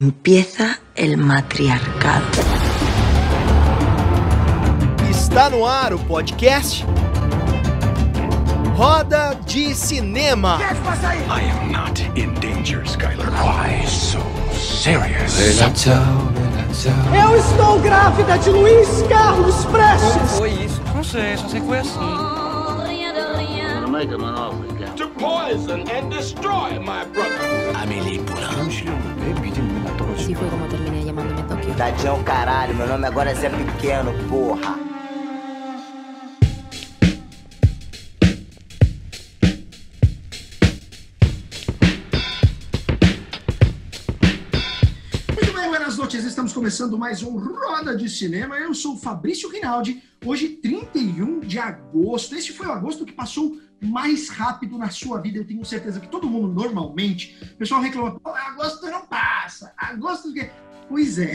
Empieza 0.00 0.78
el 0.94 1.16
matriarcado. 1.16 2.24
Está 5.10 5.50
no 5.50 5.66
ar 5.66 5.92
o 5.92 5.98
podcast 5.98 6.84
Roda 8.76 9.34
de 9.44 9.74
Cinema. 9.74 10.60
I 11.28 11.50
am 11.50 11.72
not 11.72 11.98
in 12.14 12.32
danger, 12.34 12.84
Skylar. 12.84 13.28
Why 13.42 13.84
so 13.88 14.20
serious? 14.52 15.36
Eu 17.12 17.36
estou 17.36 17.80
grávida 17.80 18.38
de 18.38 18.50
Luiz 18.50 19.02
Carlos 19.08 19.64
Prestes. 19.64 20.38
Foi 20.38 20.50
isso? 20.50 20.80
Não 20.94 21.02
sei, 21.02 21.36
só 21.36 21.48
sei 21.48 21.60
que 21.60 21.66
foi 21.66 21.78
assim. 21.80 21.98
To 24.94 25.08
poison 25.18 25.80
and 25.90 26.08
destroy 26.08 26.78
my 26.78 27.04
brother. 27.12 27.58
Así 27.74 28.67
llamándome 31.78 31.92
Tokio. 31.92 32.18
Tadinho, 32.18 32.24
caralho, 32.24 32.74
meu 32.74 32.88
nome 32.88 33.06
agora 33.06 33.30
é 33.30 33.34
Zé 33.34 33.48
Pequeno, 33.48 34.12
porra. 34.28 34.76
Muito 45.28 45.52
bem, 45.54 45.68
buenas 45.68 45.96
noites. 45.96 46.24
Estamos 46.24 46.52
começando 46.52 46.98
mais 46.98 47.22
um 47.22 47.38
Roda 47.38 47.96
de 47.96 48.08
Cinema. 48.08 48.56
Eu 48.56 48.74
sou 48.74 48.94
o 48.94 48.98
Fabrício 48.98 49.48
Rinaldi. 49.48 50.02
Hoje, 50.24 50.48
31 50.48 51.40
de 51.40 51.60
agosto. 51.60 52.34
Este 52.34 52.52
foi 52.52 52.66
o 52.66 52.72
agosto 52.72 53.04
que 53.04 53.12
passou 53.12 53.56
mais 53.80 54.28
rápido 54.28 54.76
na 54.76 54.90
sua 54.90 55.20
vida. 55.20 55.38
Eu 55.38 55.46
tenho 55.46 55.64
certeza 55.64 56.00
que 56.00 56.08
todo 56.08 56.28
mundo, 56.28 56.48
normalmente, 56.48 57.38
o 57.52 57.56
pessoal 57.56 57.80
reclama: 57.80 58.20
agosto 58.24 58.84
não 58.86 59.06
passa. 59.06 59.72
Agosto. 59.76 60.28
Que-" 60.88 60.90
Pois 60.90 61.18
é, 61.18 61.32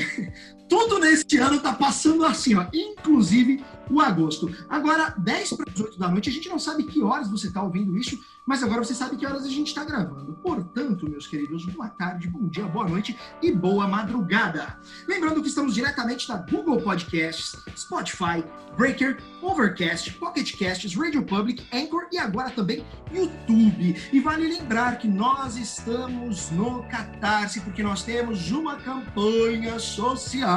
tudo 0.69 0.99
neste 0.99 1.37
ano 1.37 1.59
tá 1.59 1.73
passando 1.73 2.25
assim, 2.25 2.55
ó, 2.55 2.65
inclusive 2.73 3.63
o 3.89 3.99
agosto. 3.99 4.49
Agora, 4.69 5.13
10 5.17 5.53
para 5.53 5.71
as 5.71 5.79
8 5.79 5.99
da 5.99 6.07
noite, 6.07 6.29
a 6.29 6.31
gente 6.31 6.49
não 6.49 6.59
sabe 6.59 6.83
que 6.83 7.01
horas 7.01 7.29
você 7.29 7.47
está 7.47 7.61
ouvindo 7.61 7.97
isso, 7.97 8.17
mas 8.45 8.63
agora 8.63 8.83
você 8.83 8.93
sabe 8.93 9.15
que 9.17 9.25
horas 9.25 9.43
a 9.43 9.49
gente 9.49 9.67
está 9.67 9.83
gravando. 9.83 10.33
Portanto, 10.41 11.09
meus 11.09 11.27
queridos, 11.27 11.65
boa 11.65 11.89
tarde, 11.89 12.27
bom 12.27 12.47
dia, 12.47 12.65
boa 12.65 12.87
noite 12.87 13.17
e 13.41 13.51
boa 13.51 13.87
madrugada. 13.87 14.79
Lembrando 15.07 15.41
que 15.41 15.47
estamos 15.47 15.73
diretamente 15.73 16.27
da 16.27 16.37
Google 16.37 16.81
Podcasts, 16.81 17.55
Spotify, 17.75 18.43
Breaker, 18.75 19.17
Overcast, 19.41 20.11
Pocket 20.13 20.57
Casts, 20.57 20.95
Radio 20.95 21.23
Public, 21.23 21.65
Anchor 21.71 22.07
e 22.11 22.17
agora 22.17 22.49
também 22.49 22.85
YouTube. 23.11 23.95
E 24.11 24.19
vale 24.19 24.47
lembrar 24.47 24.97
que 24.97 25.07
nós 25.07 25.55
estamos 25.55 26.49
no 26.51 26.83
Catarse, 26.83 27.61
porque 27.61 27.83
nós 27.83 28.03
temos 28.03 28.51
uma 28.51 28.77
campanha 28.77 29.77
social 29.79 30.52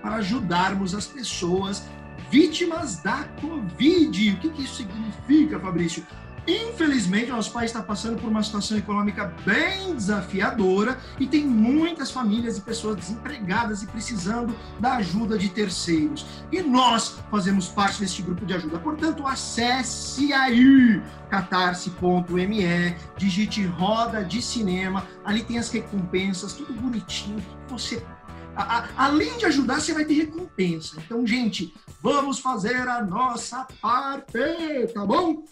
para 0.00 0.16
ajudarmos 0.16 0.94
as 0.94 1.06
pessoas 1.06 1.84
vítimas 2.30 2.96
da 2.96 3.24
Covid. 3.40 4.32
O 4.32 4.36
que, 4.38 4.50
que 4.50 4.62
isso 4.62 4.76
significa, 4.76 5.58
Fabrício? 5.58 6.04
Infelizmente, 6.46 7.30
nosso 7.30 7.50
país 7.52 7.70
está 7.70 7.82
passando 7.82 8.20
por 8.20 8.28
uma 8.28 8.42
situação 8.42 8.76
econômica 8.76 9.32
bem 9.46 9.94
desafiadora 9.94 10.98
e 11.18 11.26
tem 11.26 11.46
muitas 11.46 12.10
famílias 12.10 12.58
e 12.58 12.60
pessoas 12.60 12.96
desempregadas 12.96 13.82
e 13.82 13.86
precisando 13.86 14.54
da 14.78 14.96
ajuda 14.96 15.38
de 15.38 15.48
terceiros. 15.48 16.26
E 16.52 16.60
nós 16.60 17.16
fazemos 17.30 17.68
parte 17.68 18.00
deste 18.00 18.20
grupo 18.20 18.44
de 18.44 18.52
ajuda. 18.52 18.78
Portanto, 18.78 19.26
acesse 19.26 20.34
aí 20.34 21.02
catarse.me, 21.30 22.94
digite 23.16 23.64
Roda 23.64 24.22
de 24.22 24.42
Cinema, 24.42 25.06
ali 25.24 25.42
tem 25.42 25.58
as 25.58 25.70
recompensas, 25.70 26.52
tudo 26.52 26.74
bonitinho, 26.74 27.40
que 27.66 27.72
você 27.72 28.04
a- 28.56 28.88
além 28.96 29.36
de 29.38 29.46
ajudar, 29.46 29.80
você 29.80 29.92
vai 29.92 30.04
ter 30.04 30.14
recompensa. 30.14 30.96
Então, 31.04 31.26
gente, 31.26 31.72
vamos 32.02 32.38
fazer 32.38 32.76
a 32.88 33.02
nossa 33.04 33.66
parte, 33.80 34.32
tá 34.92 35.04
bom? 35.06 35.44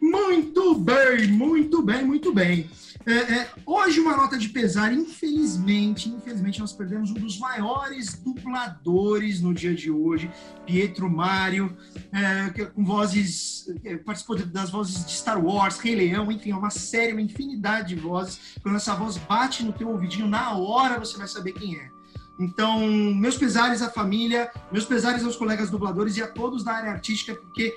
Muito 0.00 0.74
bem, 0.74 1.28
muito 1.28 1.82
bem, 1.82 2.04
muito 2.04 2.32
bem. 2.32 2.68
É, 3.06 3.12
é, 3.12 3.50
hoje, 3.64 4.00
uma 4.00 4.16
nota 4.16 4.36
de 4.36 4.48
pesar, 4.50 4.92
infelizmente, 4.92 6.10
infelizmente, 6.10 6.60
nós 6.60 6.72
perdemos 6.74 7.10
um 7.10 7.14
dos 7.14 7.38
maiores 7.38 8.14
dubladores 8.18 9.40
no 9.40 9.54
dia 9.54 9.74
de 9.74 9.90
hoje, 9.90 10.30
Pietro 10.66 11.08
Mário, 11.08 11.74
é, 12.12 12.50
que- 12.50 12.66
com 12.66 12.84
vozes, 12.84 13.66
é, 13.84 13.96
participou 13.96 14.36
das 14.36 14.68
vozes 14.70 15.04
de 15.06 15.12
Star 15.12 15.42
Wars, 15.42 15.78
Rei 15.78 15.94
Leão, 15.94 16.30
enfim, 16.30 16.50
é 16.50 16.56
uma 16.56 16.70
série, 16.70 17.12
uma 17.12 17.22
infinidade 17.22 17.94
de 17.94 18.00
vozes. 18.00 18.38
Quando 18.62 18.76
essa 18.76 18.94
voz 18.94 19.16
bate 19.16 19.64
no 19.64 19.72
teu 19.72 19.88
ouvidinho, 19.88 20.26
na 20.26 20.52
hora 20.58 20.98
você 20.98 21.16
vai 21.16 21.28
saber 21.28 21.52
quem 21.52 21.76
é. 21.76 21.97
Então, 22.38 22.86
meus 23.14 23.36
pesares 23.36 23.82
à 23.82 23.90
família, 23.90 24.50
meus 24.70 24.84
pesares 24.84 25.24
aos 25.24 25.36
colegas 25.36 25.70
dubladores 25.70 26.16
e 26.16 26.22
a 26.22 26.28
todos 26.28 26.62
da 26.62 26.72
área 26.72 26.90
artística, 26.90 27.34
porque 27.34 27.76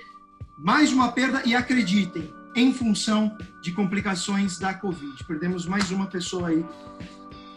mais 0.56 0.92
uma 0.92 1.10
perda, 1.10 1.42
e 1.44 1.54
acreditem, 1.54 2.32
em 2.54 2.72
função 2.72 3.36
de 3.62 3.72
complicações 3.72 4.58
da 4.58 4.72
Covid. 4.74 5.24
Perdemos 5.24 5.66
mais 5.66 5.90
uma 5.90 6.06
pessoa 6.06 6.48
aí 6.48 6.64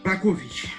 para 0.02 0.14
a 0.14 0.16
Covid. 0.18 0.72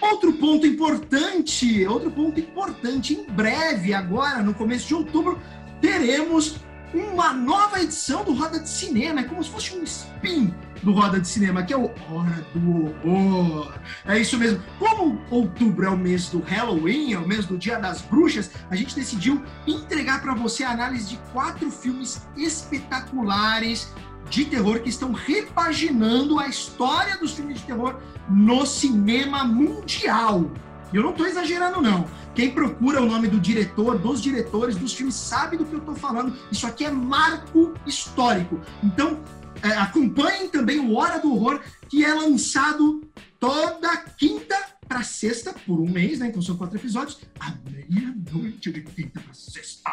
Outro 0.00 0.32
ponto 0.34 0.66
importante, 0.66 1.84
outro 1.86 2.10
ponto 2.10 2.38
importante, 2.38 3.14
em 3.14 3.24
breve, 3.24 3.92
agora, 3.92 4.42
no 4.42 4.54
começo 4.54 4.86
de 4.86 4.94
outubro, 4.94 5.40
teremos 5.80 6.56
uma 6.94 7.32
nova 7.32 7.82
edição 7.82 8.24
do 8.24 8.32
Roda 8.32 8.60
de 8.60 8.68
Cinema. 8.68 9.20
É 9.20 9.24
como 9.24 9.42
se 9.42 9.50
fosse 9.50 9.76
um 9.76 9.82
spin 9.82 10.54
do 10.82 10.92
Roda 10.92 11.20
de 11.20 11.28
Cinema, 11.28 11.62
que 11.62 11.72
é 11.72 11.76
o 11.76 11.90
Hora 12.10 12.44
do 12.54 13.08
Horror. 13.08 13.72
É 14.04 14.18
isso 14.18 14.38
mesmo. 14.38 14.62
Como 14.78 15.20
outubro 15.30 15.86
é 15.86 15.90
o 15.90 15.96
mês 15.96 16.28
do 16.28 16.40
Halloween, 16.40 17.12
é 17.12 17.18
o 17.18 17.26
mês 17.26 17.46
do 17.46 17.58
Dia 17.58 17.78
das 17.78 18.02
Bruxas, 18.02 18.50
a 18.70 18.76
gente 18.76 18.94
decidiu 18.94 19.42
entregar 19.66 20.20
para 20.20 20.34
você 20.34 20.64
a 20.64 20.70
análise 20.70 21.08
de 21.08 21.16
quatro 21.32 21.70
filmes 21.70 22.26
espetaculares 22.36 23.92
de 24.30 24.44
terror 24.44 24.80
que 24.80 24.88
estão 24.88 25.12
repaginando 25.12 26.38
a 26.38 26.48
história 26.48 27.16
dos 27.16 27.32
filmes 27.32 27.58
de 27.58 27.64
terror 27.64 27.96
no 28.28 28.66
cinema 28.66 29.44
mundial. 29.44 30.50
E 30.92 30.96
eu 30.96 31.02
não 31.02 31.10
estou 31.10 31.26
exagerando, 31.26 31.80
não. 31.80 32.06
Quem 32.34 32.50
procura 32.50 33.02
o 33.02 33.06
nome 33.06 33.28
do 33.28 33.38
diretor, 33.38 33.98
dos 33.98 34.22
diretores, 34.22 34.76
dos 34.76 34.94
filmes, 34.94 35.14
sabe 35.14 35.56
do 35.56 35.64
que 35.64 35.74
eu 35.74 35.80
estou 35.80 35.94
falando. 35.94 36.34
Isso 36.50 36.66
aqui 36.66 36.84
é 36.84 36.90
marco 36.90 37.74
histórico. 37.86 38.60
Então, 38.82 39.18
é, 39.62 39.68
acompanhem 39.68 40.48
também 40.48 40.78
o 40.78 40.94
Hora 40.94 41.18
do 41.18 41.32
Horror, 41.32 41.60
que 41.88 42.04
é 42.04 42.12
lançado 42.12 43.02
toda 43.38 43.96
quinta 43.96 44.56
para 44.88 45.02
sexta, 45.02 45.52
por 45.66 45.78
um 45.78 45.88
mês, 45.88 46.18
né? 46.18 46.28
Então 46.28 46.40
são 46.40 46.56
quatro 46.56 46.78
episódios, 46.78 47.20
à 47.38 47.54
meia-noite 47.70 48.72
de 48.72 48.80
quinta 48.82 49.20
para 49.20 49.34
sexta. 49.34 49.90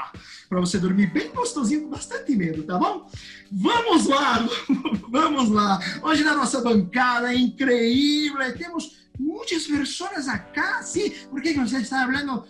Para 0.48 0.62
você 0.62 0.78
dormir 0.78 1.12
bem 1.12 1.32
gostosinho, 1.32 1.84
com 1.84 1.90
bastante 1.90 2.34
medo, 2.36 2.64
tá 2.64 2.78
bom? 2.78 3.10
Vamos 3.52 4.08
lá, 4.08 4.48
vamos 5.10 5.50
lá. 5.50 5.80
Hoje 6.02 6.24
na 6.24 6.36
nossa 6.36 6.62
bancada 6.62 7.34
é 7.34 7.38
increíble, 7.38 8.54
temos 8.54 9.06
muitas 9.20 9.68
pessoas 9.68 10.30
acá, 10.30 10.82
sim. 10.82 11.10
Por 11.30 11.42
que 11.42 11.54
que 11.54 11.60
você 11.60 11.78
está 11.78 12.06
falando 12.06 12.46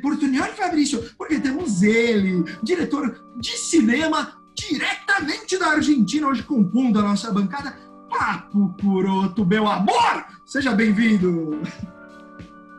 portunhol, 0.00 0.48
Fabrício? 0.54 1.02
Porque 1.18 1.38
temos 1.38 1.82
ele, 1.82 2.44
diretor 2.62 3.34
de 3.40 3.56
cinema 3.58 4.39
diretamente 4.60 5.56
da 5.58 5.68
Argentina, 5.68 6.26
hoje 6.26 6.42
compondo 6.42 6.98
a 6.98 7.02
nossa 7.02 7.32
bancada. 7.32 7.76
Papo 8.08 8.74
Curoto, 8.80 9.46
meu 9.46 9.66
amor! 9.66 10.24
Seja 10.44 10.72
bem-vindo! 10.72 11.62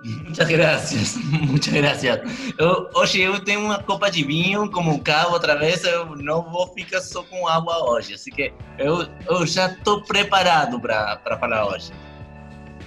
Muchas 0.04 0.50
gracias, 0.50 1.16
muchas 1.50 1.74
gracias. 1.74 2.20
Eu, 2.58 2.90
hoje 2.94 3.22
eu 3.22 3.40
tenho 3.40 3.62
uma 3.62 3.82
copa 3.82 4.10
de 4.10 4.24
vinho, 4.24 4.70
como 4.70 4.94
o 4.94 5.00
cabo 5.00 5.34
outra 5.34 5.58
vez, 5.58 5.84
eu 5.84 6.16
não 6.18 6.44
vou 6.52 6.68
ficar 6.74 7.02
só 7.02 7.24
com 7.24 7.48
água 7.48 7.90
hoje, 7.90 8.16
assim 8.16 8.32
que 8.32 8.54
eu, 8.78 9.08
eu 9.30 9.46
já 9.46 9.68
estou 9.68 10.04
preparado 10.04 10.80
para 10.80 11.38
falar 11.40 11.68
hoje. 11.68 11.92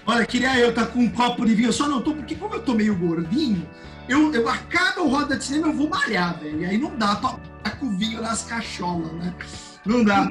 Olha, 0.07 0.27
queria 0.27 0.59
eu 0.59 0.71
estar 0.71 0.87
com 0.87 0.99
um 0.99 1.11
copo 1.11 1.47
de 1.47 1.55
vinho, 1.55 1.69
eu 1.69 1.73
só 1.73 1.89
não 1.89 2.03
tô, 2.03 2.15
porque 2.15 2.35
como 2.35 2.55
eu 2.55 2.63
tô 2.63 2.75
meio 2.75 2.97
gordinho, 2.97 3.67
eu, 4.09 4.33
eu 4.35 4.49
acaba 4.49 5.01
o 5.01 5.09
roda 5.09 5.37
de 5.37 5.45
cinema, 5.45 5.69
eu 5.69 5.73
vou 5.73 5.89
malhar, 5.89 6.39
velho. 6.39 6.61
E 6.61 6.65
aí 6.67 6.77
não 6.77 6.95
dá 6.97 7.17
pra 7.17 7.39
com 7.77 7.87
o 7.87 7.97
vinho 7.97 8.21
nas 8.21 8.45
cacholas, 8.45 9.13
né? 9.13 9.35
Não 9.85 10.05
dá. 10.05 10.31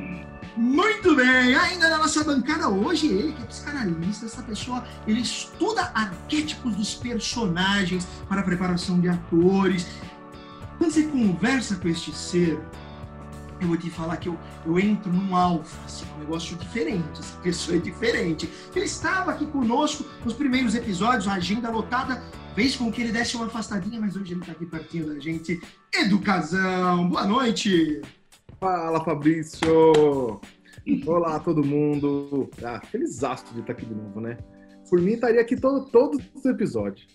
Muito 0.55 1.15
bem, 1.15 1.55
ainda 1.55 1.89
na 1.89 1.97
nossa 1.97 2.23
bancada 2.23 2.69
hoje, 2.69 3.07
ele 3.07 3.33
que 3.33 3.41
é 3.41 3.45
psicanalista, 3.45 4.27
essa 4.27 4.43
pessoa, 4.43 4.83
ele 5.07 5.21
estuda 5.21 5.91
arquétipos 5.95 6.75
dos 6.75 6.93
personagens 6.93 8.07
para 8.29 8.41
a 8.41 8.43
preparação 8.43 8.99
de 8.99 9.09
atores. 9.09 9.87
Quando 10.77 10.91
você 10.91 11.03
conversa 11.03 11.75
com 11.75 11.87
este 11.87 12.13
ser, 12.13 12.59
eu 13.63 13.69
vou 13.69 13.77
te 13.77 13.89
falar 13.89 14.17
que 14.17 14.29
eu, 14.29 14.37
eu 14.65 14.79
entro 14.79 15.11
num 15.11 15.35
alfa, 15.35 15.85
assim, 15.85 16.05
um 16.15 16.19
negócio 16.19 16.55
diferente, 16.57 17.19
essa 17.19 17.37
pessoa 17.39 17.77
é 17.77 17.79
diferente. 17.79 18.49
Ele 18.75 18.85
estava 18.85 19.31
aqui 19.31 19.45
conosco 19.45 20.05
nos 20.23 20.33
primeiros 20.33 20.75
episódios, 20.75 21.27
a 21.27 21.33
agenda 21.33 21.69
lotada 21.69 22.21
fez 22.55 22.75
com 22.75 22.91
que 22.91 23.01
ele 23.01 23.11
desse 23.11 23.35
uma 23.35 23.47
afastadinha, 23.47 23.99
mas 23.99 24.15
hoje 24.15 24.33
ele 24.33 24.41
está 24.41 24.51
aqui 24.51 24.65
pertinho 24.65 25.07
da 25.07 25.19
gente. 25.19 25.61
Educazão, 25.93 27.09
boa 27.09 27.25
noite! 27.25 28.01
Fala, 28.59 29.03
Fabrício! 29.03 30.39
Olá, 31.05 31.39
todo 31.39 31.63
mundo! 31.63 32.49
Ah, 32.63 32.81
feliz 32.91 33.23
astro 33.23 33.53
de 33.55 33.61
estar 33.61 33.73
aqui 33.73 33.85
de 33.85 33.95
novo, 33.95 34.19
né? 34.19 34.37
por 34.89 35.01
mim 35.01 35.13
estaria 35.13 35.41
aqui 35.41 35.55
todo, 35.55 35.85
todos 35.85 36.23
os 36.35 36.45
episódios. 36.45 37.07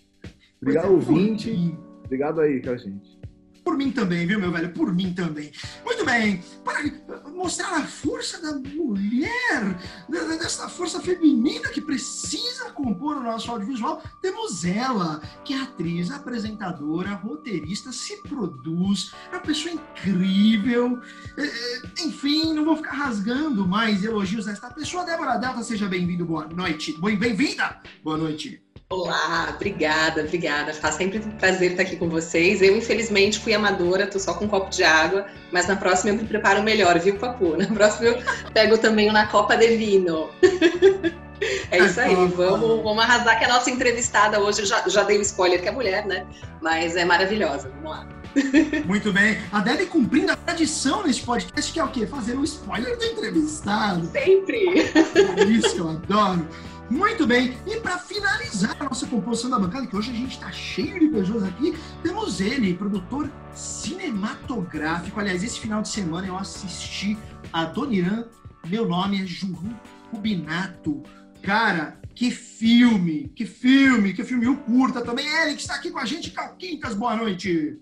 Obrigado, 0.61 0.87
é, 0.87 0.89
ouvinte. 0.89 1.77
Obrigado 2.03 2.41
aí 2.41 2.61
com 2.61 2.71
a 2.71 2.77
gente. 2.77 3.18
Por 3.63 3.77
mim 3.77 3.91
também, 3.91 4.25
viu, 4.25 4.39
meu 4.39 4.51
velho? 4.51 4.71
Por 4.71 4.93
mim 4.93 5.13
também. 5.13 5.51
Muito 5.85 6.05
bem. 6.05 6.43
Para 6.63 6.83
mostrar 7.29 7.73
a 7.77 7.83
força 7.83 8.41
da 8.41 8.53
mulher, 8.53 9.77
dessa 10.09 10.67
força 10.69 10.99
feminina 10.99 11.69
que 11.69 11.81
precisa 11.81 12.71
compor 12.71 13.17
o 13.17 13.23
nosso 13.23 13.51
audiovisual, 13.51 14.01
temos 14.21 14.65
ela, 14.65 15.21
que 15.43 15.53
é 15.53 15.61
atriz, 15.61 16.11
apresentadora, 16.11 17.09
roteirista, 17.15 17.91
se 17.91 18.21
produz, 18.23 19.13
é 19.31 19.35
uma 19.35 19.41
pessoa 19.41 19.73
incrível. 19.73 20.99
É, 21.37 21.45
é, 21.45 21.81
enfim, 22.05 22.53
não 22.53 22.65
vou 22.65 22.77
ficar 22.77 22.93
rasgando 22.93 23.67
mais 23.67 24.03
elogios 24.03 24.45
desta 24.45 24.69
pessoa. 24.69 25.05
Débora 25.05 25.37
Delta, 25.37 25.63
seja 25.63 25.87
bem-vindo. 25.87 26.25
Boa 26.25 26.47
noite. 26.47 26.97
Bem-vinda. 26.99 27.81
Boa 28.03 28.17
noite. 28.17 28.68
Olá, 28.91 29.53
obrigada, 29.55 30.21
obrigada. 30.21 30.73
Faz 30.73 30.95
sempre 30.95 31.19
um 31.19 31.29
prazer 31.29 31.71
estar 31.71 31.83
aqui 31.83 31.95
com 31.95 32.09
vocês. 32.09 32.59
Eu, 32.59 32.75
infelizmente, 32.75 33.37
fui 33.37 33.53
amadora, 33.53 34.07
tô 34.07 34.17
só 34.17 34.33
com 34.33 34.45
um 34.45 34.47
copo 34.47 34.71
de 34.71 34.83
água, 34.83 35.27
mas 35.51 35.67
na 35.67 35.75
próxima 35.75 36.09
eu 36.09 36.15
me 36.15 36.23
preparo 36.23 36.63
melhor, 36.63 36.97
viu, 36.97 37.15
Papu? 37.15 37.55
Na 37.55 37.67
próxima 37.67 38.07
eu 38.07 38.23
pego 38.51 38.79
também 38.79 39.07
uma 39.07 39.27
copa 39.27 39.55
de 39.55 39.77
vinho. 39.77 40.31
é 41.69 41.77
isso 41.77 41.99
aí, 42.01 42.15
vamos, 42.15 42.81
vamos 42.81 43.03
arrasar 43.03 43.37
que 43.37 43.45
a 43.45 43.49
nossa 43.49 43.69
entrevistada 43.69 44.39
hoje, 44.39 44.65
já, 44.65 44.83
já 44.89 45.03
dei 45.03 45.17
o 45.17 45.19
um 45.19 45.21
spoiler 45.21 45.61
que 45.61 45.67
é 45.67 45.71
mulher, 45.71 46.07
né? 46.07 46.25
Mas 46.59 46.95
é 46.95 47.05
maravilhosa, 47.05 47.69
vamos 47.69 47.91
lá. 47.91 48.07
Muito 48.87 49.13
bem. 49.13 49.37
A 49.51 49.59
Debbie 49.59 49.85
cumprindo 49.85 50.31
a 50.31 50.35
tradição 50.35 51.05
nesse 51.05 51.21
podcast, 51.21 51.71
que 51.71 51.79
é 51.79 51.83
o 51.83 51.89
quê? 51.89 52.07
Fazer 52.07 52.35
um 52.35 52.43
spoiler 52.43 52.97
do 52.97 53.05
entrevistado. 53.05 54.07
Sempre! 54.07 54.91
É 55.37 55.43
isso 55.43 55.75
que 55.75 55.79
eu 55.79 55.89
adoro. 55.89 56.47
Muito 56.89 57.27
bem, 57.27 57.55
e 57.67 57.79
para 57.79 57.99
finalizar 57.99 58.75
a 58.79 58.85
nossa 58.85 59.05
composição 59.05 59.47
da 59.47 59.59
bancada, 59.59 59.85
que 59.85 59.95
hoje 59.95 60.09
a 60.09 60.15
gente 60.15 60.31
está 60.31 60.51
cheio 60.51 60.99
de 60.99 61.07
pessoas 61.07 61.43
aqui, 61.43 61.77
temos 62.01 62.41
ele, 62.41 62.73
produtor 62.73 63.29
cinematográfico. 63.53 65.19
Aliás, 65.19 65.43
esse 65.43 65.59
final 65.59 65.83
de 65.83 65.89
semana 65.89 66.25
eu 66.25 66.35
assisti 66.35 67.15
a 67.53 67.65
Doniran. 67.65 68.25
Meu 68.67 68.87
nome 68.87 69.21
é 69.21 69.25
Juhu 69.25 69.69
Rubinato. 70.11 71.03
Cara, 71.43 71.99
que 72.15 72.31
filme, 72.31 73.31
que 73.35 73.45
filme, 73.45 74.11
que 74.13 74.23
filme. 74.23 74.47
O 74.47 74.57
curta 74.57 75.01
também. 75.01 75.27
Eric 75.27 75.61
está 75.61 75.75
aqui 75.75 75.91
com 75.91 75.99
a 75.99 76.05
gente. 76.05 76.31
Calquintas, 76.31 76.95
boa 76.95 77.15
noite. 77.15 77.77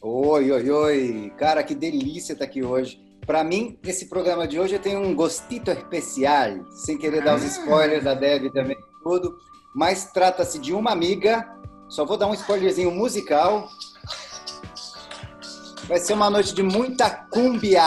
Oi, 0.00 0.50
oi, 0.50 0.70
oi. 0.70 1.32
Cara, 1.36 1.62
que 1.62 1.74
delícia 1.74 2.32
estar 2.32 2.46
aqui 2.46 2.62
hoje. 2.62 2.98
Para 3.28 3.44
mim, 3.44 3.78
esse 3.84 4.06
programa 4.06 4.48
de 4.48 4.58
hoje 4.58 4.78
tem 4.78 4.96
um 4.96 5.14
gostito 5.14 5.70
especial, 5.70 6.64
sem 6.70 6.96
querer 6.96 7.22
dar 7.22 7.36
os 7.36 7.42
ah. 7.42 7.46
spoilers 7.46 8.02
da 8.02 8.14
Deb 8.14 8.50
também, 8.54 8.78
tudo, 9.02 9.36
mas 9.74 10.10
trata-se 10.12 10.58
de 10.58 10.72
uma 10.72 10.92
amiga, 10.92 11.46
só 11.90 12.06
vou 12.06 12.16
dar 12.16 12.26
um 12.26 12.32
spoilerzinho 12.32 12.90
musical. 12.90 13.68
Vai 15.86 15.98
ser 15.98 16.14
uma 16.14 16.30
noite 16.30 16.54
de 16.54 16.62
muita 16.62 17.10
cúmbia. 17.30 17.84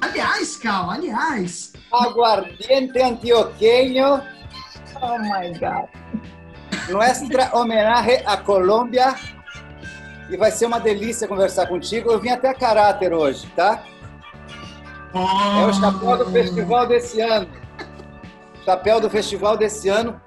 Aliás, 0.00 0.56
Cal, 0.56 0.90
aliás. 0.90 1.74
Aguardiente 1.92 2.98
antioqueño. 2.98 4.22
Oh 5.02 5.18
my 5.18 5.52
God. 5.58 5.86
Nuestra 6.88 7.50
homenaje 7.52 8.22
a 8.24 8.38
Colômbia 8.38 9.14
e 10.28 10.36
vai 10.36 10.50
ser 10.50 10.66
uma 10.66 10.78
delícia 10.78 11.26
conversar 11.26 11.66
contigo. 11.66 12.10
Eu 12.10 12.20
vim 12.20 12.30
até 12.30 12.48
a 12.48 12.54
caráter 12.54 13.12
hoje, 13.12 13.46
tá? 13.56 13.82
É 15.14 15.66
o 15.66 15.72
chapéu 15.72 16.18
do 16.18 16.30
festival 16.30 16.86
desse 16.86 17.20
ano. 17.20 17.48
Chapéu 18.64 19.00
do 19.00 19.08
festival 19.08 19.56
desse 19.56 19.88
ano. 19.88 20.20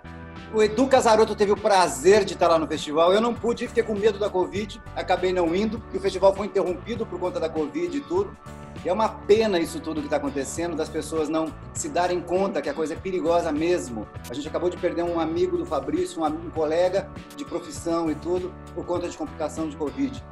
O 0.54 0.62
Edu 0.62 0.88
Casaroto 0.88 1.36
teve 1.36 1.52
o 1.52 1.58
prazer 1.58 2.26
de 2.26 2.34
estar 2.34 2.48
lá 2.48 2.60
no 2.60 2.68
festival. 2.68 3.14
Eu 3.14 3.22
não 3.22 3.34
pude, 3.34 3.68
fiquei 3.68 3.84
com 3.84 3.94
medo 3.94 4.20
da 4.20 4.30
Covid, 4.30 4.82
acabei 4.96 5.32
não 5.32 5.56
indo, 5.56 5.82
e 5.94 5.98
o 5.98 6.00
festival 6.02 6.36
foi 6.36 6.48
interrompido 6.48 7.06
por 7.06 7.20
conta 7.20 7.40
da 7.40 7.48
Covid 7.48 7.96
e 7.96 8.02
tudo. 8.02 8.36
E 8.84 8.90
é 8.90 8.94
uma 8.94 9.10
pena 9.10 9.60
isso 9.60 9.80
tudo 9.80 10.02
que 10.02 10.08
está 10.08 10.18
acontecendo, 10.18 10.76
das 10.76 10.90
pessoas 10.90 11.30
não 11.30 11.54
se 11.74 11.88
darem 11.88 12.20
conta 12.20 12.62
que 12.62 12.70
a 12.70 12.74
coisa 12.74 12.94
é 12.94 12.98
perigosa 12.98 13.52
mesmo. 13.52 14.08
A 14.28 14.34
gente 14.34 14.48
acabou 14.48 14.72
de 14.72 14.78
perder 14.78 15.04
um 15.04 15.20
amigo 15.20 15.56
do 15.56 15.66
Fabrício, 15.66 16.22
um, 16.22 16.26
amigo, 16.26 16.48
um 16.48 16.50
colega 16.50 17.08
de 17.38 17.46
profissão 17.46 18.10
e 18.10 18.16
tudo, 18.16 18.52
por 18.74 18.84
conta 18.86 19.08
de 19.08 19.16
complicação 19.16 19.70
de 19.70 19.78
Covid. 19.78 20.24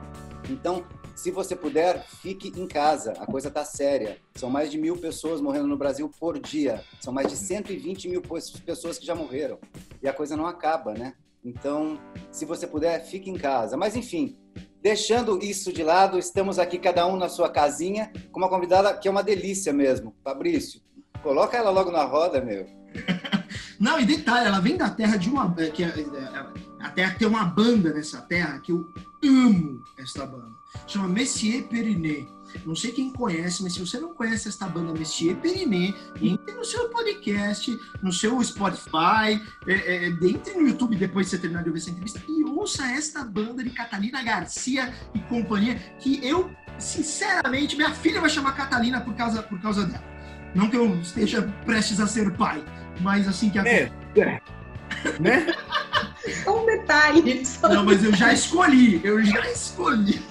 Então, 0.50 0.84
se 1.14 1.30
você 1.30 1.56
puder, 1.56 2.04
fique 2.08 2.48
em 2.60 2.66
casa. 2.66 3.12
A 3.20 3.26
coisa 3.26 3.50
está 3.50 3.64
séria. 3.64 4.18
São 4.36 4.50
mais 4.50 4.72
de 4.72 4.80
mil 4.80 4.98
pessoas 4.98 5.42
morrendo 5.42 5.68
no 5.68 5.78
Brasil 5.78 6.10
por 6.20 6.40
dia. 6.40 6.82
São 7.00 7.14
mais 7.14 7.28
de 7.28 7.36
120 7.36 8.10
mil 8.10 8.22
pessoas 8.66 8.98
que 8.98 9.06
já 9.06 9.14
morreram. 9.14 9.60
E 10.02 10.08
a 10.08 10.14
coisa 10.14 10.36
não 10.36 10.48
acaba, 10.48 10.94
né? 10.94 11.14
Então, 11.44 12.00
se 12.32 12.46
você 12.46 12.66
puder, 12.66 13.06
fique 13.06 13.30
em 13.30 13.38
casa. 13.38 13.78
Mas, 13.78 13.96
enfim, 13.96 14.38
Deixando 14.82 15.38
isso 15.44 15.74
de 15.74 15.84
lado, 15.84 16.18
estamos 16.18 16.58
aqui 16.58 16.78
cada 16.78 17.06
um 17.06 17.18
na 17.18 17.28
sua 17.28 17.50
casinha 17.50 18.12
com 18.32 18.40
uma 18.40 18.50
convidada 18.50 18.94
que 18.98 19.08
é 19.08 19.12
uma 19.12 19.24
delícia 19.24 19.74
mesmo. 19.74 20.16
Fabrício, 20.24 20.82
coloca 21.22 21.58
ela 21.58 21.70
logo 21.70 21.92
na 21.92 22.04
roda, 22.06 22.42
meu. 22.42 22.66
Não, 23.80 24.00
e 24.00 24.06
detalhe, 24.06 24.48
ela 24.48 24.60
vem 24.60 24.78
da 24.78 24.90
terra 24.90 25.18
de 25.18 25.30
uma. 25.30 25.54
Que, 25.54 25.84
é, 25.84 25.88
é, 25.88 26.86
a 26.86 26.90
terra 26.90 27.16
tem 27.18 27.28
uma 27.28 27.46
banda 27.46 27.94
nessa 27.94 28.22
terra 28.22 28.60
que 28.60 28.72
eu 28.72 28.86
amo 29.24 29.82
essa 29.98 30.26
banda. 30.26 30.50
Chama 30.88 31.08
Messier 31.08 31.64
Periné. 31.64 32.26
Não 32.66 32.76
sei 32.76 32.92
quem 32.92 33.12
conhece, 33.12 33.64
mas 33.64 33.74
se 33.74 33.80
você 33.80 34.00
não 34.00 34.14
conhece 34.14 34.48
esta 34.48 34.68
banda 34.68 34.94
Messier 34.94 35.36
Periné, 35.36 35.94
entre 36.22 36.54
no 36.54 36.66
seu 36.66 36.90
podcast, 36.90 37.78
no 38.02 38.12
seu 38.12 38.42
Spotify, 38.44 39.42
é, 39.68 39.74
é, 39.74 40.08
entre 40.08 40.54
no 40.54 40.68
YouTube 40.68 40.96
depois 40.96 41.28
de 41.28 41.32
você 41.32 41.38
terminar 41.38 41.64
de 41.64 41.70
ouvir 41.70 41.80
essa 41.80 41.90
entrevista 41.90 42.22
e 42.28 42.44
ouça 42.44 42.86
esta 42.92 43.24
banda 43.24 43.64
de 43.64 43.70
Catalina 43.70 44.22
Garcia 44.24 44.94
e 45.14 45.20
companhia, 45.20 45.76
que 46.00 46.26
eu, 46.26 46.52
sinceramente, 46.78 47.76
minha 47.76 47.92
filha 47.92 48.22
vai 48.22 48.30
chamar 48.30 48.54
Catalina 48.54 49.02
por 49.02 49.14
causa, 49.16 49.42
por 49.42 49.60
causa 49.62 49.86
dela. 49.86 50.04
Não 50.54 50.70
que 50.70 50.78
eu 50.78 51.00
esteja 51.00 51.42
prestes 51.66 52.00
a 52.00 52.08
ser 52.08 52.36
pai, 52.36 52.64
mas 53.02 53.28
assim 53.28 53.50
que 53.50 53.60
a. 53.60 53.64
É, 53.70 53.92
é. 54.18 54.42
né? 55.20 55.46
um 56.48 56.66
detalhe. 56.66 57.44
Não, 57.62 57.86
mas 57.86 58.04
eu 58.04 58.14
já 58.14 58.34
escolhi, 58.34 59.00
eu 59.04 59.24
já 59.24 59.50
escolhi. 59.52 60.22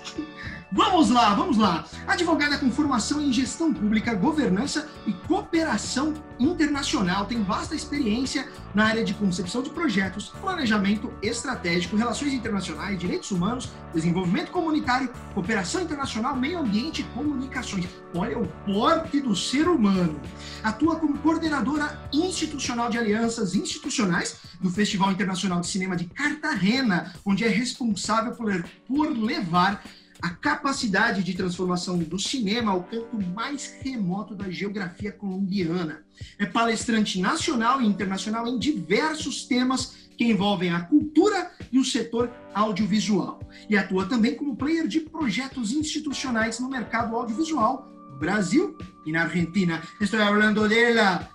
Vamos 0.71 1.09
lá, 1.09 1.33
vamos 1.33 1.57
lá. 1.57 1.87
Advogada 2.07 2.59
com 2.59 2.71
formação 2.71 3.23
em 3.23 3.33
gestão 3.33 3.73
pública, 3.73 4.15
governança 4.15 4.87
e 5.07 5.15
cooperação 5.15 6.13
internacional, 6.39 7.25
tem 7.25 7.43
vasta 7.43 7.75
experiência 7.75 8.47
na 8.75 8.85
área 8.85 9.03
de 9.03 9.15
concepção 9.15 9.63
de 9.63 9.71
projetos, 9.71 10.29
planejamento 10.29 11.11
estratégico, 11.23 11.97
relações 11.97 12.35
internacionais, 12.35 12.99
direitos 12.99 13.31
humanos, 13.31 13.71
desenvolvimento 13.95 14.51
comunitário, 14.51 15.11
cooperação 15.33 15.81
internacional, 15.81 16.37
meio 16.37 16.59
ambiente 16.59 17.01
e 17.01 17.05
comunicações. 17.15 17.89
Olha 18.15 18.39
o 18.39 18.47
porte 18.67 19.21
do 19.21 19.35
ser 19.35 19.69
humano. 19.69 20.21
Atua 20.63 20.97
como 20.97 21.17
coordenadora 21.19 21.99
institucional 22.13 22.91
de 22.91 22.99
alianças 22.99 23.55
institucionais 23.55 24.37
do 24.61 24.69
Festival 24.69 25.13
Internacional 25.13 25.61
de 25.61 25.67
Cinema 25.67 25.97
de 25.97 26.05
Cartagena, 26.05 27.15
onde 27.25 27.45
é 27.45 27.49
responsável 27.49 28.33
por, 28.33 28.65
por 28.87 29.09
levar 29.17 29.83
a 30.21 30.31
capacidade 30.31 31.23
de 31.23 31.35
transformação 31.35 31.99
do 31.99 32.19
cinema 32.19 32.73
ao 32.73 32.83
canto 32.83 33.17
mais 33.35 33.77
remoto 33.83 34.35
da 34.35 34.51
geografia 34.51 35.13
colombiana. 35.13 36.05
É 36.39 36.47
palestrante 36.47 37.21
nacional 37.21 37.81
e 37.81 37.87
internacional 37.87 38.47
em 38.47 38.59
diversos 38.59 39.45
temas 39.45 40.09
que 40.17 40.25
envolvem 40.25 40.73
a 40.73 40.81
cultura 40.81 41.53
e 41.71 41.79
o 41.79 41.85
setor 41.85 42.31
audiovisual. 42.53 43.41
E 43.71 43.77
atua 43.77 44.07
também 44.07 44.35
como 44.35 44.57
player 44.57 44.89
de 44.89 45.01
projetos 45.01 45.73
institucionais 45.73 46.59
no 46.59 46.69
mercado 46.69 47.15
audiovisual 47.15 47.87
no 48.11 48.19
Brasil 48.19 48.77
e 49.07 49.13
na 49.13 49.23
Argentina. 49.23 49.81
Estou 50.01 50.19
falando 50.19 50.69
dela, 50.69 51.29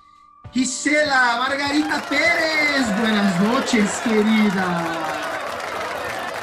Gisela 0.51 1.37
Margarita 1.39 1.99
Pérez. 2.01 2.85
Buenas 2.99 3.39
noches, 3.39 3.99
querida. 4.01 5.32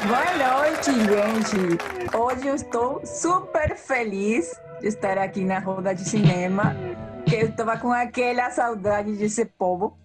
Boa 0.07 0.61
noite, 0.61 0.91
gente. 0.91 2.17
Hoje 2.17 2.47
eu 2.47 2.55
estou 2.55 3.05
super 3.05 3.77
feliz 3.77 4.51
de 4.79 4.87
estar 4.87 5.15
aqui 5.19 5.45
na 5.45 5.59
roda 5.59 5.93
de 5.93 6.09
cinema, 6.09 6.75
que 7.23 7.35
eu 7.35 7.49
estava 7.49 7.77
com 7.77 7.91
aquela 7.91 8.49
saudade 8.49 9.13
desse 9.13 9.45
povo. 9.45 9.95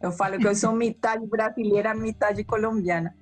Eu 0.00 0.12
falo 0.12 0.38
que 0.38 0.46
eu 0.46 0.54
sou 0.54 0.72
metade 0.72 1.26
brasileira, 1.26 1.92
metade 1.94 2.44
colombiana. 2.44 3.12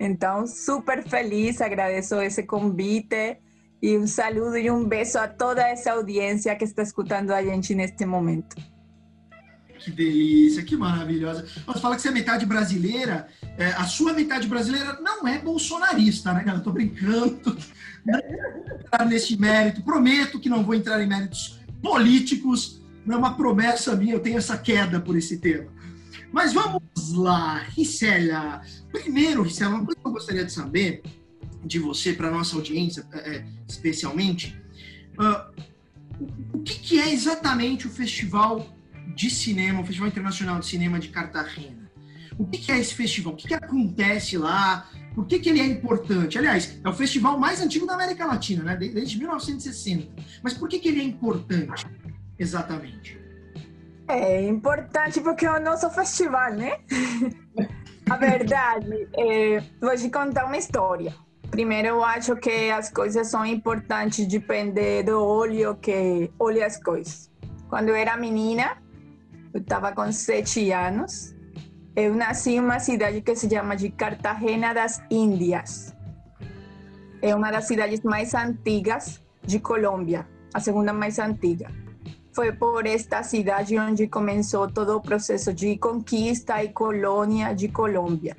Então, 0.00 0.46
super 0.46 1.02
feliz, 1.02 1.60
agradeço 1.60 2.18
esse 2.22 2.44
convite 2.44 3.36
e 3.82 3.98
um 3.98 4.06
saludo 4.06 4.56
e 4.56 4.70
um 4.70 4.86
beijo 4.86 5.18
a 5.18 5.28
toda 5.28 5.68
essa 5.68 5.92
audiência 5.92 6.56
que 6.56 6.64
está 6.64 6.82
escutando 6.82 7.30
a 7.30 7.42
gente 7.42 7.74
neste 7.74 8.06
momento. 8.06 8.56
Que 9.84 9.90
delícia, 9.90 10.62
que 10.62 10.74
maravilhosa. 10.78 11.46
Você 11.66 11.78
fala 11.78 11.94
que 11.94 12.00
você 12.00 12.08
é 12.08 12.10
metade 12.10 12.46
brasileira, 12.46 13.28
é, 13.58 13.66
a 13.72 13.84
sua 13.84 14.14
metade 14.14 14.48
brasileira 14.48 14.98
não 15.02 15.28
é 15.28 15.38
bolsonarista, 15.38 16.32
né? 16.32 16.42
Eu 16.46 16.62
tô 16.62 16.72
brincando. 16.72 17.54
Não 18.02 18.20
vou 18.20 18.78
entrar 18.78 19.04
nesse 19.04 19.38
mérito. 19.38 19.82
Prometo 19.82 20.40
que 20.40 20.48
não 20.48 20.64
vou 20.64 20.74
entrar 20.74 21.02
em 21.02 21.06
méritos 21.06 21.60
políticos. 21.82 22.82
não 23.04 23.16
é 23.16 23.18
uma 23.18 23.36
promessa 23.36 23.94
minha, 23.94 24.14
eu 24.14 24.20
tenho 24.20 24.38
essa 24.38 24.56
queda 24.56 24.98
por 24.98 25.18
esse 25.18 25.36
tema. 25.36 25.70
Mas 26.32 26.54
vamos 26.54 27.12
lá, 27.12 27.58
Ricélia. 27.58 28.62
Primeiro, 28.90 29.42
Ricélia, 29.42 29.74
uma 29.74 29.84
coisa 29.84 30.00
que 30.00 30.06
eu 30.06 30.12
gostaria 30.12 30.44
de 30.46 30.52
saber 30.52 31.02
de 31.62 31.78
você, 31.78 32.14
para 32.14 32.30
nossa 32.30 32.56
audiência, 32.56 33.06
é, 33.12 33.44
especialmente, 33.68 34.58
uh, 35.18 35.62
o 36.52 36.58
que, 36.60 36.78
que, 36.78 37.00
é 37.00 37.12
exatamente 37.12 37.86
o 37.86 37.90
Festival 37.90 38.73
de 39.14 39.30
Cinema, 39.30 39.80
o 39.80 39.84
Festival 39.84 40.08
Internacional 40.08 40.58
de 40.58 40.66
Cinema 40.66 40.98
de 40.98 41.08
Cartagena? 41.08 41.84
O 42.38 42.46
que, 42.46 42.70
é 42.72 42.78
esse 42.78 42.94
festival? 42.94 43.32
O 43.32 43.36
que, 43.36 43.48
que 43.48 43.54
acontece 43.54 44.36
lá? 44.36 44.88
Por 45.14 45.26
que, 45.26 45.38
que 45.38 45.50
ele 45.50 45.60
é 45.60 45.66
importante? 45.66 46.36
Aliás, 46.36 46.80
é 46.82 46.88
o 46.88 46.92
festival 46.92 47.38
mais 47.38 47.60
antigo 47.60 47.86
da 47.86 47.94
América 47.94 48.26
Latina, 48.26 48.64
né? 48.64 48.76
desde 48.76 49.18
1960. 49.18 50.22
Mas 50.42 50.52
por 50.54 50.68
que, 50.68 50.80
que 50.80 50.88
ele 50.88 51.00
é 51.00 51.04
importante, 51.04 51.86
exatamente? 52.38 53.20
É 54.08 54.46
importante 54.46 55.20
porque 55.20 55.46
é 55.46 55.52
o 55.52 55.60
nosso 55.60 55.88
festival, 55.90 56.52
né? 56.54 56.78
A 58.10 58.16
verdade, 58.16 59.08
é, 59.16 59.62
vou 59.80 59.96
te 59.96 60.10
contar 60.10 60.44
uma 60.44 60.58
história. 60.58 61.14
Primeiro, 61.50 61.88
eu 61.88 62.04
acho 62.04 62.36
que 62.36 62.70
as 62.70 62.90
coisas 62.90 63.28
são 63.28 63.46
importantes 63.46 64.26
depender 64.26 65.04
do 65.04 65.24
olho 65.24 65.76
que 65.76 66.30
olha 66.38 66.66
as 66.66 66.76
coisas. 66.82 67.30
Quando 67.70 67.88
eu 67.88 67.94
era 67.94 68.14
menina, 68.16 68.76
eu 69.54 69.60
estava 69.60 69.92
com 69.92 70.10
sete 70.10 70.72
anos, 70.72 71.32
eu 71.94 72.12
nasci 72.12 72.56
em 72.56 72.60
uma 72.60 72.80
cidade 72.80 73.20
que 73.20 73.36
se 73.36 73.48
chama 73.48 73.76
de 73.76 73.88
Cartagena 73.88 74.74
das 74.74 75.00
Índias. 75.08 75.94
É 77.22 77.32
uma 77.32 77.52
das 77.52 77.68
cidades 77.68 78.00
mais 78.00 78.34
antigas 78.34 79.22
de 79.42 79.60
Colômbia, 79.60 80.26
a 80.52 80.58
segunda 80.58 80.92
mais 80.92 81.20
antiga. 81.20 81.70
Foi 82.32 82.50
por 82.50 82.84
esta 82.84 83.22
cidade 83.22 83.78
onde 83.78 84.08
começou 84.08 84.68
todo 84.68 84.96
o 84.96 85.00
processo 85.00 85.52
de 85.52 85.78
conquista 85.78 86.62
e 86.64 86.70
colônia 86.70 87.54
de 87.54 87.68
Colômbia. 87.68 88.36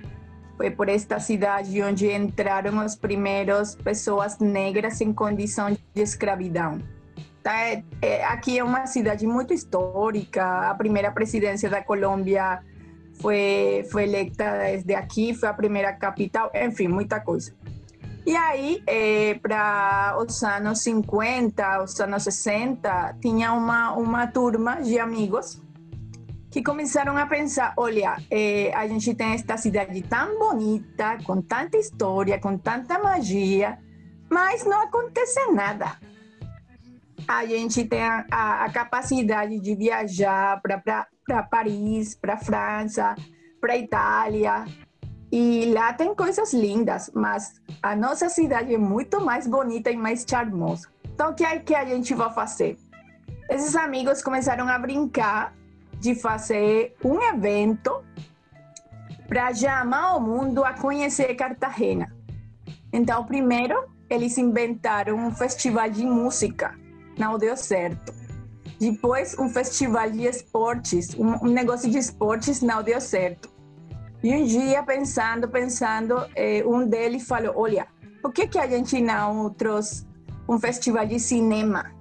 Foi 0.58 0.70
por 0.70 0.90
esta 0.90 1.18
cidade 1.18 1.82
onde 1.82 2.12
entraram 2.12 2.78
as 2.82 2.94
primeiras 2.94 3.74
pessoas 3.74 4.40
negras 4.40 5.00
em 5.00 5.14
condição 5.14 5.72
de 5.72 5.80
escravidão. 5.96 6.82
Tá, 7.46 7.60
é, 7.60 7.84
é, 8.02 8.26
aqui 8.26 8.58
é 8.58 8.64
uma 8.64 8.88
cidade 8.88 9.28
muito 9.28 9.54
histórica. 9.54 10.68
A 10.68 10.74
primeira 10.74 11.12
presidência 11.12 11.70
da 11.70 11.80
Colômbia 11.80 12.64
foi, 13.22 13.88
foi 13.92 14.06
eleita 14.06 14.58
desde 14.58 14.96
aqui, 14.96 15.32
foi 15.36 15.48
a 15.48 15.54
primeira 15.54 15.94
capital, 15.94 16.50
enfim, 16.56 16.88
muita 16.88 17.20
coisa. 17.20 17.54
E 18.26 18.36
aí, 18.36 18.82
é, 18.88 19.36
para 19.36 20.18
os 20.18 20.42
anos 20.42 20.82
50, 20.82 21.84
os 21.84 22.00
anos 22.00 22.24
60, 22.24 23.18
tinha 23.22 23.54
uma, 23.54 23.94
uma 23.94 24.26
turma 24.26 24.82
de 24.82 24.98
amigos 24.98 25.62
que 26.50 26.64
começaram 26.64 27.16
a 27.16 27.28
pensar: 27.28 27.76
olha, 27.78 28.18
é, 28.32 28.74
a 28.74 28.88
gente 28.88 29.14
tem 29.14 29.34
esta 29.34 29.56
cidade 29.56 30.02
tão 30.02 30.40
bonita, 30.40 31.20
com 31.24 31.44
tanta 31.44 31.78
história, 31.78 32.40
com 32.40 32.58
tanta 32.58 32.98
magia, 32.98 33.78
mas 34.32 34.66
não 34.66 34.82
acontece 34.82 35.40
nada. 35.52 35.96
A 37.28 37.46
gente 37.46 37.86
tem 37.86 38.02
a, 38.02 38.26
a, 38.30 38.66
a 38.66 38.72
capacidade 38.72 39.60
de 39.60 39.76
viajar 39.76 40.62
para 40.62 41.44
Paris, 41.44 42.16
para 42.16 42.38
França, 42.38 43.16
para 43.60 43.78
Itália. 43.78 44.66
E 45.32 45.72
lá 45.74 45.92
tem 45.94 46.14
coisas 46.16 46.54
lindas, 46.54 47.12
mas 47.14 47.62
a 47.82 47.96
nossa 47.96 48.30
cidade 48.30 48.74
é 48.74 48.78
muito 48.78 49.20
mais 49.20 49.48
bonita 49.48 49.92
e 49.92 49.98
mais 49.98 50.26
charmosa. 50.30 50.88
Então, 51.14 51.32
o 51.32 51.34
que 51.34 51.44
é 51.44 51.60
que 51.60 51.74
a 51.74 51.86
gente 51.86 52.14
vai 52.14 52.32
fazer? 52.34 52.78
Esses 53.50 53.76
amigos 53.76 54.22
começaram 54.22 54.68
a 54.68 54.78
brincar 54.78 55.54
de 56.00 56.16
fazer 56.16 56.96
um 57.04 57.22
evento 57.22 58.04
para 59.28 59.54
chamar 59.54 60.16
o 60.16 60.22
mundo 60.22 60.64
a 60.64 60.74
conhecer 60.74 61.34
Cartagena. 61.36 62.14
Então, 62.94 63.26
primeiro, 63.26 63.90
eles 64.10 64.38
inventaram 64.38 65.16
um 65.18 65.32
festival 65.32 65.90
de 65.90 66.06
música. 66.06 66.76
Não 67.18 67.38
deu 67.38 67.56
certo. 67.56 68.14
Depois, 68.80 69.38
um 69.40 69.48
festival 69.50 70.12
de 70.12 70.26
esportes, 70.26 71.16
um, 71.16 71.48
negócio 71.48 71.90
de 71.90 71.98
esportes 71.98 72.62
não 72.62 72.84
deu 72.84 73.00
certo. 73.00 73.50
E 74.22 74.34
um 74.34 74.44
dia, 74.44 74.84
pensando, 74.84 75.48
pensando, 75.48 76.26
eh, 76.36 76.64
um 76.66 76.88
deles 76.88 77.28
falou: 77.28 77.54
Olha, 77.56 77.88
por 78.22 78.34
que, 78.34 78.48
que 78.48 78.60
a 78.60 78.68
gente 78.68 79.00
não 79.00 79.50
trouxe 79.52 80.06
um 80.48 80.60
festival 80.60 81.06
de 81.06 81.20
cinema? 81.20 81.92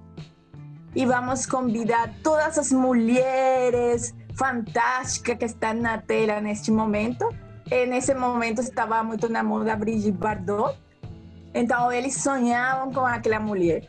E 0.95 1.05
vamos 1.05 1.45
convidar 1.45 2.13
todas 2.23 2.57
as 2.57 2.71
mulheres 2.71 4.13
fantásticas 4.37 5.37
que 5.37 5.45
estão 5.45 5.73
na 5.73 5.97
tela 5.97 6.41
neste 6.41 6.71
momento. 6.71 7.29
E 7.69 7.85
nesse 7.85 8.13
momento 8.13 8.61
estava 8.61 9.03
muito 9.03 9.29
na 9.29 9.43
moda 9.43 9.75
Brigitte 9.75 10.11
Bardot. 10.11 10.77
Então, 11.53 11.91
eles 11.91 12.15
sonhavam 12.15 12.91
com 12.91 13.05
aquela 13.05 13.39
mulher. 13.39 13.87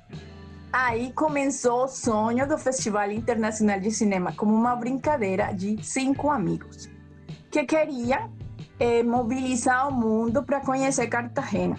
Aí 0.73 1.13
começou 1.13 1.85
o 1.85 1.89
sonho 1.89 2.47
do 2.47 2.59
Festival 2.59 3.11
Internacional 3.11 3.81
de 3.81 3.91
Cinema 3.91 4.33
como 4.33 4.55
uma 4.55 4.77
brincadeira 4.77 5.53
de 5.53 5.83
cinco 5.83 6.31
amigos 6.31 6.89
que 7.51 7.65
queriam 7.65 8.31
é, 8.79 9.03
mobilizar 9.03 9.89
o 9.89 9.93
mundo 9.93 10.43
para 10.43 10.61
conhecer 10.61 11.07
Cartagena. 11.07 11.77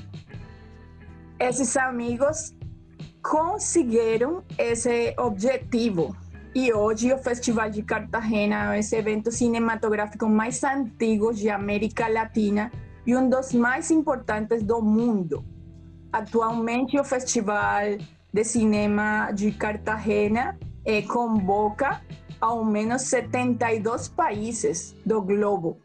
Esses 1.40 1.78
amigos 1.78 2.56
conseguiram 3.22 4.44
esse 4.58 5.14
objetivo 5.20 6.16
e 6.56 6.74
hoje 6.74 7.14
o 7.14 7.18
Festival 7.20 7.70
de 7.70 7.84
Cartagena 7.84 8.74
é 8.74 8.80
esse 8.80 8.96
evento 8.96 9.32
cinematográfico 9.32 10.28
mais 10.28 10.64
antigo 10.64 11.32
de 11.32 11.50
América 11.50 12.08
Latina 12.08 12.72
e 13.06 13.16
um 13.16 13.30
dos 13.30 13.54
mais 13.54 13.92
importantes 13.92 14.64
do 14.64 14.82
mundo. 14.82 15.46
Atualmente 16.12 17.00
o 17.00 17.04
festival 17.04 17.98
de 18.38 18.44
Cinema 18.44 19.32
de 19.32 19.52
Cartagena 19.52 20.56
eh, 20.86 21.02
convoca 21.02 22.04
ao 22.40 22.64
menos 22.64 23.02
72 23.02 24.10
países 24.10 24.96
do 25.04 25.24
globo. 25.24 25.80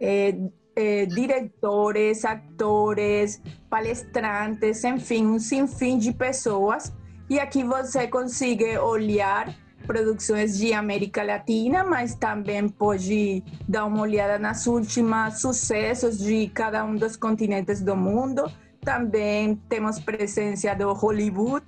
Eh, 0.00 0.34
eh, 0.74 1.04
diretores, 1.04 2.24
atores, 2.24 3.38
palestrantes, 3.68 4.82
enfim, 4.82 5.26
um 5.26 5.38
sinfim 5.38 5.98
de 5.98 6.10
pessoas. 6.14 6.90
E 7.28 7.38
aqui 7.38 7.62
você 7.62 8.08
consegue 8.08 8.78
olhar 8.78 9.54
produções 9.86 10.56
de 10.56 10.72
América 10.72 11.22
Latina, 11.22 11.84
mas 11.84 12.14
também 12.14 12.66
pode 12.66 13.44
dar 13.68 13.84
uma 13.84 14.00
olhada 14.00 14.38
nas 14.38 14.66
últimas 14.66 15.42
sucessos 15.42 16.16
de 16.16 16.48
cada 16.48 16.82
um 16.82 16.96
dos 16.96 17.14
continentes 17.14 17.82
do 17.82 17.94
mundo 17.94 18.50
também 18.84 19.56
temos 19.68 19.98
presença 19.98 20.74
do 20.74 20.92
Hollywood 20.92 21.64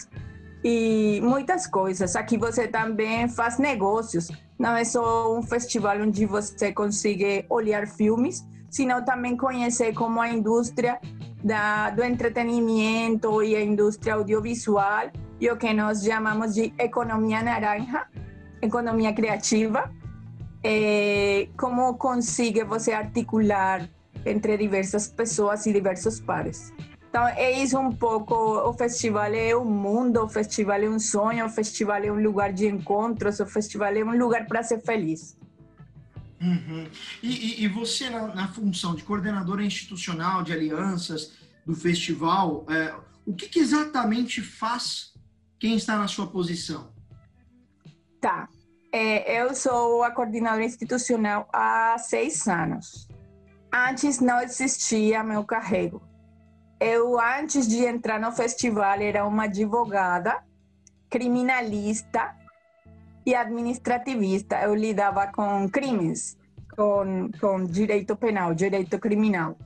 e 0.62 1.20
muitas 1.22 1.66
coisas. 1.66 2.14
Aqui 2.14 2.36
você 2.36 2.68
também 2.68 3.28
faz 3.28 3.58
negócios. 3.58 4.28
Não 4.58 4.76
é 4.76 4.84
só 4.84 5.36
um 5.36 5.42
festival 5.42 6.00
onde 6.00 6.26
você 6.26 6.72
consegue 6.72 7.44
olhar 7.48 7.86
filmes, 7.86 8.44
senão 8.70 9.04
também 9.04 9.36
conhecer 9.36 9.92
como 9.94 10.20
a 10.20 10.28
indústria 10.28 11.00
da, 11.42 11.90
do 11.90 12.02
entretenimento 12.02 13.42
e 13.42 13.54
a 13.54 13.62
indústria 13.62 14.14
audiovisual 14.14 15.10
e 15.40 15.50
o 15.50 15.56
que 15.56 15.72
nós 15.72 16.02
chamamos 16.02 16.54
de 16.54 16.72
economia 16.78 17.42
naranja, 17.42 18.06
economia 18.62 19.12
criativa, 19.12 19.90
é, 20.64 21.48
como 21.56 21.94
consegue 21.94 22.64
você 22.64 22.92
articular 22.92 23.88
entre 24.24 24.56
diversas 24.56 25.06
pessoas 25.08 25.66
e 25.66 25.72
diversos 25.72 26.18
pares. 26.18 26.72
Então, 27.08 27.26
é 27.28 27.50
isso 27.62 27.78
um 27.78 27.92
pouco. 27.92 28.34
O 28.34 28.72
festival 28.74 29.32
é 29.32 29.56
um 29.56 29.64
mundo, 29.64 30.24
o 30.24 30.28
festival 30.28 30.80
é 30.80 30.88
um 30.88 30.98
sonho, 30.98 31.46
o 31.46 31.48
festival 31.48 32.02
é 32.02 32.10
um 32.10 32.20
lugar 32.20 32.52
de 32.52 32.66
encontros, 32.66 33.40
o 33.40 33.46
festival 33.46 33.92
é 33.94 34.04
um 34.04 34.16
lugar 34.16 34.46
para 34.46 34.62
ser 34.62 34.80
feliz. 34.82 35.36
Uhum. 36.40 36.86
E, 37.22 37.62
e, 37.62 37.64
e, 37.64 37.68
você, 37.68 38.10
na, 38.10 38.34
na, 38.34 38.48
função 38.48 38.94
de 38.94 39.02
coordenadora 39.02 39.64
institucional 39.64 40.42
de 40.42 40.52
alianças 40.52 41.32
do 41.64 41.74
festival, 41.74 42.66
é, 42.68 42.94
o 43.24 43.34
que, 43.34 43.48
que 43.48 43.58
exatamente 43.58 44.42
faz 44.42 45.14
quem 45.58 45.76
está 45.76 45.96
na 45.96 46.06
sua 46.06 46.26
posição? 46.26 46.92
Tá. 48.20 48.48
É, 48.92 49.42
eu 49.42 49.54
sou 49.54 50.02
a 50.02 50.10
coordenadora 50.10 50.64
institucional 50.64 51.48
há 51.52 51.96
seis 51.98 52.46
anos. 52.46 53.08
Antes 53.72 54.20
não 54.20 54.40
existia 54.40 55.24
meu 55.24 55.42
carrego 55.42 56.02
eu, 56.80 57.18
antes 57.20 57.66
de 57.66 57.84
entrar 57.84 58.20
no 58.20 58.32
festival, 58.32 59.00
era 59.00 59.26
uma 59.26 59.44
advogada, 59.44 60.42
criminalista 61.08 62.34
e 63.24 63.34
administrativista. 63.34 64.60
Eu 64.62 64.74
lidava 64.74 65.26
com 65.28 65.68
crimes, 65.68 66.36
com, 66.76 67.30
com 67.40 67.64
direito 67.64 68.14
penal, 68.16 68.54
direito 68.54 68.98
criminal. 68.98 69.56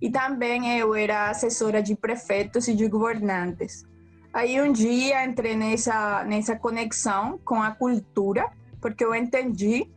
E 0.00 0.10
também 0.10 0.78
eu 0.78 0.94
era 0.94 1.30
assessora 1.30 1.82
de 1.82 1.96
prefeitos 1.96 2.68
e 2.68 2.74
de 2.74 2.86
governantes. 2.88 3.84
Aí 4.32 4.60
um 4.60 4.72
dia 4.72 5.24
entrei 5.24 5.56
nessa, 5.56 6.24
nessa 6.24 6.56
conexão 6.56 7.38
com 7.44 7.62
a 7.62 7.70
cultura, 7.70 8.50
porque 8.80 9.04
eu 9.04 9.14
entendi 9.14 9.88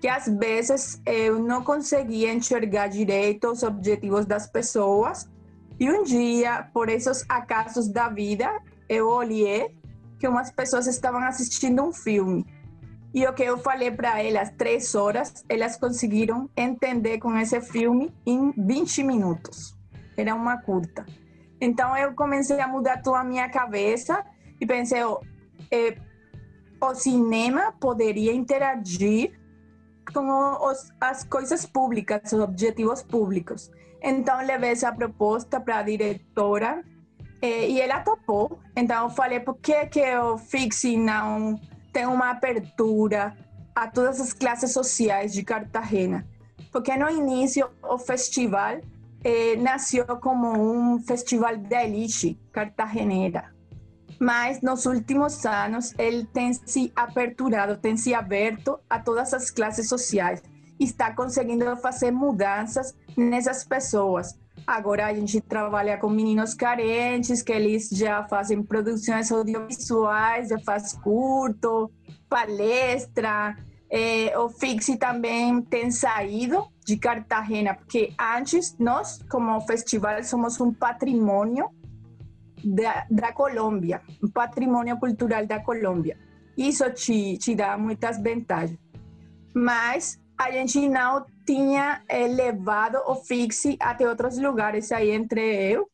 que 0.00 0.08
às 0.08 0.26
vezes 0.26 1.00
eu 1.04 1.38
não 1.38 1.62
conseguia 1.62 2.32
enxergar 2.32 2.88
direito 2.88 3.50
os 3.50 3.62
objetivos 3.62 4.24
das 4.24 4.46
pessoas. 4.46 5.28
E 5.80 5.90
um 5.90 6.02
dia, 6.02 6.68
por 6.74 6.90
esses 6.90 7.24
acasos 7.26 7.88
da 7.88 8.10
vida, 8.10 8.60
eu 8.86 9.08
olhei 9.08 9.74
que 10.18 10.28
umas 10.28 10.52
pessoas 10.52 10.86
estavam 10.86 11.22
assistindo 11.22 11.82
um 11.82 11.90
filme. 11.90 12.44
E 13.14 13.26
o 13.26 13.32
que 13.32 13.42
eu 13.42 13.56
falei 13.56 13.90
para 13.90 14.22
elas, 14.22 14.50
três 14.58 14.94
horas, 14.94 15.42
elas 15.48 15.78
conseguiram 15.78 16.50
entender 16.54 17.18
com 17.18 17.34
esse 17.34 17.58
filme 17.62 18.14
em 18.26 18.52
20 18.52 19.02
minutos. 19.04 19.74
Era 20.18 20.34
uma 20.34 20.58
curta. 20.58 21.06
Então 21.58 21.96
eu 21.96 22.12
comecei 22.12 22.60
a 22.60 22.68
mudar 22.68 23.00
toda 23.02 23.20
a 23.20 23.24
minha 23.24 23.48
cabeça 23.48 24.22
e 24.60 24.66
pensei, 24.66 25.02
oh, 25.02 25.20
eh, 25.72 25.96
o 26.78 26.94
cinema 26.94 27.72
poderia 27.72 28.34
interagir 28.34 29.32
com 30.12 30.28
os, 30.62 30.92
as 31.00 31.24
coisas 31.24 31.64
públicas, 31.64 32.32
os 32.32 32.40
objetivos 32.40 33.02
públicos. 33.02 33.70
Então, 34.02 34.44
levei 34.44 34.70
essa 34.70 34.92
proposta 34.92 35.60
para 35.60 35.78
a 35.78 35.82
diretora 35.82 36.82
eh, 37.42 37.68
e 37.68 37.80
ela 37.80 38.00
topou. 38.00 38.58
Então, 38.76 39.04
eu 39.04 39.10
falei, 39.10 39.40
por 39.40 39.56
que, 39.58 39.86
que 39.86 40.16
o 40.16 40.38
Fixe 40.38 40.96
não 40.96 41.60
tem 41.92 42.06
uma 42.06 42.30
abertura 42.30 43.36
a 43.74 43.86
todas 43.88 44.20
as 44.20 44.32
classes 44.32 44.72
sociais 44.72 45.32
de 45.32 45.42
Cartagena? 45.42 46.26
Porque 46.72 46.96
no 46.96 47.10
início, 47.10 47.68
o 47.82 47.98
festival 47.98 48.80
eh, 49.24 49.56
nasceu 49.56 50.06
como 50.18 50.48
um 50.52 51.00
festival 51.00 51.56
de 51.56 51.74
elite 51.74 52.38
cartagenera 52.52 53.52
mas 54.20 54.60
nos 54.60 54.84
últimos 54.84 55.46
anos 55.46 55.94
ele 55.96 56.26
tem 56.26 56.52
se 56.52 56.92
aperturado, 56.94 57.78
tem 57.78 57.96
se 57.96 58.12
aberto 58.12 58.78
a 58.88 58.98
todas 58.98 59.32
as 59.32 59.50
classes 59.50 59.88
sociais 59.88 60.42
está 60.78 61.12
conseguindo 61.14 61.76
fazer 61.76 62.10
mudanças 62.10 62.94
nessas 63.20 63.64
pessoas. 63.64 64.38
Agora 64.66 65.06
a 65.06 65.14
gente 65.14 65.40
trabalha 65.40 65.96
com 65.98 66.08
meninos 66.08 66.54
carentes, 66.54 67.42
que 67.42 67.52
eles 67.52 67.88
já 67.88 68.24
fazem 68.24 68.62
produções 68.62 69.30
audiovisuais, 69.32 70.48
já 70.48 70.58
faz 70.60 70.92
curto, 70.92 71.90
palestra. 72.28 73.56
É, 73.90 74.38
o 74.38 74.48
Fixi 74.48 74.96
também 74.96 75.60
tem 75.62 75.90
saído 75.90 76.64
de 76.86 76.96
Cartagena, 76.96 77.74
porque 77.74 78.12
antes 78.18 78.76
nós, 78.78 79.20
como 79.28 79.60
festival, 79.62 80.22
somos 80.22 80.60
um 80.60 80.72
patrimônio 80.72 81.68
da, 82.64 83.06
da 83.10 83.32
Colômbia, 83.32 84.00
um 84.22 84.28
patrimônio 84.28 84.96
cultural 84.98 85.46
da 85.46 85.58
Colômbia. 85.60 86.16
Isso 86.56 86.88
te, 86.92 87.36
te 87.38 87.54
dá 87.54 87.76
muitas 87.76 88.22
vantagens. 88.22 88.78
Mas 89.54 90.20
a 90.38 90.50
gente 90.50 90.88
não 90.88 91.24
tinha 91.50 92.00
eh, 92.08 92.28
levado 92.28 92.98
o 93.08 93.16
Fixe 93.16 93.76
até 93.80 94.08
outros 94.08 94.38
lugares. 94.38 94.92
Aí 94.92 95.10
entre 95.10 95.40
eu 95.72 95.90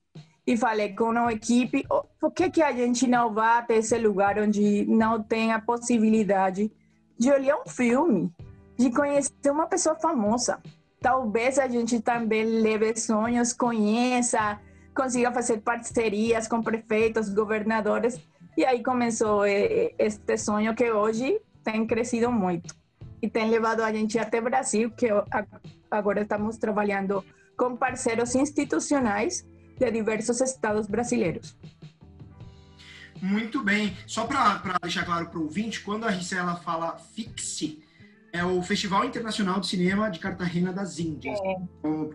e 0.46 0.54
falei 0.54 0.94
com 0.94 1.10
a 1.12 1.32
equipe, 1.32 1.82
oh, 1.90 2.04
por 2.20 2.30
que, 2.30 2.50
que 2.50 2.62
a 2.62 2.72
gente 2.72 3.06
não 3.06 3.32
vai 3.32 3.60
até 3.60 3.76
esse 3.76 3.96
lugar 3.96 4.38
onde 4.38 4.84
não 4.86 5.22
tem 5.22 5.52
a 5.52 5.60
possibilidade 5.60 6.70
de 7.18 7.30
olhar 7.32 7.56
um 7.56 7.66
filme, 7.66 8.30
de 8.78 8.90
conhecer 8.90 9.50
uma 9.50 9.66
pessoa 9.66 9.96
famosa? 9.96 10.60
Talvez 11.00 11.58
a 11.58 11.66
gente 11.66 12.00
também 12.00 12.44
leve 12.44 12.94
sonhos, 12.94 13.54
conheça, 13.54 14.60
consiga 14.94 15.32
fazer 15.32 15.62
parcerias 15.62 16.46
com 16.46 16.62
prefeitos, 16.62 17.32
governadores, 17.32 18.20
e 18.58 18.64
aí 18.64 18.82
começou 18.82 19.46
eh, 19.46 19.94
este 19.98 20.36
sonho 20.36 20.74
que 20.74 20.90
hoje 20.92 21.40
tem 21.64 21.86
crescido 21.86 22.30
muito 22.30 22.74
e 23.26 23.30
tem 23.30 23.50
levado 23.50 23.82
a 23.82 23.92
gente 23.92 24.18
até 24.20 24.40
Brasil, 24.40 24.88
que 24.92 25.08
agora 25.90 26.22
estamos 26.22 26.56
trabalhando 26.56 27.24
com 27.56 27.76
parceiros 27.76 28.36
institucionais 28.36 29.44
de 29.76 29.90
diversos 29.90 30.40
estados 30.40 30.86
brasileiros. 30.86 31.58
Muito 33.20 33.64
bem. 33.64 33.96
Só 34.06 34.24
para 34.26 34.78
deixar 34.80 35.04
claro 35.04 35.28
para 35.28 35.40
o 35.40 35.42
ouvinte, 35.42 35.80
quando 35.80 36.04
a 36.04 36.10
Ricela 36.10 36.54
fala 36.54 36.96
fixe, 36.98 37.82
é 38.32 38.44
o 38.44 38.62
Festival 38.62 39.04
Internacional 39.04 39.58
de 39.58 39.66
Cinema 39.66 40.08
de 40.08 40.20
Cartagena 40.20 40.72
das 40.72 41.00
Índias. 41.00 41.36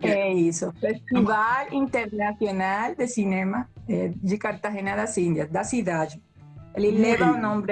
É, 0.00 0.08
é 0.08 0.32
isso, 0.32 0.72
Festival 0.80 1.66
Internacional 1.72 2.94
de 2.94 3.06
Cinema 3.06 3.68
é, 3.86 4.12
de 4.16 4.38
Cartagena 4.38 4.96
das 4.96 5.18
Índias, 5.18 5.50
da 5.50 5.62
cidade. 5.62 6.22
Ele 6.74 6.92
Muito 6.92 7.02
leva 7.02 7.32
o 7.32 7.36
nome 7.38 7.66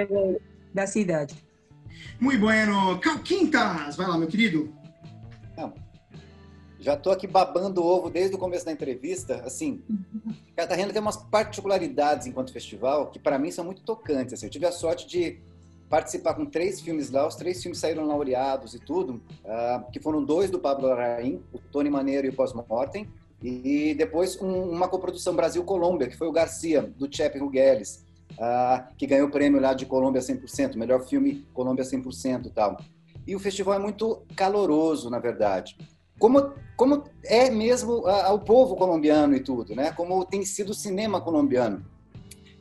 da 0.71 0.85
cidade. 0.85 1.50
Muito 2.19 2.39
bueno. 2.39 2.99
Quintas, 3.23 3.95
vai 3.95 4.07
lá, 4.07 4.17
meu 4.17 4.27
querido. 4.27 4.73
Não. 5.57 5.73
Já 6.79 6.95
estou 6.95 7.13
aqui 7.13 7.27
babando 7.27 7.81
o 7.81 7.85
ovo 7.85 8.09
desde 8.09 8.35
o 8.35 8.39
começo 8.39 8.65
da 8.65 8.71
entrevista. 8.71 9.43
Assim, 9.45 9.83
Cartagena 10.55 10.91
tem 10.91 11.01
umas 11.01 11.17
particularidades 11.17 12.25
enquanto 12.25 12.51
festival 12.51 13.11
que 13.11 13.19
para 13.19 13.37
mim 13.37 13.51
são 13.51 13.63
muito 13.63 13.83
tocantes. 13.83 14.33
Assim, 14.33 14.47
eu 14.47 14.51
tive 14.51 14.65
a 14.65 14.71
sorte 14.71 15.07
de 15.07 15.39
participar 15.91 16.33
com 16.33 16.45
três 16.45 16.79
filmes 16.79 17.11
lá, 17.11 17.27
os 17.27 17.35
três 17.35 17.61
filmes 17.61 17.77
saíram 17.77 18.07
laureados 18.07 18.73
e 18.73 18.79
tudo, 18.79 19.21
uh, 19.43 19.91
que 19.91 19.99
foram 19.99 20.23
dois 20.23 20.49
do 20.49 20.57
Pablo 20.57 20.87
Larraín, 20.87 21.43
o 21.51 21.59
Tony 21.59 21.89
Maneiro 21.89 22.25
e 22.25 22.29
o 22.29 22.33
Pós-Mortem, 22.33 23.09
e 23.43 23.93
depois 23.93 24.41
um, 24.41 24.69
uma 24.69 24.87
coprodução 24.87 25.35
Brasil-Colômbia, 25.35 26.07
que 26.07 26.15
foi 26.15 26.29
o 26.29 26.31
Garcia, 26.31 26.83
do 26.97 27.13
Chep 27.13 27.37
Rugueles, 27.37 28.05
uh, 28.41 28.93
que 28.97 29.05
ganhou 29.05 29.27
o 29.27 29.31
prêmio 29.31 29.61
lá 29.61 29.73
de 29.73 29.85
Colômbia 29.85 30.21
100%, 30.21 30.75
melhor 30.75 31.05
filme 31.05 31.45
Colômbia 31.53 31.85
100% 31.85 32.47
e 32.47 32.49
tal. 32.49 32.77
E 33.27 33.35
o 33.35 33.39
festival 33.39 33.75
é 33.75 33.79
muito 33.79 34.23
caloroso, 34.35 35.09
na 35.09 35.19
verdade. 35.19 35.77
Como, 36.17 36.53
como 36.75 37.03
é 37.23 37.49
mesmo 37.49 37.99
uh, 38.07 38.39
povo 38.39 38.75
colombiano 38.75 39.35
e 39.35 39.39
tudo, 39.39 39.75
né? 39.75 39.91
Como 39.91 40.25
tem 40.25 40.43
sido 40.43 40.71
o 40.71 40.73
cinema 40.73 41.21
colombiano. 41.21 41.85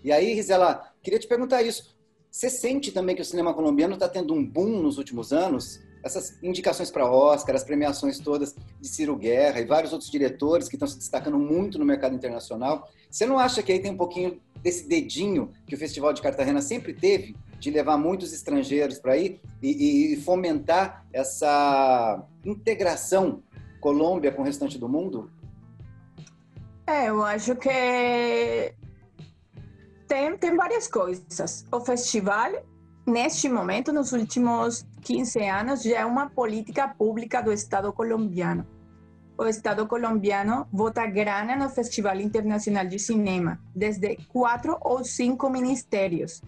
E 0.05 0.13
aí, 0.13 0.35
Rizela, 0.35 0.93
queria 1.03 1.19
te 1.19 1.27
perguntar 1.27 1.63
isso. 1.63 1.95
Você 2.31 2.49
sente 2.49 2.93
também 2.93 3.17
que 3.17 3.23
o 3.23 3.25
cinema 3.25 3.53
colombiano 3.53 3.95
está 3.95 4.09
tendo 4.09 4.33
um 4.33 4.45
boom 4.45 4.81
nos 4.81 4.99
últimos 4.99 5.33
anos? 5.33 5.81
Essas 6.03 6.43
indicações 6.43 6.91
para 6.91 7.11
Oscar, 7.11 7.55
as 7.55 7.65
premiações 7.65 8.19
todas 8.19 8.55
de 8.81 8.89
Ciro 8.89 9.17
Guerra 9.17 9.61
e 9.61 9.67
vários 9.67 9.93
outros 9.93 10.11
diretores 10.11 10.69
que 10.69 10.77
estão 10.77 10.89
se 10.89 10.97
destacando 10.97 11.39
muito 11.39 11.79
no 11.79 11.85
mercado 11.85 12.15
internacional. 12.15 12.89
Você 13.11 13.27
não 13.27 13.39
acha 13.39 13.63
que 13.63 13.73
aí 13.73 13.81
tem 13.81 13.91
um 13.91 13.97
pouquinho 13.97 14.41
desse 14.63 14.87
dedinho 14.87 15.53
que 15.67 15.75
o 15.75 15.79
Festival 15.79 16.13
de 16.13 16.23
Cartagena 16.23 16.61
sempre 16.61 16.93
teve 16.93 17.37
de 17.59 17.71
levar 17.71 17.97
muitos 17.97 18.33
estrangeiros 18.33 18.99
para 18.99 19.13
aí 19.13 19.41
e, 19.63 20.15
e 20.15 20.17
fomentar 20.17 21.05
essa 21.13 22.23
integração 22.45 23.43
Colômbia 23.81 24.31
com 24.31 24.43
o 24.43 24.45
restante 24.45 24.79
do 24.79 24.89
mundo? 24.89 25.31
É, 26.87 27.09
eu 27.09 27.23
acho 27.25 27.57
que 27.57 28.75
tem, 30.07 30.37
tem 30.37 30.57
várias 30.57 30.87
coisas. 30.87 31.65
O 31.73 31.81
festival, 31.81 32.51
neste 33.07 33.49
momento, 33.49 33.93
nos 33.93 34.13
últimos 34.13 34.85
15 35.03 35.39
anos, 35.41 35.83
já 35.83 36.01
é 36.01 36.05
uma 36.05 36.29
política 36.29 36.89
pública 36.89 37.41
do 37.41 37.53
Estado 37.53 37.93
colombiano. 37.93 38.67
O 39.41 39.47
Estado 39.47 39.87
colombiano 39.87 40.67
vota 40.71 41.07
grana 41.07 41.57
no 41.57 41.71
Festival 41.71 42.21
Internacional 42.21 42.85
de 42.85 42.99
Cinema, 42.99 43.59
desde 43.75 44.17
quatro 44.29 44.77
ou 44.83 45.03
cinco 45.03 45.49
ministérios. 45.49 46.43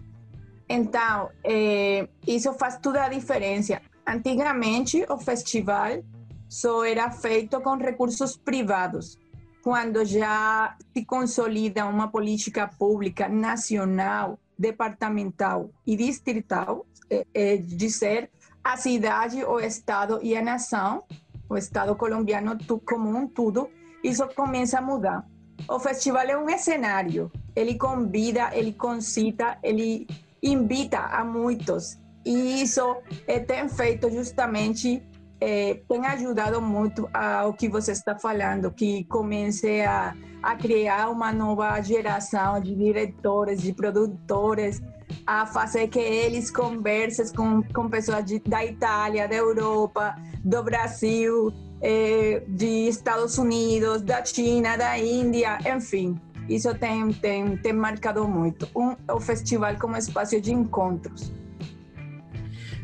Então, 0.68 1.30
é, 1.42 2.06
isso 2.26 2.52
faz 2.52 2.76
toda 2.76 3.02
a 3.02 3.08
diferença. 3.08 3.80
Antigamente, 4.06 5.06
o 5.08 5.16
festival 5.16 6.04
só 6.50 6.84
era 6.84 7.10
feito 7.10 7.62
com 7.62 7.78
recursos 7.78 8.36
privados 8.36 9.18
quando 9.62 10.04
já 10.04 10.76
se 10.92 11.02
consolida 11.06 11.86
uma 11.86 12.08
política 12.08 12.68
pública 12.68 13.26
nacional, 13.26 14.38
departamental 14.58 15.70
e 15.86 15.96
distrital, 15.96 16.84
é, 17.08 17.26
é, 17.32 17.56
de 17.56 17.88
ser 17.88 18.30
a 18.62 18.76
cidade, 18.76 19.42
o 19.44 19.58
estado 19.58 20.20
e 20.22 20.36
a 20.36 20.42
nação, 20.42 21.04
o 21.52 21.58
estado 21.58 21.94
colombiano 21.94 22.56
como 22.84 23.08
um 23.08 23.26
tudo, 23.28 23.68
isso 24.02 24.26
começa 24.34 24.78
a 24.78 24.82
mudar. 24.82 25.24
O 25.68 25.78
festival 25.78 26.24
é 26.24 26.36
um 26.36 26.58
cenário, 26.58 27.30
ele 27.54 27.76
convida, 27.76 28.50
ele 28.52 28.72
concita, 28.72 29.58
ele 29.62 30.06
invita 30.42 30.98
a 30.98 31.24
muitos. 31.24 31.98
E 32.24 32.62
isso 32.62 32.96
é, 33.26 33.38
tem 33.38 33.68
feito 33.68 34.10
justamente 34.10 35.02
é, 35.40 35.80
tem 35.88 36.06
ajudado 36.06 36.62
muito 36.62 37.08
ao 37.12 37.52
que 37.52 37.68
você 37.68 37.90
está 37.90 38.16
falando, 38.16 38.70
que 38.70 39.02
comece 39.04 39.80
a, 39.80 40.14
a 40.40 40.54
criar 40.54 41.10
uma 41.10 41.32
nova 41.32 41.80
geração 41.80 42.60
de 42.60 42.72
diretores, 42.76 43.60
de 43.60 43.72
produtores, 43.72 44.80
a 45.26 45.46
fazer 45.46 45.88
que 45.88 45.98
eles 45.98 46.50
conversem 46.50 47.26
com, 47.34 47.62
com 47.62 47.88
pessoas 47.88 48.24
de, 48.24 48.38
da 48.40 48.64
Itália, 48.64 49.28
da 49.28 49.34
Europa, 49.34 50.14
do 50.44 50.62
Brasil, 50.62 51.52
é, 51.80 52.42
de 52.48 52.88
Estados 52.88 53.38
Unidos, 53.38 54.02
da 54.02 54.24
China, 54.24 54.76
da 54.76 54.98
Índia, 54.98 55.58
enfim. 55.76 56.20
Isso 56.48 56.74
tem, 56.74 57.12
tem, 57.12 57.56
tem 57.56 57.72
marcado 57.72 58.26
muito. 58.26 58.68
Um, 58.74 58.96
o 59.12 59.20
festival 59.20 59.76
como 59.76 59.96
espaço 59.96 60.40
de 60.40 60.52
encontros. 60.52 61.32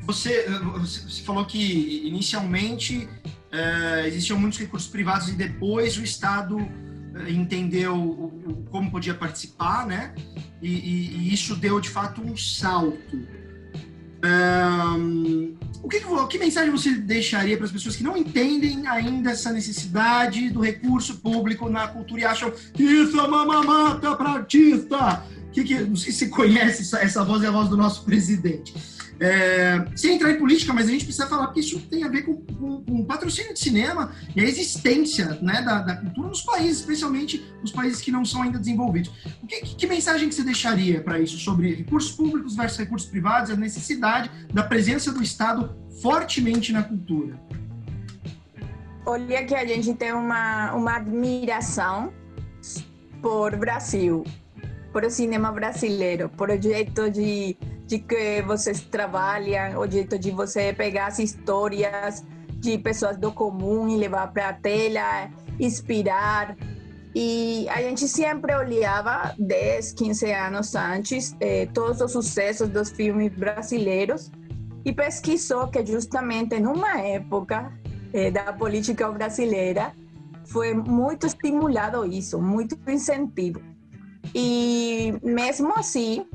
Você, 0.02 0.46
você 0.48 1.22
falou 1.22 1.44
que 1.44 2.06
inicialmente 2.06 3.08
é, 3.52 4.06
existiam 4.06 4.38
muitos 4.38 4.58
recursos 4.58 4.88
privados 4.88 5.28
e 5.28 5.32
depois 5.32 5.98
o 5.98 6.02
Estado 6.02 6.58
é, 7.14 7.30
entendeu 7.30 8.66
como 8.70 8.90
podia 8.90 9.14
participar, 9.14 9.86
né? 9.86 10.14
E, 10.60 10.68
e, 10.68 11.16
e, 11.16 11.34
isso 11.34 11.54
deu 11.54 11.80
de 11.80 11.88
fato 11.88 12.20
um 12.20 12.36
salto. 12.36 13.18
Um, 14.24 15.56
o 15.82 15.88
que, 15.88 16.00
que, 16.28 16.38
mensagem 16.38 16.72
você 16.72 16.90
deixaria 16.96 17.56
para 17.56 17.66
as 17.66 17.72
pessoas 17.72 17.94
que 17.94 18.02
não 18.02 18.16
entendem 18.16 18.86
ainda 18.88 19.30
essa 19.30 19.52
necessidade 19.52 20.50
do 20.50 20.60
recurso 20.60 21.18
público 21.18 21.68
na 21.68 21.86
cultura 21.86 22.22
e 22.22 22.24
acham 22.24 22.50
que 22.74 22.82
isso 22.82 23.18
é 23.18 23.22
uma 23.22 23.46
mamata 23.46 24.16
para 24.16 24.30
artista? 24.30 25.22
Que, 25.52 25.62
que, 25.62 25.74
não 25.80 25.96
sei 25.96 26.12
se 26.12 26.18
você 26.18 26.28
conhece 26.28 26.82
essa, 26.82 26.98
essa 26.98 27.24
voz, 27.24 27.42
é 27.44 27.46
a 27.46 27.50
voz 27.52 27.68
do 27.68 27.76
nosso 27.76 28.04
presidente. 28.04 28.74
É, 29.20 29.84
sem 29.96 30.14
entrar 30.14 30.30
em 30.30 30.38
política, 30.38 30.72
mas 30.72 30.86
a 30.86 30.92
gente 30.92 31.04
precisa 31.04 31.26
falar 31.26 31.48
que 31.52 31.58
isso 31.58 31.80
tem 31.80 32.04
a 32.04 32.08
ver 32.08 32.22
com, 32.22 32.36
com, 32.36 32.82
com 32.84 33.00
o 33.00 33.04
patrocínio 33.04 33.52
de 33.52 33.58
cinema 33.58 34.12
e 34.34 34.40
a 34.40 34.44
existência 34.44 35.36
né, 35.42 35.60
da, 35.60 35.80
da, 35.80 35.96
cultura 35.96 36.28
nos 36.28 36.42
países, 36.42 36.80
especialmente 36.80 37.44
nos 37.60 37.72
países 37.72 38.00
que 38.00 38.12
não 38.12 38.24
são 38.24 38.42
ainda 38.42 38.60
desenvolvidos. 38.60 39.10
O 39.42 39.46
que, 39.46 39.60
que, 39.60 39.74
que 39.74 39.86
mensagem 39.88 40.28
que 40.28 40.34
você 40.34 40.44
deixaria 40.44 41.00
para 41.02 41.18
isso 41.18 41.36
sobre 41.38 41.74
recursos 41.74 42.12
públicos 42.12 42.54
versus 42.54 42.78
recursos 42.78 43.08
privados, 43.08 43.50
a 43.50 43.56
necessidade 43.56 44.30
da 44.54 44.62
presença 44.62 45.10
do 45.10 45.20
Estado 45.20 45.76
fortemente 46.00 46.72
na 46.72 46.84
cultura? 46.84 47.40
Olha 49.04 49.44
que 49.44 49.54
a 49.54 49.66
gente 49.66 49.94
tem 49.94 50.12
uma, 50.12 50.74
uma 50.74 50.96
admiração 50.96 52.12
por 53.20 53.56
Brasil, 53.56 54.22
por 54.92 55.02
o 55.02 55.10
cinema 55.10 55.50
brasileiro, 55.50 56.28
por 56.28 56.50
o 56.50 56.60
jeito 56.60 57.10
de 57.10 57.56
de 57.88 57.98
que 57.98 58.42
vocês 58.42 58.82
trabalham, 58.82 59.80
o 59.80 59.90
jeito 59.90 60.18
de 60.18 60.30
você 60.30 60.74
pegar 60.74 61.06
as 61.06 61.18
histórias 61.18 62.22
de 62.60 62.76
pessoas 62.76 63.16
do 63.16 63.32
comum 63.32 63.88
e 63.88 63.96
levar 63.96 64.30
para 64.30 64.50
a 64.50 64.52
tela, 64.52 65.30
inspirar. 65.58 66.54
E 67.14 67.66
a 67.70 67.80
gente 67.80 68.06
sempre 68.06 68.54
olhava 68.54 69.34
10, 69.38 69.94
15 69.94 70.32
anos 70.32 70.74
antes 70.74 71.34
eh, 71.40 71.66
todos 71.72 72.02
os 72.02 72.12
sucessos 72.12 72.68
dos 72.68 72.90
filmes 72.90 73.32
brasileiros 73.32 74.30
e 74.84 74.92
pesquisou 74.92 75.68
que 75.68 75.84
justamente 75.86 76.60
numa 76.60 77.00
época 77.00 77.72
eh, 78.12 78.30
da 78.30 78.52
política 78.52 79.10
brasileira 79.10 79.94
foi 80.44 80.74
muito 80.74 81.26
estimulado 81.26 82.04
isso, 82.04 82.38
muito 82.38 82.78
incentivo. 82.86 83.62
E 84.34 85.14
mesmo 85.22 85.72
assim, 85.74 86.26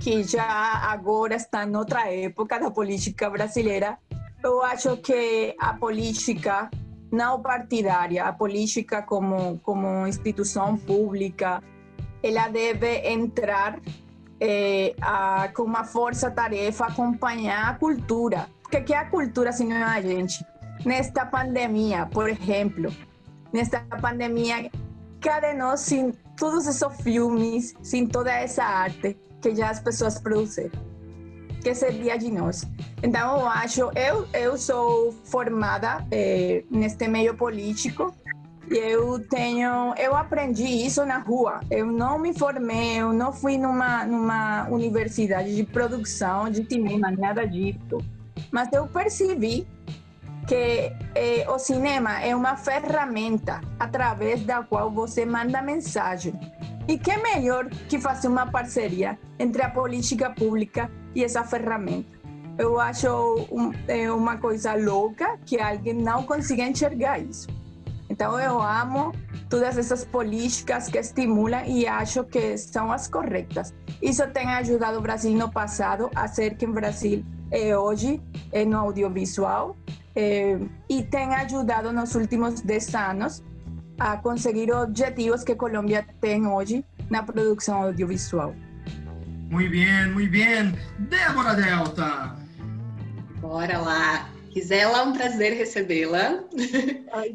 que 0.00 0.22
já 0.24 0.80
agora 0.90 1.36
está 1.36 1.64
em 1.64 1.76
outra 1.76 2.10
época 2.10 2.58
da 2.58 2.70
política 2.70 3.28
brasileira, 3.28 3.98
eu 4.42 4.62
acho 4.62 4.96
que 4.96 5.54
a 5.60 5.74
política 5.74 6.70
não 7.12 7.42
partidária, 7.42 8.24
a 8.24 8.32
política 8.32 9.02
como, 9.02 9.58
como 9.58 10.06
instituição 10.06 10.76
pública, 10.76 11.62
ela 12.22 12.48
deve 12.48 13.08
entrar 13.10 13.78
eh, 14.40 14.94
a, 15.02 15.48
com 15.54 15.64
uma 15.64 15.84
força-tarefa, 15.84 16.86
acompanhar 16.86 17.68
a 17.68 17.74
cultura. 17.74 18.46
Porque 18.62 18.80
que 18.80 18.94
é 18.94 18.98
a 18.98 19.04
cultura, 19.04 19.52
se 19.52 19.64
não 19.64 19.76
é 19.76 19.82
a 19.82 20.00
gente? 20.00 20.42
Nesta 20.84 21.26
pandemia, 21.26 22.06
por 22.06 22.30
exemplo, 22.30 22.90
nesta 23.52 23.80
pandemia, 24.00 24.70
cadê 25.20 25.52
nós 25.52 25.80
sem 25.80 26.12
todos 26.38 26.66
esses 26.66 27.02
filmes, 27.02 27.74
sem 27.82 28.06
toda 28.06 28.32
essa 28.32 28.64
arte? 28.64 29.18
Que 29.40 29.54
já 29.54 29.70
as 29.70 29.80
pessoas 29.80 30.18
produzem, 30.18 30.70
que 31.62 31.74
seria 31.74 32.16
de 32.16 32.30
nós. 32.30 32.64
Então, 33.02 33.40
eu 33.40 33.46
acho, 33.46 33.90
eu, 33.96 34.26
eu 34.32 34.58
sou 34.58 35.12
formada 35.24 36.06
é, 36.10 36.64
neste 36.70 37.08
meio 37.08 37.34
político 37.34 38.14
e 38.70 38.76
eu 38.76 39.18
tenho, 39.28 39.94
eu 39.96 40.14
aprendi 40.14 40.64
isso 40.64 41.04
na 41.04 41.18
rua. 41.18 41.60
Eu 41.70 41.86
não 41.86 42.18
me 42.18 42.32
formei, 42.32 43.00
eu 43.00 43.12
não 43.12 43.32
fui 43.32 43.58
numa, 43.58 44.04
numa 44.04 44.68
universidade 44.68 45.56
de 45.56 45.64
produção 45.64 46.48
de 46.48 46.64
cinema, 46.66 47.10
nada 47.10 47.46
disso. 47.46 47.98
Mas 48.50 48.72
eu 48.72 48.86
percebi 48.86 49.66
que 50.46 50.92
eh, 51.14 51.46
o 51.48 51.58
cinema 51.58 52.22
é 52.22 52.34
uma 52.34 52.56
ferramenta 52.56 53.60
através 53.78 54.42
da 54.42 54.62
qual 54.62 54.90
você 54.90 55.24
manda 55.24 55.60
mensagem 55.60 56.34
e 56.90 56.98
que 56.98 57.16
melhor 57.18 57.68
que 57.88 58.00
fazer 58.00 58.26
uma 58.26 58.46
parceria 58.46 59.16
entre 59.38 59.62
a 59.62 59.70
política 59.70 60.28
pública 60.30 60.90
e 61.14 61.22
essa 61.22 61.44
ferramenta? 61.44 62.18
Eu 62.58 62.80
acho 62.80 63.46
um, 63.52 63.70
é 63.86 64.10
uma 64.10 64.38
coisa 64.38 64.74
louca 64.74 65.38
que 65.46 65.60
alguém 65.60 65.94
não 65.94 66.24
consiga 66.24 66.64
enxergar 66.64 67.20
isso. 67.20 67.46
Então 68.08 68.40
eu 68.40 68.60
amo 68.60 69.12
todas 69.48 69.78
essas 69.78 70.04
políticas 70.04 70.88
que 70.88 70.98
estimulam 70.98 71.64
e 71.64 71.86
acho 71.86 72.24
que 72.24 72.58
são 72.58 72.90
as 72.90 73.06
corretas. 73.06 73.72
Isso 74.02 74.26
tem 74.32 74.48
ajudado 74.48 74.98
o 74.98 75.00
Brasil 75.00 75.32
no 75.32 75.48
passado 75.48 76.10
a 76.16 76.26
ser 76.26 76.56
quem 76.56 76.70
o 76.70 76.72
Brasil 76.72 77.24
é 77.52 77.76
hoje 77.78 78.20
é 78.50 78.64
no 78.64 78.78
audiovisual 78.78 79.76
é, 80.16 80.58
e 80.88 81.04
tem 81.04 81.34
ajudado 81.36 81.92
nos 81.92 82.16
últimos 82.16 82.60
10 82.62 82.94
anos 82.96 83.44
a 84.00 84.16
conseguir 84.16 84.72
objetivos 84.72 85.44
que 85.44 85.54
Colômbia 85.54 86.06
tem 86.22 86.46
hoje 86.46 86.82
na 87.10 87.22
produção 87.22 87.82
audiovisual. 87.82 88.54
Muito 89.50 89.70
bem, 89.70 90.06
muito 90.08 90.30
bem. 90.30 90.74
Débora 90.98 91.54
Delta. 91.54 92.34
Bora 93.40 93.78
lá. 93.78 94.30
Gisela, 94.54 94.98
é 94.98 95.02
um 95.02 95.12
prazer 95.12 95.52
recebê-la. 95.52 96.42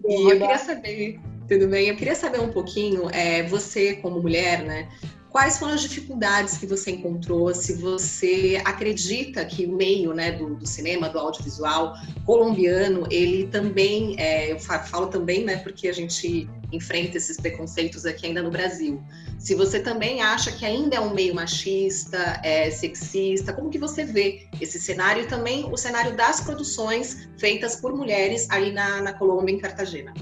E 0.08 0.32
eu 0.32 0.40
queria 0.40 0.58
saber, 0.58 1.20
tudo 1.48 1.68
bem? 1.68 1.88
Eu 1.88 1.96
queria 1.96 2.16
saber 2.16 2.42
um 2.42 2.52
pouquinho, 2.52 3.10
é, 3.12 3.44
você 3.44 3.98
como 3.98 4.22
mulher, 4.22 4.64
né? 4.64 4.90
Quais 5.36 5.58
foram 5.58 5.74
as 5.74 5.82
dificuldades 5.82 6.58
que 6.58 6.66
você 6.66 6.92
encontrou? 6.92 7.54
Se 7.54 7.74
você 7.74 8.62
acredita 8.64 9.44
que 9.44 9.66
o 9.66 9.74
meio 9.74 10.14
né, 10.14 10.32
do, 10.32 10.56
do 10.56 10.66
cinema, 10.66 11.10
do 11.10 11.20
audiovisual 11.20 11.94
colombiano, 12.26 13.06
ele 13.12 13.48
também, 13.48 14.16
é, 14.18 14.54
eu 14.54 14.60
falo 14.60 15.08
também, 15.08 15.44
né, 15.44 15.58
porque 15.58 15.90
a 15.90 15.92
gente 15.92 16.48
enfrenta 16.72 17.18
esses 17.18 17.36
preconceitos 17.36 18.06
aqui 18.06 18.28
ainda 18.28 18.42
no 18.42 18.50
Brasil. 18.50 19.04
Se 19.38 19.56
você 19.56 19.82
também 19.82 20.22
acha 20.22 20.54
que 20.54 20.66
ainda 20.66 20.96
é 20.96 21.02
um 21.02 21.14
meio 21.14 21.36
machista, 21.36 22.40
é, 22.42 22.72
sexista, 22.72 23.52
como 23.52 23.70
que 23.70 23.78
você 23.78 24.06
vê 24.06 24.48
esse 24.62 24.80
cenário 24.80 25.24
e 25.24 25.28
também 25.28 25.70
o 25.70 25.76
cenário 25.76 26.16
das 26.16 26.40
produções 26.40 27.28
feitas 27.38 27.76
por 27.76 27.94
mulheres 27.94 28.48
aí 28.50 28.72
na, 28.72 29.02
na 29.02 29.12
Colômbia, 29.12 29.54
em 29.54 29.60
Cartagena? 29.60 30.14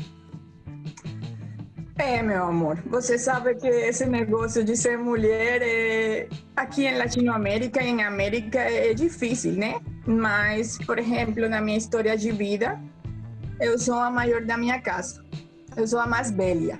É, 1.98 2.24
meu 2.24 2.46
amor, 2.46 2.82
você 2.88 3.20
sabe 3.20 3.54
que 3.54 3.68
esse 3.68 4.06
negócio 4.08 4.64
de 4.64 4.76
ser 4.76 4.98
mulher 4.98 5.62
é... 5.62 6.28
aqui 6.56 6.88
em 6.88 6.98
Latinoamérica 6.98 7.84
e 7.84 7.90
em 7.90 8.04
América 8.04 8.60
é 8.60 8.96
difícil, 8.96 9.52
né? 9.54 9.80
Mas, 10.06 10.80
por 10.80 10.98
exemplo, 10.98 11.48
na 11.48 11.62
minha 11.62 11.78
história 11.78 12.18
de 12.18 12.32
vida, 12.32 12.82
eu 13.60 13.78
sou 13.78 13.94
a 13.94 14.10
maior 14.10 14.44
da 14.44 14.58
minha 14.58 14.82
casa. 14.82 15.24
Eu 15.78 15.88
sou 15.88 16.00
a 16.00 16.08
mais 16.08 16.32
velha. 16.32 16.80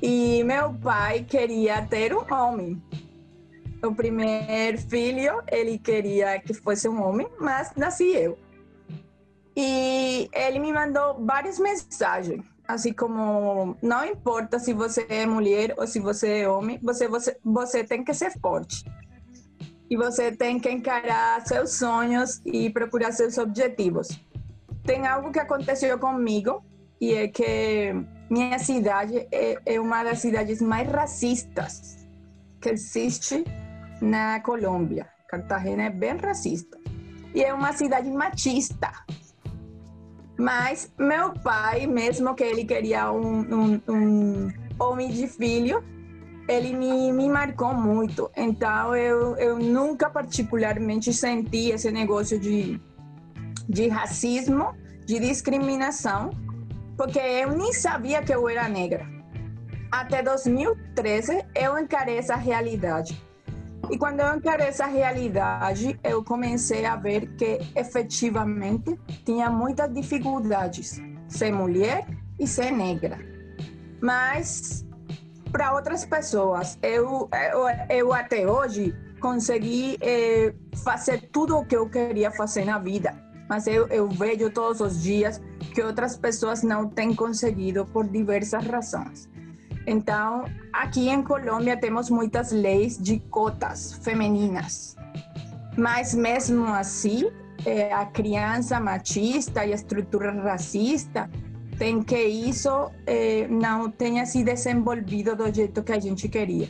E 0.00 0.42
meu 0.44 0.72
pai 0.72 1.22
queria 1.22 1.82
ter 1.82 2.14
um 2.14 2.24
homem. 2.32 2.82
O 3.84 3.94
primeiro 3.94 4.78
filho, 4.78 5.42
ele 5.50 5.78
queria 5.78 6.40
que 6.40 6.54
fosse 6.54 6.88
um 6.88 7.02
homem, 7.02 7.28
mas 7.38 7.72
nasci 7.76 8.16
eu. 8.16 8.38
E 9.54 10.30
ele 10.32 10.58
me 10.58 10.72
mandou 10.72 11.22
várias 11.22 11.58
mensagens 11.58 12.51
assim 12.66 12.92
como 12.92 13.76
não 13.82 14.04
importa 14.04 14.58
se 14.58 14.72
você 14.72 15.06
é 15.08 15.26
mulher 15.26 15.74
ou 15.78 15.86
se 15.86 16.00
você 16.00 16.40
é 16.40 16.48
homem, 16.48 16.78
você, 16.82 17.08
você, 17.08 17.36
você 17.44 17.84
tem 17.84 18.04
que 18.04 18.14
ser 18.14 18.30
forte. 18.40 18.84
E 19.90 19.96
você 19.96 20.32
tem 20.32 20.58
que 20.58 20.70
encarar 20.70 21.46
seus 21.46 21.74
sonhos 21.74 22.40
e 22.46 22.70
procurar 22.70 23.12
seus 23.12 23.36
objetivos. 23.36 24.08
Tem 24.84 25.06
algo 25.06 25.30
que 25.30 25.38
aconteceu 25.38 25.98
comigo 25.98 26.64
e 27.00 27.14
é 27.14 27.28
que 27.28 27.92
minha 28.30 28.58
cidade 28.58 29.28
é, 29.30 29.58
é 29.66 29.80
uma 29.80 30.02
das 30.02 30.20
cidades 30.20 30.62
mais 30.62 30.90
racistas 30.90 32.06
que 32.60 32.70
existe 32.70 33.44
na 34.00 34.40
Colômbia. 34.40 35.06
Cartagena 35.28 35.84
é 35.84 35.90
bem 35.90 36.16
racista. 36.16 36.78
E 37.34 37.42
é 37.42 37.52
uma 37.52 37.72
cidade 37.72 38.10
machista. 38.10 38.92
Mas 40.42 40.92
meu 40.98 41.32
pai, 41.34 41.86
mesmo 41.86 42.34
que 42.34 42.42
ele 42.42 42.64
queria 42.64 43.12
um, 43.12 43.42
um, 43.42 43.80
um 43.88 44.52
homem 44.76 45.08
de 45.08 45.28
filho, 45.28 45.84
ele 46.48 46.72
me, 46.72 47.12
me 47.12 47.28
marcou 47.28 47.72
muito. 47.72 48.28
Então 48.36 48.96
eu, 48.96 49.36
eu 49.36 49.56
nunca 49.60 50.10
particularmente 50.10 51.12
senti 51.12 51.70
esse 51.70 51.92
negócio 51.92 52.40
de, 52.40 52.80
de 53.68 53.86
racismo, 53.86 54.74
de 55.06 55.20
discriminação, 55.20 56.30
porque 56.96 57.20
eu 57.20 57.56
nem 57.56 57.72
sabia 57.72 58.20
que 58.20 58.34
eu 58.34 58.48
era 58.48 58.68
negra. 58.68 59.06
até 59.92 60.24
2013 60.24 61.40
eu 61.54 61.78
encarei 61.78 62.18
essa 62.18 62.34
realidade. 62.34 63.16
E 63.90 63.98
quando 63.98 64.20
eu 64.20 64.36
encarei 64.36 64.68
essa 64.68 64.86
realidade, 64.86 65.98
eu 66.02 66.24
comecei 66.24 66.84
a 66.84 66.96
ver 66.96 67.34
que 67.36 67.58
efetivamente 67.74 68.98
tinha 69.24 69.50
muitas 69.50 69.92
dificuldades 69.92 71.00
ser 71.28 71.52
mulher 71.52 72.06
e 72.38 72.46
ser 72.46 72.70
negra. 72.70 73.18
Mas 74.00 74.84
para 75.50 75.74
outras 75.74 76.04
pessoas, 76.04 76.78
eu, 76.82 77.28
eu, 77.52 77.96
eu 77.96 78.12
até 78.12 78.50
hoje 78.50 78.94
consegui 79.20 79.98
eh, 80.00 80.54
fazer 80.82 81.28
tudo 81.30 81.58
o 81.58 81.64
que 81.64 81.76
eu 81.76 81.88
queria 81.88 82.30
fazer 82.30 82.64
na 82.64 82.78
vida. 82.78 83.14
Mas 83.48 83.66
eu, 83.66 83.86
eu 83.88 84.08
vejo 84.08 84.50
todos 84.50 84.80
os 84.80 85.02
dias 85.02 85.40
que 85.74 85.82
outras 85.82 86.16
pessoas 86.16 86.62
não 86.62 86.88
têm 86.88 87.14
conseguido 87.14 87.84
por 87.84 88.08
diversas 88.08 88.66
razões. 88.66 89.28
Então, 89.86 90.44
aqui 90.72 91.08
em 91.08 91.22
Colômbia 91.22 91.76
temos 91.76 92.08
muitas 92.08 92.52
leis 92.52 92.96
de 92.98 93.18
cotas 93.18 93.94
femininas, 93.94 94.96
mas 95.76 96.14
mesmo 96.14 96.66
assim, 96.66 97.30
é, 97.66 97.92
a 97.92 98.06
criança 98.06 98.78
machista 98.78 99.64
e 99.64 99.72
a 99.72 99.74
estrutura 99.74 100.32
racista 100.32 101.28
tem 101.78 102.02
que 102.02 102.16
isso 102.16 102.90
é, 103.06 103.48
não 103.48 103.90
tenha 103.90 104.24
se 104.24 104.44
desenvolvido 104.44 105.34
do 105.34 105.52
jeito 105.52 105.82
que 105.82 105.92
a 105.92 105.98
gente 105.98 106.28
queria. 106.28 106.68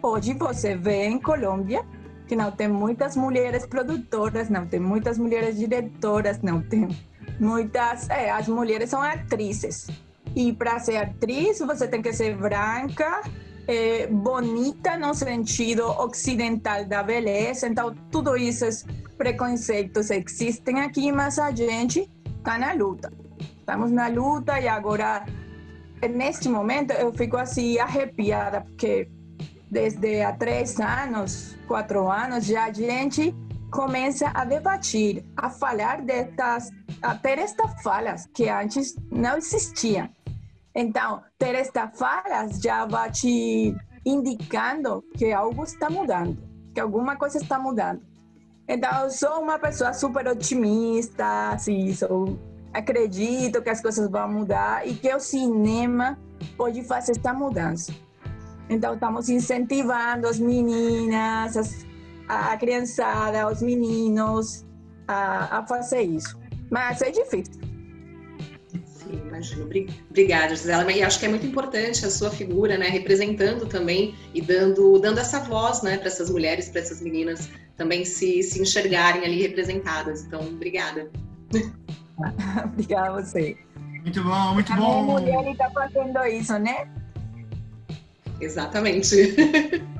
Hoje 0.00 0.34
você 0.34 0.76
vê 0.76 1.06
em 1.06 1.18
Colômbia 1.20 1.84
que 2.28 2.36
não 2.36 2.50
tem 2.52 2.68
muitas 2.68 3.16
mulheres 3.16 3.66
produtoras, 3.66 4.48
não 4.48 4.66
tem 4.66 4.78
muitas 4.78 5.18
mulheres 5.18 5.58
diretoras, 5.58 6.40
não 6.40 6.62
tem 6.62 6.88
muitas. 7.40 8.08
É, 8.08 8.30
as 8.30 8.46
mulheres 8.46 8.90
são 8.90 9.02
atrizes 9.02 9.88
e 10.34 10.52
para 10.52 10.78
ser 10.78 10.96
atriz, 10.96 11.58
você 11.58 11.86
tem 11.86 12.00
que 12.00 12.12
ser 12.12 12.36
branca, 12.36 13.22
é, 13.66 14.06
bonita 14.06 14.96
no 14.96 15.14
sentido 15.14 15.86
ocidental 16.00 16.84
da 16.84 17.02
beleza. 17.02 17.68
Então, 17.68 17.94
tudo 18.10 18.36
esses 18.36 18.84
preconceitos 19.16 20.10
existem 20.10 20.80
aqui, 20.80 21.12
mas 21.12 21.38
a 21.38 21.50
gente 21.50 22.10
está 22.38 22.58
na 22.58 22.72
luta. 22.72 23.12
Estamos 23.58 23.90
na 23.90 24.08
luta 24.08 24.58
e 24.58 24.66
agora, 24.66 25.24
neste 26.10 26.48
momento, 26.48 26.92
eu 26.92 27.12
fico 27.12 27.36
assim 27.36 27.78
arrepiada, 27.78 28.62
porque 28.62 29.08
desde 29.70 30.22
há 30.22 30.32
três 30.32 30.80
anos, 30.80 31.56
quatro 31.66 32.10
anos, 32.10 32.44
já 32.44 32.66
a 32.66 32.72
gente 32.72 33.34
começa 33.70 34.30
a 34.34 34.44
debater, 34.44 35.24
a 35.36 35.48
falar 35.48 36.02
destas, 36.02 36.70
a 37.00 37.14
ter 37.14 37.38
estas 37.38 37.82
falas 37.82 38.28
que 38.34 38.48
antes 38.48 38.94
não 39.10 39.38
existiam. 39.38 40.08
Então, 40.74 41.22
ter 41.38 41.54
estas 41.54 41.98
falas 41.98 42.58
já 42.60 42.86
vai 42.86 43.10
te 43.10 43.76
indicando 44.04 45.04
que 45.16 45.32
algo 45.32 45.64
está 45.64 45.90
mudando, 45.90 46.38
que 46.74 46.80
alguma 46.80 47.16
coisa 47.16 47.38
está 47.38 47.58
mudando. 47.58 48.00
Então, 48.66 49.04
eu 49.04 49.10
sou 49.10 49.42
uma 49.42 49.58
pessoa 49.58 49.92
super 49.92 50.26
otimista, 50.26 51.50
assim, 51.50 51.92
sou, 51.94 52.38
acredito 52.72 53.60
que 53.60 53.68
as 53.68 53.82
coisas 53.82 54.10
vão 54.10 54.30
mudar 54.30 54.86
e 54.86 54.94
que 54.94 55.14
o 55.14 55.20
cinema 55.20 56.18
pode 56.56 56.82
fazer 56.84 57.12
esta 57.12 57.34
mudança. 57.34 57.92
Então, 58.70 58.94
estamos 58.94 59.28
incentivando 59.28 60.26
as 60.26 60.38
meninas, 60.38 61.56
as, 61.56 61.86
a 62.26 62.56
criançada, 62.56 63.46
os 63.46 63.60
meninos 63.60 64.64
a, 65.06 65.58
a 65.58 65.66
fazer 65.66 66.02
isso. 66.02 66.40
Mas 66.70 67.02
é 67.02 67.10
difícil 67.10 67.61
imagino. 69.32 69.68
Obrigada, 70.10 70.54
Gisela. 70.54 70.90
E 70.92 71.02
acho 71.02 71.18
que 71.18 71.26
é 71.26 71.28
muito 71.28 71.46
importante 71.46 72.04
a 72.04 72.10
sua 72.10 72.30
figura, 72.30 72.76
né, 72.76 72.88
representando 72.88 73.66
também 73.66 74.14
e 74.34 74.40
dando, 74.40 74.98
dando 74.98 75.18
essa 75.18 75.40
voz, 75.40 75.82
né, 75.82 75.96
para 75.96 76.08
essas 76.08 76.30
mulheres, 76.30 76.68
para 76.68 76.80
essas 76.80 77.00
meninas 77.00 77.48
também 77.76 78.04
se, 78.04 78.42
se 78.42 78.60
enxergarem 78.60 79.24
ali 79.24 79.42
representadas. 79.42 80.24
Então, 80.24 80.40
obrigada. 80.40 81.10
obrigada 82.64 83.08
a 83.08 83.22
você. 83.22 83.56
Muito 84.02 84.22
bom, 84.22 84.54
muito 84.54 84.72
a 84.72 84.76
bom. 84.76 85.16
A 85.16 85.20
mulher 85.20 85.50
está 85.50 85.70
fazendo 85.70 86.24
isso, 86.26 86.58
né? 86.58 86.88
Exatamente. 88.40 89.16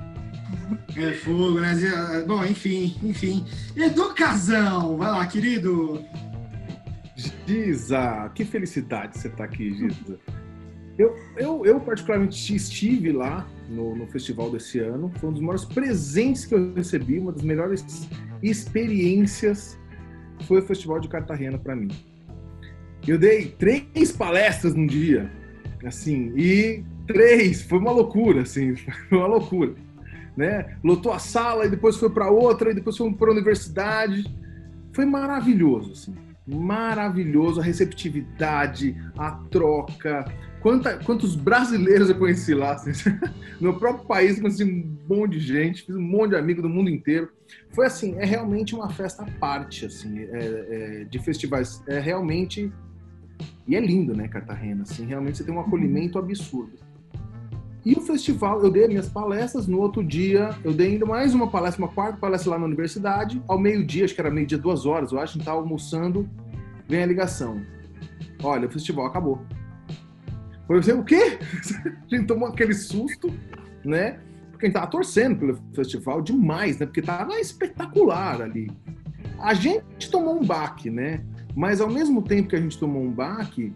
É 0.97 1.13
fogo, 1.13 1.59
né? 1.61 1.75
Bom, 2.27 2.45
enfim, 2.45 2.97
enfim. 3.03 3.47
Educação, 3.75 4.97
vai 4.99 5.11
lá, 5.11 5.27
querido. 5.27 6.05
Giza, 7.47 8.31
que 8.35 8.45
felicidade 8.45 9.19
você 9.19 9.29
estar 9.29 9.39
tá 9.39 9.45
aqui, 9.45 9.73
Giza. 9.75 10.19
Eu, 10.99 11.17
eu, 11.37 11.65
eu, 11.65 11.81
particularmente 11.81 12.55
estive 12.55 13.13
lá 13.13 13.49
no, 13.69 13.97
no, 13.97 14.07
festival 14.07 14.51
desse 14.51 14.79
ano. 14.79 15.11
Foi 15.17 15.31
um 15.31 15.33
dos 15.33 15.41
maiores 15.41 15.65
presentes 15.65 16.45
que 16.45 16.55
eu 16.55 16.75
recebi, 16.75 17.19
uma 17.19 17.33
das 17.33 17.43
melhores 17.43 18.09
experiências 18.43 19.79
foi 20.47 20.59
o 20.59 20.63
Festival 20.63 21.01
de 21.01 21.09
Cartagena 21.09 21.59
para 21.59 21.75
mim. 21.75 21.89
Eu 23.07 23.19
dei 23.19 23.47
três 23.47 24.13
palestras 24.13 24.75
num 24.75 24.87
dia, 24.87 25.31
assim, 25.85 26.33
e 26.37 26.85
três, 27.07 27.63
foi 27.63 27.79
uma 27.79 27.91
loucura, 27.91 28.43
assim, 28.43 28.75
foi 29.09 29.19
uma 29.19 29.27
loucura, 29.27 29.75
né? 30.37 30.77
Lotou 30.85 31.13
a 31.13 31.19
sala 31.19 31.65
e 31.65 31.71
depois 31.71 31.97
foi 31.97 32.11
para 32.11 32.31
outra 32.31 32.71
e 32.71 32.75
depois 32.75 32.97
foi 32.97 33.13
para 33.13 33.29
a 33.29 33.33
universidade. 33.33 34.25
Foi 34.93 35.07
maravilhoso, 35.07 35.93
assim 35.93 36.15
maravilhoso, 36.47 37.61
a 37.61 37.63
receptividade, 37.63 38.97
a 39.17 39.31
troca. 39.51 40.25
Quanta, 40.61 40.97
quantos 40.99 41.35
brasileiros 41.35 42.09
eu 42.09 42.19
conheci 42.19 42.55
lá? 42.55 42.73
Assim, 42.75 42.91
no 43.61 43.71
meu 43.71 43.79
próprio 43.79 44.07
país, 44.07 44.41
conheci 44.41 44.65
um 44.65 44.97
monte 45.09 45.39
de 45.39 45.41
gente, 45.41 45.83
fiz 45.85 45.95
um 45.95 46.01
monte 46.01 46.31
de 46.31 46.37
amigo 46.37 46.63
do 46.63 46.69
mundo 46.69 46.89
inteiro. 46.91 47.31
Foi 47.71 47.87
assim, 47.87 48.17
é 48.19 48.25
realmente 48.25 48.75
uma 48.75 48.91
festa 48.91 49.23
à 49.23 49.27
parte, 49.39 49.87
assim, 49.87 50.21
é, 50.21 50.27
é, 50.33 51.05
de 51.05 51.19
festivais. 51.19 51.83
É 51.87 51.99
realmente. 51.99 52.73
E 53.67 53.77
é 53.77 53.81
lindo, 53.81 54.15
né, 54.15 54.29
Cartagena? 54.29 54.83
Assim, 54.83 55.05
realmente 55.07 55.39
você 55.39 55.45
tem 55.45 55.55
um 55.55 55.61
acolhimento 55.61 56.19
absurdo. 56.19 56.73
E 57.85 57.95
o 57.95 58.01
festival, 58.01 58.63
eu 58.63 58.71
dei 58.71 58.87
minhas 58.87 59.09
palestras, 59.09 59.67
no 59.67 59.81
outro 59.81 60.05
dia 60.05 60.51
eu 60.63 60.73
dei 60.73 60.93
ainda 60.93 61.05
mais 61.05 61.35
uma 61.35 61.49
palestra, 61.49 61.83
uma 61.83 61.93
quarta 61.93 62.17
palestra 62.17 62.53
lá 62.53 62.59
na 62.59 62.67
universidade. 62.67 63.43
Ao 63.49 63.59
meio-dia, 63.59 64.05
acho 64.05 64.15
que 64.15 64.21
era 64.21 64.31
meio-dia, 64.31 64.57
duas 64.57 64.87
horas, 64.87 65.11
eu 65.11 65.19
acho, 65.19 65.33
a 65.33 65.39
gente 65.39 65.45
tava 65.45 65.59
almoçando, 65.59 66.29
vem 66.89 67.03
a 67.03 67.07
ligação. 67.07 67.61
Olha, 68.43 68.69
o 68.69 68.71
festival 68.71 69.07
acabou. 69.07 69.45
Foi 70.67 70.79
assim, 70.79 70.93
o 70.93 71.05
quê? 71.05 71.39
A 72.11 72.15
gente 72.15 72.27
tomou 72.27 72.49
aquele 72.49 72.73
susto, 72.73 73.33
né? 73.85 74.21
Porque 74.51 74.67
a 74.67 74.69
gente 74.69 74.75
tava 74.75 74.87
torcendo 74.87 75.37
pelo 75.37 75.59
festival 75.75 76.23
demais, 76.23 76.79
né? 76.79 76.87
Porque 76.87 77.03
tava 77.03 77.39
espetacular 77.41 78.41
ali. 78.41 78.71
A 79.41 79.55
gente 79.55 80.09
tomou 80.11 80.41
um 80.41 80.45
baque, 80.45 80.89
né? 80.89 81.25
Mas 81.55 81.81
ao 81.81 81.91
mesmo 81.91 82.23
tempo 82.23 82.51
que 82.51 82.57
a 82.57 82.61
gente 82.61 82.79
tomou 82.79 83.03
um 83.03 83.11
baque, 83.11 83.75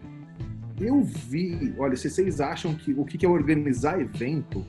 eu 0.79 1.01
vi, 1.01 1.73
olha, 1.77 1.95
se 1.95 2.09
vocês 2.09 2.39
acham 2.39 2.75
que 2.75 2.93
o 2.93 3.03
que 3.03 3.25
é 3.25 3.29
organizar 3.29 3.99
evento 3.99 4.65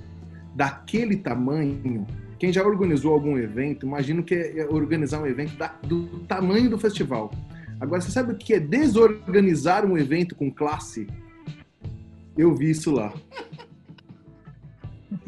daquele 0.55 1.16
tamanho, 1.16 2.07
quem 2.38 2.53
já 2.53 2.64
organizou 2.64 3.12
algum 3.12 3.37
evento, 3.37 3.87
imagino 3.87 4.23
que 4.23 4.35
é 4.35 4.66
organizar 4.71 5.21
um 5.21 5.27
evento 5.27 5.57
da, 5.57 5.68
do 5.83 6.21
tamanho 6.21 6.71
do 6.71 6.79
festival. 6.79 7.31
Agora, 7.81 8.01
você 8.01 8.11
sabe 8.11 8.33
o 8.33 8.37
que 8.37 8.55
é 8.55 8.61
desorganizar 8.61 9.85
um 9.85 9.97
evento 9.97 10.35
com 10.35 10.51
classe? 10.51 11.07
Eu 12.37 12.55
vi 12.55 12.71
isso 12.71 12.90
lá. 12.90 13.12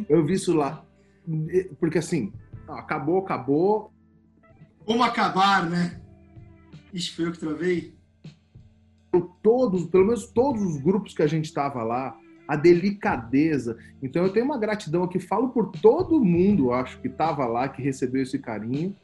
Eu 0.09 0.25
vi 0.25 0.35
isso 0.35 0.55
lá. 0.55 0.85
Porque 1.79 1.99
assim, 1.99 2.33
acabou, 2.67 3.19
acabou. 3.19 3.93
Como 4.85 5.03
acabar, 5.03 5.69
né? 5.69 6.01
Isso 6.93 7.15
foi 7.15 7.27
eu 7.27 7.33
que 7.33 7.39
travei 7.39 7.95
todos, 9.43 9.85
pelo 9.87 10.07
menos 10.07 10.27
todos 10.27 10.63
os 10.63 10.81
grupos 10.81 11.15
que 11.15 11.23
a 11.23 11.27
gente 11.27 11.47
estava 11.47 11.83
lá, 11.83 12.17
a 12.47 12.57
delicadeza. 12.57 13.77
Então 14.03 14.25
eu 14.25 14.33
tenho 14.33 14.45
uma 14.45 14.59
gratidão 14.59 15.05
aqui, 15.05 15.19
falo 15.19 15.51
por 15.51 15.71
todo 15.71 16.25
mundo, 16.25 16.73
acho 16.73 17.01
que 17.01 17.09
estava 17.09 17.47
lá, 17.47 17.69
que 17.69 17.81
recebeu 17.81 18.23
esse 18.23 18.39
carinho, 18.39 18.95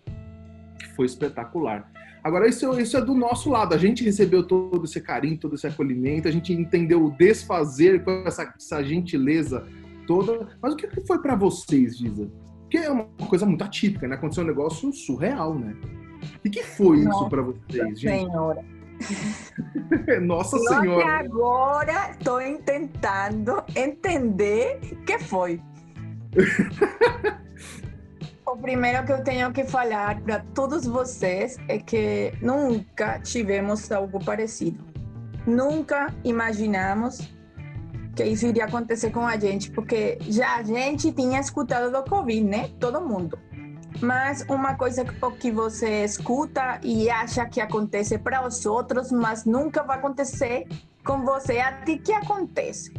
que 0.78 0.88
foi 0.94 1.06
espetacular. 1.06 1.90
Agora, 2.24 2.48
isso, 2.48 2.68
isso 2.80 2.96
é 2.96 3.00
do 3.00 3.14
nosso 3.14 3.48
lado, 3.48 3.72
a 3.72 3.78
gente 3.78 4.02
recebeu 4.02 4.44
todo 4.44 4.84
esse 4.84 5.00
carinho, 5.00 5.38
todo 5.38 5.54
esse 5.54 5.64
acolhimento, 5.64 6.26
a 6.26 6.30
gente 6.32 6.52
entendeu 6.52 7.04
o 7.04 7.10
desfazer 7.12 8.02
com 8.02 8.10
essa, 8.26 8.52
essa 8.56 8.82
gentileza 8.82 9.64
toda. 10.08 10.48
Mas 10.60 10.74
o 10.74 10.76
que 10.76 10.88
foi 11.06 11.20
para 11.20 11.36
vocês, 11.36 11.96
Giza? 11.96 12.28
Porque 12.62 12.78
é 12.78 12.90
uma 12.90 13.04
coisa 13.28 13.46
muito 13.46 13.62
atípica, 13.62 14.08
né? 14.08 14.16
Aconteceu 14.16 14.42
um 14.42 14.46
negócio 14.48 14.92
surreal, 14.92 15.56
né? 15.56 15.76
O 16.44 16.50
que 16.50 16.64
foi 16.64 17.04
Nossa, 17.04 17.20
isso 17.20 17.30
para 17.30 17.42
vocês, 17.42 18.00
gente? 18.00 18.26
Senhora. 18.26 18.75
Nossa 20.22 20.58
Só 20.58 20.80
Senhora. 20.80 21.04
que 21.04 21.10
agora 21.10 22.10
estou 22.10 22.40
tentando 22.64 23.62
entender 23.74 24.80
o 24.92 25.04
que 25.04 25.18
foi. 25.18 25.60
o 28.46 28.56
primeiro 28.56 29.04
que 29.04 29.12
eu 29.12 29.22
tenho 29.22 29.52
que 29.52 29.64
falar 29.64 30.20
para 30.20 30.40
todos 30.54 30.86
vocês 30.86 31.56
é 31.68 31.78
que 31.78 32.32
nunca 32.40 33.18
tivemos 33.20 33.90
algo 33.90 34.24
parecido. 34.24 34.84
Nunca 35.46 36.12
imaginamos 36.24 37.36
que 38.16 38.24
isso 38.24 38.46
iria 38.46 38.64
acontecer 38.64 39.10
com 39.10 39.26
a 39.26 39.38
gente, 39.38 39.70
porque 39.70 40.18
já 40.22 40.56
a 40.56 40.62
gente 40.62 41.12
tinha 41.12 41.38
escutado 41.38 41.92
do 41.92 42.02
Covid, 42.08 42.42
né? 42.42 42.70
Todo 42.80 43.00
mundo. 43.00 43.38
Mas 44.00 44.44
uma 44.48 44.74
coisa 44.74 45.04
que 45.38 45.50
você 45.50 46.04
escuta 46.04 46.78
e 46.82 47.08
acha 47.08 47.46
que 47.46 47.60
acontece 47.60 48.18
para 48.18 48.46
os 48.46 48.66
outros, 48.66 49.10
mas 49.10 49.44
nunca 49.44 49.82
vai 49.82 49.98
acontecer 49.98 50.66
com 51.04 51.24
você 51.24 51.58
até 51.58 51.96
que 51.96 52.12
acontece. 52.12 52.92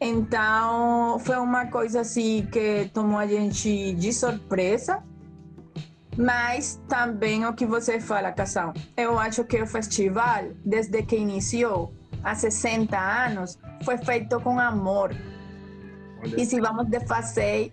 Então, 0.00 1.18
foi 1.20 1.36
uma 1.36 1.66
coisa 1.66 2.00
assim 2.00 2.46
que 2.50 2.90
tomou 2.92 3.18
a 3.18 3.26
gente 3.26 3.92
de 3.94 4.12
surpresa. 4.12 5.02
Mas 6.16 6.80
também 6.88 7.46
o 7.46 7.54
que 7.54 7.64
você 7.64 7.98
fala, 7.98 8.32
Cação. 8.32 8.74
Eu 8.96 9.18
acho 9.18 9.44
que 9.44 9.62
o 9.62 9.66
festival, 9.66 10.44
desde 10.64 11.02
que 11.02 11.16
iniciou, 11.16 11.94
há 12.22 12.34
60 12.34 12.98
anos, 12.98 13.58
foi 13.84 13.96
feito 13.96 14.38
com 14.40 14.58
amor. 14.58 15.14
Olha. 16.20 16.40
E 16.40 16.44
se 16.44 16.60
vamos 16.60 16.86
fazer 17.06 17.72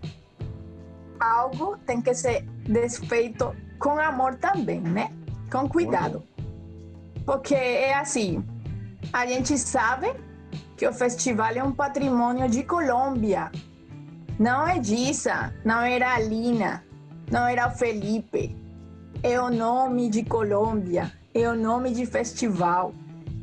algo, 1.19 1.77
tem 1.85 2.01
que 2.01 2.13
ser 2.13 2.43
desfeito 2.65 3.55
com 3.77 3.99
amor 3.99 4.35
também, 4.35 4.79
né? 4.79 5.11
Com 5.51 5.67
cuidado. 5.67 6.23
Porque 7.25 7.55
é 7.55 7.93
assim, 7.93 8.43
a 9.11 9.25
gente 9.25 9.57
sabe 9.57 10.13
que 10.77 10.87
o 10.87 10.93
festival 10.93 11.51
é 11.51 11.63
um 11.63 11.71
patrimônio 11.71 12.47
de 12.49 12.63
Colômbia. 12.63 13.51
Não 14.39 14.67
é 14.67 14.79
Dissa, 14.79 15.53
não 15.65 15.81
era 15.81 16.15
a 16.15 16.19
Lina, 16.19 16.83
não 17.29 17.45
era 17.45 17.67
o 17.67 17.71
Felipe. 17.71 18.55
É 19.21 19.39
o 19.39 19.49
nome 19.49 20.09
de 20.09 20.23
Colômbia, 20.23 21.11
é 21.33 21.49
o 21.49 21.55
nome 21.55 21.91
de 21.91 22.05
festival 22.05 22.93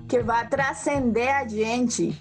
que 0.09 0.21
vai 0.23 0.49
transcender 0.49 1.35
a 1.35 1.47
gente 1.47 2.19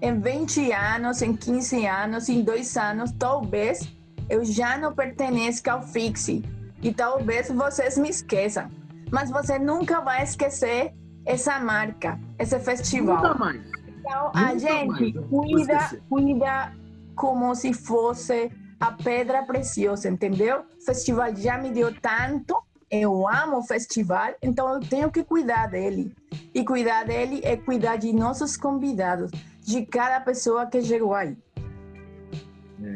em 0.00 0.18
20 0.18 0.72
anos, 0.72 1.22
em 1.22 1.36
15 1.36 1.86
anos, 1.86 2.28
em 2.28 2.42
dois 2.42 2.76
anos, 2.76 3.12
talvez 3.12 3.88
eu 4.28 4.44
já 4.44 4.76
não 4.76 4.94
pertenço 4.94 5.62
ao 5.70 5.82
Fixe 5.82 6.44
e 6.82 6.92
talvez 6.92 7.50
vocês 7.50 7.96
me 7.96 8.08
esqueçam, 8.08 8.70
mas 9.10 9.30
você 9.30 9.58
nunca 9.58 10.00
vai 10.00 10.22
esquecer 10.22 10.92
essa 11.24 11.58
marca, 11.58 12.18
esse 12.38 12.58
festival. 12.60 13.16
Nunca 13.16 13.34
mais. 13.34 13.60
Então 13.98 14.30
a 14.34 14.54
nunca 14.54 14.58
gente 14.58 15.12
mais. 15.14 15.28
cuida, 15.28 16.02
cuida 16.08 16.72
como 17.14 17.54
se 17.54 17.72
fosse 17.72 18.50
a 18.80 18.92
pedra 18.92 19.42
preciosa, 19.42 20.08
entendeu? 20.08 20.64
O 20.80 20.84
festival 20.84 21.34
já 21.34 21.58
me 21.58 21.70
deu 21.70 21.92
tanto, 22.00 22.56
eu 22.90 23.28
amo 23.28 23.58
o 23.58 23.62
festival, 23.62 24.34
então 24.40 24.72
eu 24.72 24.80
tenho 24.80 25.10
que 25.10 25.24
cuidar 25.24 25.66
dele. 25.66 26.14
E 26.54 26.64
cuidar 26.64 27.04
dele 27.04 27.40
é 27.42 27.56
cuidar 27.56 27.96
de 27.96 28.12
nossos 28.12 28.56
convidados, 28.56 29.30
de 29.60 29.84
cada 29.84 30.20
pessoa 30.20 30.66
que 30.66 30.80
chegou 30.80 31.14
aí. 31.14 31.36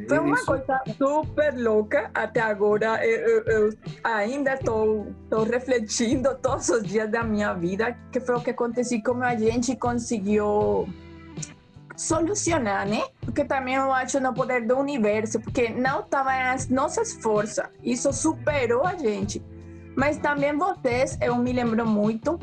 Foi 0.09 0.19
uma 0.19 0.37
isso. 0.37 0.47
coisa 0.47 0.81
super 0.97 1.55
louca 1.59 2.11
até 2.15 2.41
agora. 2.41 3.05
Eu, 3.05 3.21
eu, 3.21 3.45
eu 3.47 3.75
ainda 4.05 4.55
estou 4.55 5.13
refletindo 5.51 6.35
todos 6.37 6.69
os 6.69 6.83
dias 6.85 7.11
da 7.11 7.23
minha 7.25 7.53
vida 7.53 7.97
que 8.13 8.21
foi 8.21 8.37
o 8.37 8.41
que 8.41 8.51
aconteceu, 8.51 9.03
como 9.03 9.25
a 9.25 9.35
gente 9.35 9.75
conseguiu 9.77 10.89
solucionar, 11.97 12.87
né? 12.87 13.03
Porque 13.21 13.45
também 13.45 13.75
eu 13.75 13.93
acho 13.93 14.21
no 14.21 14.33
poder 14.33 14.67
do 14.67 14.77
universo, 14.79 15.41
porque 15.41 15.69
não 15.69 16.01
estava 16.01 16.31
nas 16.31 16.69
nossas 16.69 17.13
forças. 17.15 17.67
Isso 17.83 18.13
superou 18.13 18.85
a 18.85 18.97
gente. 18.97 19.43
Mas 19.97 20.17
também 20.19 20.57
vocês, 20.57 21.19
eu 21.21 21.37
me 21.37 21.53
lembro 21.53 21.87
muito 21.87 22.39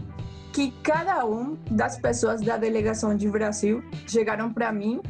que 0.54 0.71
cada 0.84 1.25
um 1.25 1.58
das 1.71 1.97
pessoas 1.97 2.41
da 2.41 2.58
delegação 2.58 3.15
de 3.15 3.30
Brasil 3.30 3.84
chegaram 4.08 4.52
para 4.52 4.71
mim 4.71 5.02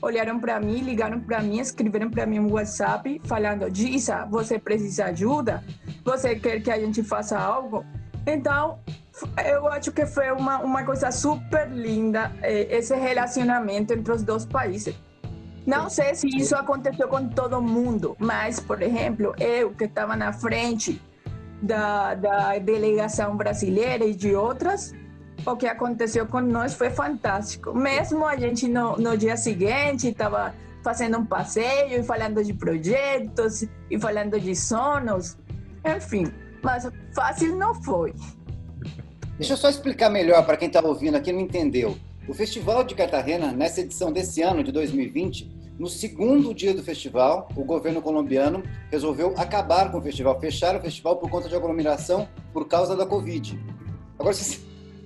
olharam 0.00 0.38
para 0.38 0.60
mim, 0.60 0.80
ligaram 0.80 1.20
para 1.20 1.40
mim, 1.40 1.58
escreveram 1.58 2.10
para 2.10 2.26
mim 2.26 2.38
um 2.38 2.52
WhatsApp 2.52 3.20
falando: 3.24 3.70
Dissa, 3.70 4.26
você 4.26 4.58
precisa 4.58 5.04
de 5.04 5.24
ajuda? 5.24 5.64
Você 6.04 6.36
quer 6.36 6.60
que 6.60 6.70
a 6.70 6.78
gente 6.78 7.02
faça 7.02 7.38
algo? 7.38 7.84
Então, 8.26 8.78
eu 9.44 9.68
acho 9.68 9.92
que 9.92 10.06
foi 10.06 10.30
uma, 10.30 10.58
uma 10.60 10.82
coisa 10.84 11.10
super 11.10 11.70
linda 11.70 12.32
eh, 12.42 12.66
esse 12.70 12.94
relacionamento 12.94 13.92
entre 13.92 14.12
os 14.12 14.22
dois 14.22 14.44
países. 14.44 14.94
Não 15.66 15.88
sei 15.88 16.14
se 16.14 16.26
isso 16.28 16.54
aconteceu 16.54 17.08
com 17.08 17.26
todo 17.28 17.60
mundo, 17.60 18.14
mas, 18.18 18.60
por 18.60 18.82
exemplo, 18.82 19.34
eu 19.38 19.70
que 19.70 19.84
estava 19.84 20.14
na 20.14 20.32
frente 20.32 21.00
da, 21.62 22.14
da 22.14 22.58
delegação 22.58 23.34
brasileira 23.34 24.04
e 24.04 24.14
de 24.14 24.34
outras, 24.34 24.92
o 25.46 25.56
que 25.56 25.66
aconteceu 25.66 26.26
com 26.26 26.40
nós 26.40 26.74
foi 26.74 26.90
fantástico. 26.90 27.74
Mesmo 27.74 28.26
a 28.26 28.36
gente 28.36 28.68
no, 28.68 28.96
no 28.96 29.16
dia 29.16 29.36
seguinte 29.36 30.08
estava 30.08 30.54
fazendo 30.82 31.18
um 31.18 31.24
passeio 31.24 32.00
e 32.00 32.02
falando 32.02 32.44
de 32.44 32.52
projetos 32.52 33.64
e 33.90 33.98
falando 33.98 34.38
de 34.38 34.54
sonos, 34.54 35.36
enfim, 35.84 36.26
mas 36.62 36.88
fácil 37.14 37.56
não 37.56 37.74
foi. 37.82 38.14
Deixa 39.38 39.54
eu 39.54 39.56
só 39.56 39.68
explicar 39.68 40.10
melhor 40.10 40.44
para 40.44 40.56
quem 40.56 40.68
está 40.68 40.80
ouvindo 40.80 41.16
aqui 41.16 41.32
não 41.32 41.40
entendeu. 41.40 41.96
O 42.28 42.32
Festival 42.32 42.84
de 42.84 42.94
Cartagena, 42.94 43.52
nessa 43.52 43.80
edição 43.80 44.12
desse 44.12 44.40
ano 44.42 44.62
de 44.62 44.70
2020, 44.72 45.54
no 45.78 45.88
segundo 45.88 46.54
dia 46.54 46.72
do 46.72 46.82
festival, 46.82 47.48
o 47.56 47.64
governo 47.64 48.00
colombiano 48.00 48.62
resolveu 48.92 49.34
acabar 49.36 49.90
com 49.90 49.98
o 49.98 50.02
festival, 50.02 50.38
fechar 50.38 50.76
o 50.76 50.80
festival 50.80 51.16
por 51.16 51.28
conta 51.28 51.48
de 51.48 51.56
aglomeração 51.56 52.28
por 52.52 52.68
causa 52.68 52.94
da 52.94 53.04
Covid. 53.04 53.58
Agora, 54.16 54.36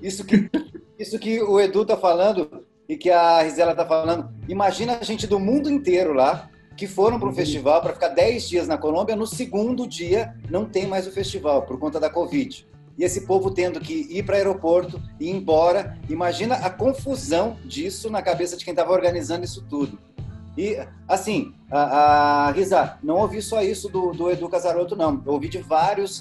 isso 0.02 0.24
que, 0.24 0.50
isso 0.98 1.18
que 1.18 1.42
o 1.42 1.60
Edu 1.60 1.84
tá 1.84 1.96
falando 1.96 2.64
e 2.88 2.96
que 2.96 3.10
a 3.10 3.42
Rizela 3.42 3.74
tá 3.74 3.84
falando. 3.84 4.28
Imagina 4.48 4.98
a 5.00 5.04
gente 5.04 5.26
do 5.26 5.38
mundo 5.38 5.70
inteiro 5.70 6.12
lá 6.12 6.48
que 6.76 6.86
foram 6.86 7.18
para 7.18 7.28
o 7.28 7.34
festival 7.34 7.82
para 7.82 7.92
ficar 7.92 8.08
10 8.08 8.48
dias 8.48 8.68
na 8.68 8.78
Colômbia. 8.78 9.16
No 9.16 9.26
segundo 9.26 9.86
dia, 9.86 10.34
não 10.48 10.64
tem 10.64 10.86
mais 10.86 11.06
o 11.06 11.10
festival 11.10 11.62
por 11.62 11.78
conta 11.78 11.98
da 11.98 12.08
Covid. 12.08 12.66
E 12.96 13.04
esse 13.04 13.26
povo 13.26 13.50
tendo 13.50 13.80
que 13.80 14.06
ir 14.10 14.24
para 14.24 14.34
o 14.34 14.36
aeroporto 14.36 15.02
e 15.20 15.26
ir 15.26 15.30
embora. 15.30 15.98
Imagina 16.08 16.54
a 16.56 16.70
confusão 16.70 17.56
disso 17.64 18.10
na 18.10 18.22
cabeça 18.22 18.56
de 18.56 18.64
quem 18.64 18.72
estava 18.72 18.92
organizando 18.92 19.44
isso 19.44 19.64
tudo. 19.68 19.98
E, 20.58 20.76
assim, 21.06 21.54
a, 21.70 22.48
a 22.48 22.50
Risa, 22.50 22.98
não 23.00 23.14
ouvi 23.14 23.40
só 23.40 23.62
isso 23.62 23.88
do, 23.88 24.10
do 24.10 24.28
Edu 24.28 24.48
Casaroto, 24.48 24.96
não. 24.96 25.22
Eu 25.24 25.34
ouvi 25.34 25.48
de 25.48 25.58
vários 25.58 26.20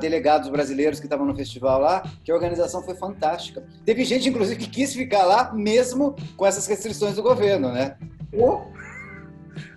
delegados 0.00 0.50
brasileiros 0.50 1.00
que 1.00 1.06
estavam 1.06 1.24
no 1.24 1.34
festival 1.34 1.80
lá, 1.80 2.02
que 2.22 2.30
a 2.30 2.34
organização 2.34 2.82
foi 2.82 2.94
fantástica. 2.94 3.64
Teve 3.86 4.04
gente, 4.04 4.28
inclusive, 4.28 4.60
que 4.60 4.68
quis 4.68 4.92
ficar 4.92 5.24
lá 5.24 5.54
mesmo 5.54 6.14
com 6.36 6.44
essas 6.44 6.66
restrições 6.66 7.14
do 7.14 7.22
governo, 7.22 7.72
né? 7.72 7.96
Oh, 8.36 8.62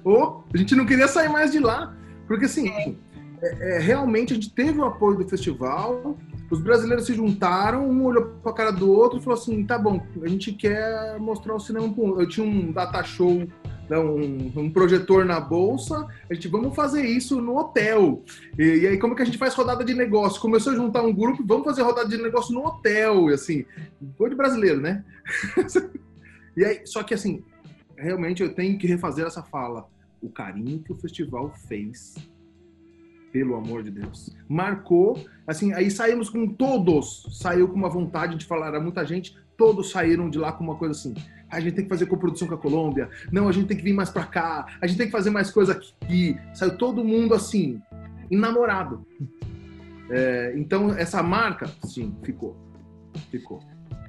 oh, 0.03 0.41
a 0.53 0.57
gente 0.57 0.75
não 0.75 0.85
queria 0.85 1.07
sair 1.07 1.29
mais 1.29 1.51
de 1.51 1.59
lá, 1.59 1.95
porque, 2.27 2.45
assim, 2.45 2.97
é, 3.41 3.75
é, 3.75 3.79
realmente 3.79 4.33
a 4.33 4.35
gente 4.35 4.49
teve 4.49 4.79
o 4.79 4.83
apoio 4.83 5.17
do 5.17 5.29
festival, 5.29 6.17
os 6.53 6.61
brasileiros 6.61 7.05
se 7.07 7.15
juntaram, 7.15 7.89
um 7.89 8.05
olhou 8.05 8.25
para 8.41 8.51
a 8.51 8.55
cara 8.55 8.71
do 8.71 8.91
outro 8.91 9.17
e 9.17 9.21
falou 9.23 9.39
assim: 9.39 9.65
tá 9.65 9.77
bom, 9.77 10.05
a 10.21 10.27
gente 10.27 10.53
quer 10.53 11.19
mostrar 11.19 11.55
o 11.55 11.59
cinema. 11.59 11.91
Eu 11.97 12.29
tinha 12.29 12.45
um 12.45 12.71
data 12.71 13.03
show 13.03 13.47
né, 13.89 13.97
um, 13.97 14.51
um, 14.55 14.69
projetor 14.69 15.25
na 15.25 15.39
bolsa, 15.39 16.07
a 16.29 16.33
gente 16.33 16.47
vamos 16.47 16.75
fazer 16.75 17.03
isso 17.03 17.41
no 17.41 17.57
hotel. 17.57 18.23
E, 18.57 18.63
e, 18.63 18.87
aí, 18.87 18.97
como 18.99 19.15
que 19.15 19.23
a 19.23 19.25
gente 19.25 19.37
faz 19.37 19.55
rodada 19.55 19.83
de 19.83 19.95
negócio? 19.95 20.39
Começou 20.39 20.73
a 20.73 20.75
juntar 20.75 21.01
um 21.01 21.13
grupo, 21.13 21.43
vamos 21.45 21.65
fazer 21.65 21.81
rodada 21.81 22.07
de 22.07 22.21
negócio 22.21 22.53
no 22.53 22.65
hotel, 22.65 23.31
e 23.31 23.33
assim, 23.33 23.65
foi 24.15 24.29
de 24.29 24.35
brasileiro, 24.35 24.79
né? 24.79 25.03
e 26.55 26.63
aí, 26.63 26.81
só 26.85 27.01
que 27.01 27.15
assim, 27.15 27.43
realmente 27.97 28.43
eu 28.43 28.53
tenho 28.53 28.77
que 28.77 28.87
refazer 28.87 29.25
essa 29.25 29.41
fala. 29.41 29.87
O 30.21 30.29
carinho 30.29 30.79
que 30.79 30.91
o 30.91 30.95
festival 30.95 31.51
fez 31.67 32.15
pelo 33.33 33.55
amor 33.55 33.81
de 33.81 33.89
Deus. 33.89 34.29
Marcou, 34.47 35.19
assim, 35.47 35.73
aí 35.73 35.89
saímos 35.89 36.29
com 36.29 36.47
todos, 36.47 37.27
saiu 37.31 37.67
com 37.67 37.75
uma 37.75 37.89
vontade 37.89 38.37
de 38.37 38.45
falar 38.45 38.75
a 38.75 38.79
muita 38.79 39.03
gente, 39.03 39.35
todos 39.57 39.89
saíram 39.89 40.29
de 40.29 40.37
lá 40.37 40.51
com 40.51 40.63
uma 40.63 40.75
coisa 40.75 40.91
assim, 40.91 41.15
a 41.49 41.59
gente 41.59 41.73
tem 41.73 41.83
que 41.83 41.89
fazer 41.89 42.05
coprodução 42.05 42.47
com 42.47 42.53
a 42.53 42.57
Colômbia, 42.57 43.09
não, 43.31 43.49
a 43.49 43.51
gente 43.51 43.65
tem 43.65 43.75
que 43.75 43.83
vir 43.83 43.93
mais 43.93 44.11
para 44.11 44.25
cá, 44.25 44.67
a 44.79 44.85
gente 44.85 44.97
tem 44.97 45.07
que 45.07 45.11
fazer 45.11 45.31
mais 45.31 45.49
coisa 45.49 45.73
aqui. 45.73 46.37
Saiu 46.53 46.77
todo 46.77 47.03
mundo 47.03 47.33
assim, 47.33 47.81
enamorado. 48.29 49.05
É, 50.09 50.53
então, 50.55 50.91
essa 50.91 51.23
marca, 51.23 51.67
sim, 51.85 52.15
ficou. 52.23 52.55
Ficou. 53.31 53.61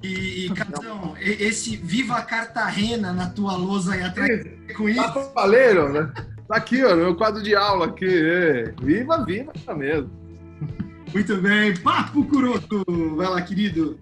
E, 0.02 0.50
Catão, 0.54 1.14
esse 1.18 1.76
Viva 1.76 2.20
Cartagena 2.20 3.10
na 3.10 3.30
tua 3.30 3.56
lousa 3.56 3.94
aí 3.94 4.02
atrás 4.02 4.44
com 4.76 4.86
isso. 4.86 5.00
Tá 5.32 5.46
né? 5.46 6.12
Tá 6.48 6.56
aqui, 6.56 6.84
ó, 6.84 6.94
meu 6.94 7.16
quadro 7.16 7.42
de 7.42 7.54
aula 7.54 7.86
aqui. 7.86 8.06
É. 8.06 8.74
Viva, 8.82 9.24
viva 9.24 9.52
mesmo. 9.74 10.10
Muito 11.12 11.36
bem. 11.38 11.76
Papo 11.78 12.24
Curoto. 12.24 12.84
Vai 13.16 13.28
lá, 13.28 13.42
querido. 13.42 13.98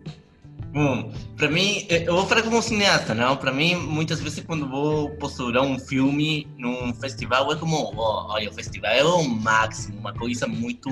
Bom, 0.73 1.13
para 1.37 1.51
mim, 1.51 1.87
eu 1.91 2.15
vou 2.15 2.27
falar 2.27 2.43
como 2.43 2.63
cineasta, 2.63 3.15
não? 3.15 3.37
Para 3.37 3.53
mim, 3.53 3.75
muitas 3.75 4.21
vezes 4.21 4.43
quando 4.43 4.67
vou 4.67 5.11
postular 5.17 5.63
um 5.63 5.79
filme 5.79 6.49
num 6.57 6.95
festival, 6.95 7.53
é 7.53 7.57
como, 7.57 7.93
oh, 7.95 8.33
olha, 8.33 8.49
o 8.49 8.55
festival 8.55 8.91
é 8.91 9.05
o 9.05 9.23
máximo, 9.23 9.99
uma 9.99 10.15
coisa 10.15 10.47
muito 10.47 10.89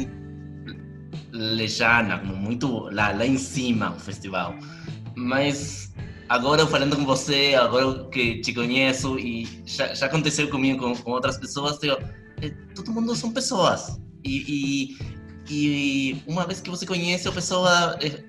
lejana, 1.33 2.19
muito 2.19 2.91
lá, 2.91 3.13
lá 3.13 3.25
em 3.25 3.39
cima, 3.39 3.93
o 3.93 3.99
festival. 3.99 4.55
Mas 5.17 5.90
agora 6.31 6.65
falando 6.65 6.95
com 6.97 7.05
você, 7.05 7.57
agora 7.61 8.05
que 8.05 8.41
te 8.41 8.55
conheço 8.55 9.19
e 9.19 9.49
já, 9.67 9.93
já 9.93 10.07
aconteceu 10.07 10.49
comigo 10.49 10.79
com, 10.79 10.95
com 10.95 11.11
outras 11.11 11.37
pessoas, 11.37 11.77
digo, 11.81 11.97
é, 12.41 12.51
todo 12.73 12.93
mundo 12.93 13.17
são 13.17 13.33
pessoas. 13.33 14.01
E, 14.25 14.97
e, 15.51 16.13
e, 16.13 16.23
uma 16.29 16.47
vez 16.47 16.61
que 16.61 16.71
você 16.71 16.87
conhece 16.87 17.27
a 17.27 17.33
pessoa, 17.33 17.99
é, 18.01 18.23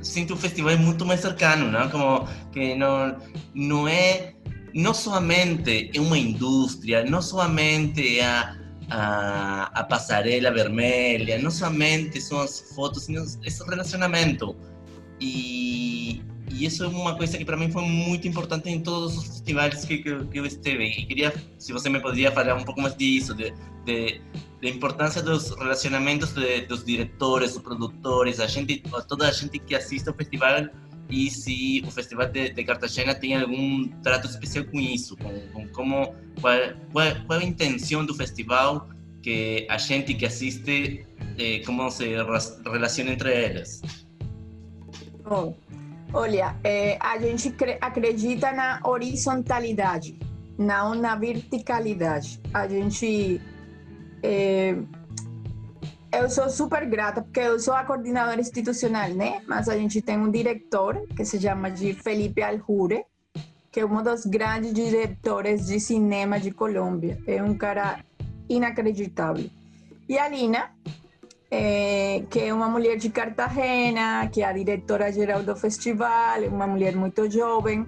sente 0.00 0.32
o 0.32 0.36
festival 0.36 0.78
muito 0.78 1.04
mais 1.04 1.20
cercano, 1.20 1.70
não? 1.70 1.90
Como 1.90 2.26
que 2.52 2.74
não, 2.74 3.18
não 3.54 3.86
é 3.86 4.32
não 4.74 4.94
somente 4.94 5.90
é 5.94 6.00
uma 6.00 6.16
indústria, 6.16 7.04
não 7.04 7.20
somente 7.20 8.18
é 8.18 8.24
a, 8.24 8.56
a, 8.90 9.80
a 9.80 9.84
passarela 9.84 10.50
vermelha, 10.50 11.38
não 11.38 11.50
somente 11.50 12.18
são 12.18 12.40
as 12.40 12.72
fotos, 12.74 13.04
sino 13.04 13.22
esse 13.44 13.62
relacionamento. 13.68 14.56
E, 15.20 16.22
e 16.52 16.66
isso 16.66 16.84
é 16.84 16.88
uma 16.88 17.16
coisa 17.16 17.38
que 17.38 17.44
para 17.44 17.56
mim 17.56 17.70
foi 17.70 17.82
muito 17.82 18.28
importante 18.28 18.68
em 18.68 18.80
todos 18.80 19.16
os 19.16 19.26
festivais 19.26 19.84
que, 19.84 19.98
que, 19.98 20.24
que 20.26 20.38
eu 20.38 20.44
esteve. 20.44 20.84
E 20.84 21.06
queria, 21.06 21.32
se 21.58 21.72
você 21.72 21.88
me 21.88 21.98
poderia 21.98 22.30
falar 22.30 22.54
um 22.54 22.64
pouco 22.64 22.80
mais 22.80 22.94
disso, 22.94 23.34
de, 23.34 23.54
de, 23.86 24.20
de 24.60 24.68
importância 24.68 25.22
dos 25.22 25.50
relacionamentos 25.56 26.32
de, 26.32 26.62
dos 26.62 26.84
diretores, 26.84 27.54
dos 27.54 27.62
produtores, 27.62 28.38
a 28.38 28.46
gente, 28.46 28.82
toda 29.08 29.28
a 29.28 29.32
gente 29.32 29.58
que 29.58 29.74
assiste 29.74 30.08
ao 30.08 30.14
festival 30.14 30.68
e 31.10 31.30
se 31.30 31.82
o 31.86 31.90
Festival 31.90 32.26
de, 32.28 32.50
de 32.50 32.64
Cartagena 32.64 33.14
tem 33.14 33.36
algum 33.36 33.88
trato 34.02 34.26
especial 34.26 34.64
com 34.64 34.80
isso, 34.80 35.16
com, 35.16 35.40
com 35.52 35.68
como 35.68 36.14
qual, 36.40 36.58
qual, 36.92 37.06
qual, 37.26 37.38
a 37.38 37.44
intenção 37.44 38.04
do 38.04 38.14
festival 38.14 38.88
que 39.22 39.66
a 39.68 39.76
gente 39.76 40.14
que 40.14 40.24
assiste 40.24 41.04
eh, 41.38 41.60
como 41.66 41.90
se 41.90 42.16
relaciona 42.64 43.12
entre 43.12 43.30
eles. 43.30 43.82
Bom, 45.22 45.56
olha, 46.12 46.56
é, 46.62 46.98
a 47.00 47.18
gente 47.18 47.54
acredita 47.80 48.52
na 48.52 48.80
horizontalidade, 48.84 50.18
não 50.58 50.94
na 50.94 51.16
verticalidade. 51.16 52.40
A 52.52 52.68
gente 52.68 53.40
é, 54.22 54.76
eu 56.12 56.28
sou 56.28 56.50
super 56.50 56.84
grata, 56.86 57.22
porque 57.22 57.40
eu 57.40 57.58
sou 57.58 57.72
a 57.72 57.84
coordenadora 57.84 58.40
institucional, 58.40 59.08
né? 59.08 59.40
Mas 59.46 59.66
a 59.68 59.76
gente 59.76 60.02
tem 60.02 60.18
um 60.18 60.30
diretor, 60.30 61.06
que 61.16 61.24
se 61.24 61.40
chama 61.40 61.70
de 61.70 61.94
Felipe 61.94 62.42
Aljure, 62.42 63.04
que 63.70 63.80
é 63.80 63.86
um 63.86 64.02
dos 64.02 64.26
grandes 64.26 64.74
diretores 64.74 65.66
de 65.66 65.80
cinema 65.80 66.38
de 66.38 66.50
Colômbia. 66.50 67.18
É 67.26 67.42
um 67.42 67.56
cara 67.56 68.04
inacreditável. 68.46 69.48
E 70.06 70.18
a 70.18 70.28
Lina, 70.28 70.70
é, 71.54 72.24
que 72.30 72.40
é 72.40 72.54
uma 72.54 72.66
mulher 72.66 72.96
de 72.96 73.10
Cartagena, 73.10 74.26
que 74.28 74.40
é 74.40 74.46
a 74.46 74.52
diretora-geral 74.54 75.42
do 75.42 75.54
festival, 75.54 76.40
uma 76.48 76.66
mulher 76.66 76.96
muito 76.96 77.30
jovem, 77.30 77.86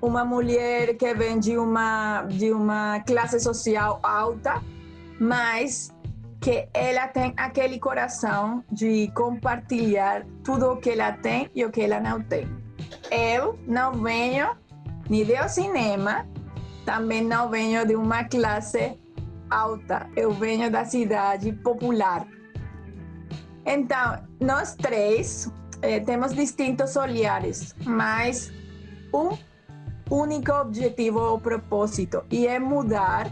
uma 0.00 0.24
mulher 0.24 0.96
que 0.96 1.12
vem 1.12 1.38
de 1.38 1.58
uma, 1.58 2.22
de 2.22 2.50
uma 2.50 3.00
classe 3.00 3.38
social 3.38 4.00
alta, 4.02 4.62
mas 5.20 5.94
que 6.40 6.66
ela 6.72 7.06
tem 7.08 7.34
aquele 7.36 7.78
coração 7.78 8.64
de 8.72 9.12
compartilhar 9.14 10.24
tudo 10.42 10.72
o 10.72 10.76
que 10.78 10.90
ela 10.90 11.12
tem 11.12 11.50
e 11.54 11.66
o 11.66 11.70
que 11.70 11.82
ela 11.82 12.00
não 12.00 12.22
tem. 12.22 12.48
Eu 13.10 13.58
não 13.66 13.92
venho 13.92 14.56
nem 15.10 15.22
do 15.22 15.48
cinema, 15.50 16.26
também 16.86 17.22
não 17.22 17.50
venho 17.50 17.84
de 17.84 17.94
uma 17.94 18.24
classe 18.24 18.98
alta, 19.50 20.08
eu 20.16 20.30
venho 20.30 20.70
da 20.70 20.86
cidade 20.86 21.52
popular. 21.52 22.26
Então, 23.70 24.16
nós 24.40 24.74
três 24.74 25.52
eh, 25.82 26.00
temos 26.00 26.34
distintos 26.34 26.96
olhares, 26.96 27.74
mas 27.84 28.50
um 29.12 29.36
único 30.10 30.52
objetivo 30.52 31.20
ou 31.20 31.38
propósito, 31.38 32.24
e 32.30 32.46
é 32.46 32.58
mudar 32.58 33.30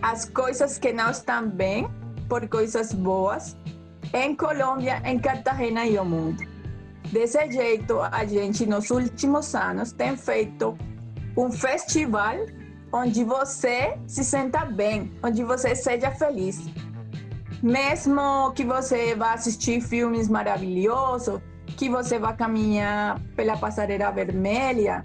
as 0.00 0.24
coisas 0.26 0.78
que 0.78 0.92
não 0.92 1.10
estão 1.10 1.48
bem 1.48 1.88
por 2.28 2.48
coisas 2.48 2.92
boas 2.92 3.56
em 4.14 4.36
Colômbia, 4.36 5.02
em 5.04 5.18
Cartagena 5.18 5.86
e 5.86 5.98
o 5.98 6.04
mundo. 6.04 6.40
Desse 7.10 7.50
jeito, 7.50 8.00
a 8.00 8.24
gente 8.24 8.64
nos 8.64 8.90
últimos 8.90 9.56
anos 9.56 9.90
tem 9.90 10.16
feito 10.16 10.78
um 11.36 11.50
festival 11.50 12.36
onde 12.92 13.24
você 13.24 13.98
se 14.06 14.22
sinta 14.22 14.64
bem, 14.66 15.12
onde 15.20 15.42
você 15.42 15.74
seja 15.74 16.12
feliz. 16.12 16.60
Mesmo 17.62 18.52
que 18.52 18.64
você 18.64 19.14
vá 19.14 19.34
assistir 19.34 19.80
filmes 19.80 20.28
maravilhosos, 20.28 21.40
que 21.76 21.88
você 21.88 22.18
vá 22.18 22.32
caminhar 22.32 23.20
pela 23.36 23.56
passarela 23.56 24.10
vermelha, 24.10 25.00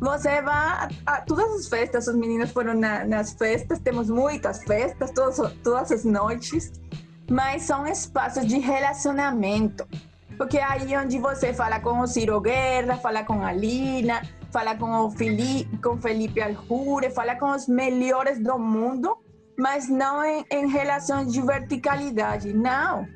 você 0.00 0.40
vai 0.40 0.88
a, 1.04 1.20
todas 1.20 1.52
as 1.52 1.68
festas, 1.68 2.08
os 2.08 2.16
meninos 2.16 2.50
foram 2.52 2.72
na, 2.72 3.04
nas 3.04 3.34
festas, 3.34 3.78
temos 3.80 4.08
muitas 4.08 4.64
festas, 4.64 5.10
todas, 5.10 5.52
todas 5.62 5.92
as 5.92 6.04
noites, 6.04 6.72
mas 7.30 7.64
são 7.64 7.86
espaços 7.86 8.46
de 8.46 8.58
relacionamento. 8.58 9.86
Porque 10.38 10.56
é 10.56 10.64
aí 10.64 10.96
onde 10.96 11.18
você 11.18 11.52
fala 11.52 11.80
com 11.80 12.00
o 12.00 12.06
Ciro 12.06 12.40
Guerra, 12.40 12.96
fala 12.96 13.22
com 13.22 13.44
a 13.44 13.52
Lina, 13.52 14.22
fala 14.50 14.74
com 14.74 14.90
o 14.90 15.10
Felipe, 15.10 15.76
com 15.82 15.98
Felipe 15.98 16.40
Aljure, 16.40 17.10
fala 17.10 17.36
com 17.36 17.50
os 17.50 17.68
melhores 17.68 18.42
do 18.42 18.58
mundo, 18.58 19.18
mas 19.60 19.88
não 19.88 20.24
em, 20.24 20.44
em 20.50 20.66
relações 20.68 21.30
de 21.30 21.42
verticalidade, 21.42 22.52
não. 22.52 23.06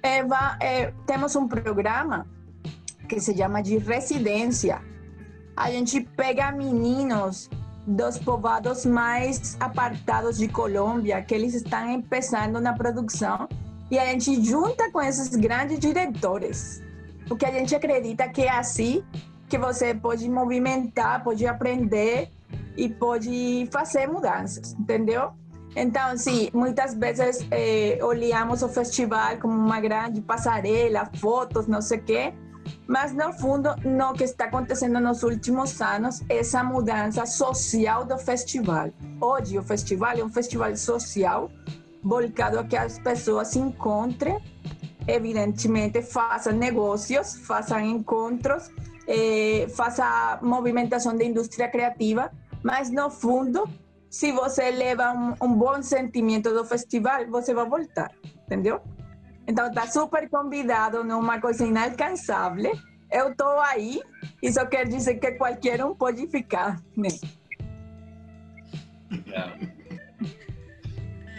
É, 0.00 0.20
é, 0.60 0.92
temos 1.06 1.34
um 1.34 1.48
programa 1.48 2.26
que 3.08 3.20
se 3.20 3.36
chama 3.36 3.60
de 3.60 3.78
residência, 3.78 4.80
a 5.56 5.70
gente 5.70 6.00
pega 6.00 6.52
meninos 6.52 7.50
dos 7.86 8.16
povoados 8.16 8.86
mais 8.86 9.56
apartados 9.58 10.38
de 10.38 10.46
Colômbia, 10.46 11.20
que 11.20 11.34
eles 11.34 11.52
estão 11.52 12.00
começando 12.02 12.60
na 12.60 12.72
produção, 12.72 13.48
e 13.90 13.98
a 13.98 14.06
gente 14.06 14.42
junta 14.44 14.90
com 14.92 15.00
esses 15.02 15.34
grandes 15.34 15.80
diretores, 15.80 16.80
porque 17.26 17.44
a 17.44 17.50
gente 17.50 17.74
acredita 17.74 18.28
que 18.28 18.42
é 18.42 18.50
assim 18.50 19.04
que 19.48 19.58
você 19.58 19.94
pode 19.94 20.28
movimentar, 20.30 21.22
pode 21.22 21.44
aprender 21.44 22.30
e 22.76 22.88
pode 22.88 23.68
fazer 23.70 24.06
mudanças, 24.06 24.72
entendeu? 24.74 25.32
Então, 25.74 26.16
sim, 26.18 26.50
muitas 26.52 26.94
vezes 26.94 27.46
eh, 27.50 27.98
olhamos 28.02 28.62
o 28.62 28.68
festival 28.68 29.38
como 29.38 29.54
uma 29.54 29.80
grande 29.80 30.20
passarela, 30.20 31.10
fotos, 31.16 31.66
não 31.66 31.80
sei 31.80 31.98
o 31.98 32.02
quê, 32.02 32.34
mas 32.86 33.14
no 33.14 33.32
fundo, 33.32 33.74
no 33.84 34.12
que 34.12 34.24
está 34.24 34.44
acontecendo 34.44 35.00
nos 35.00 35.22
últimos 35.22 35.80
anos, 35.80 36.20
essa 36.28 36.62
mudança 36.62 37.24
social 37.24 38.04
do 38.04 38.18
festival. 38.18 38.90
Hoje, 39.20 39.58
o 39.58 39.62
festival 39.62 40.12
é 40.18 40.22
um 40.22 40.28
festival 40.28 40.76
social 40.76 41.50
voltado 42.02 42.58
a 42.58 42.64
que 42.64 42.76
as 42.76 42.98
pessoas 42.98 43.48
se 43.48 43.58
encontrem, 43.58 44.38
evidentemente, 45.06 46.02
façam 46.02 46.52
negócios, 46.52 47.36
façam 47.46 47.80
encontros, 47.80 48.70
eh, 49.06 49.66
façam 49.74 50.06
movimentação 50.42 51.16
da 51.16 51.24
indústria 51.24 51.68
criativa, 51.68 52.30
mas 52.62 52.90
no 52.90 53.08
fundo, 53.10 53.68
se 54.12 54.30
você 54.30 54.70
leva 54.70 55.10
um, 55.10 55.34
um 55.42 55.54
bom 55.54 55.82
sentimento 55.82 56.52
do 56.52 56.66
festival, 56.66 57.26
você 57.28 57.54
vai 57.54 57.66
voltar, 57.66 58.12
entendeu? 58.44 58.82
Então 59.48 59.68
está 59.68 59.86
super 59.86 60.28
convidado 60.28 61.02
numa 61.02 61.40
coisa 61.40 61.64
inalcançável. 61.64 62.78
Eu 63.10 63.30
estou 63.30 63.58
aí, 63.60 64.02
isso 64.42 64.64
quer 64.66 64.86
dizer 64.86 65.14
que 65.14 65.32
qualquer 65.32 65.82
um 65.82 65.94
pode 65.94 66.26
ficar. 66.26 66.78
Né? 66.94 67.08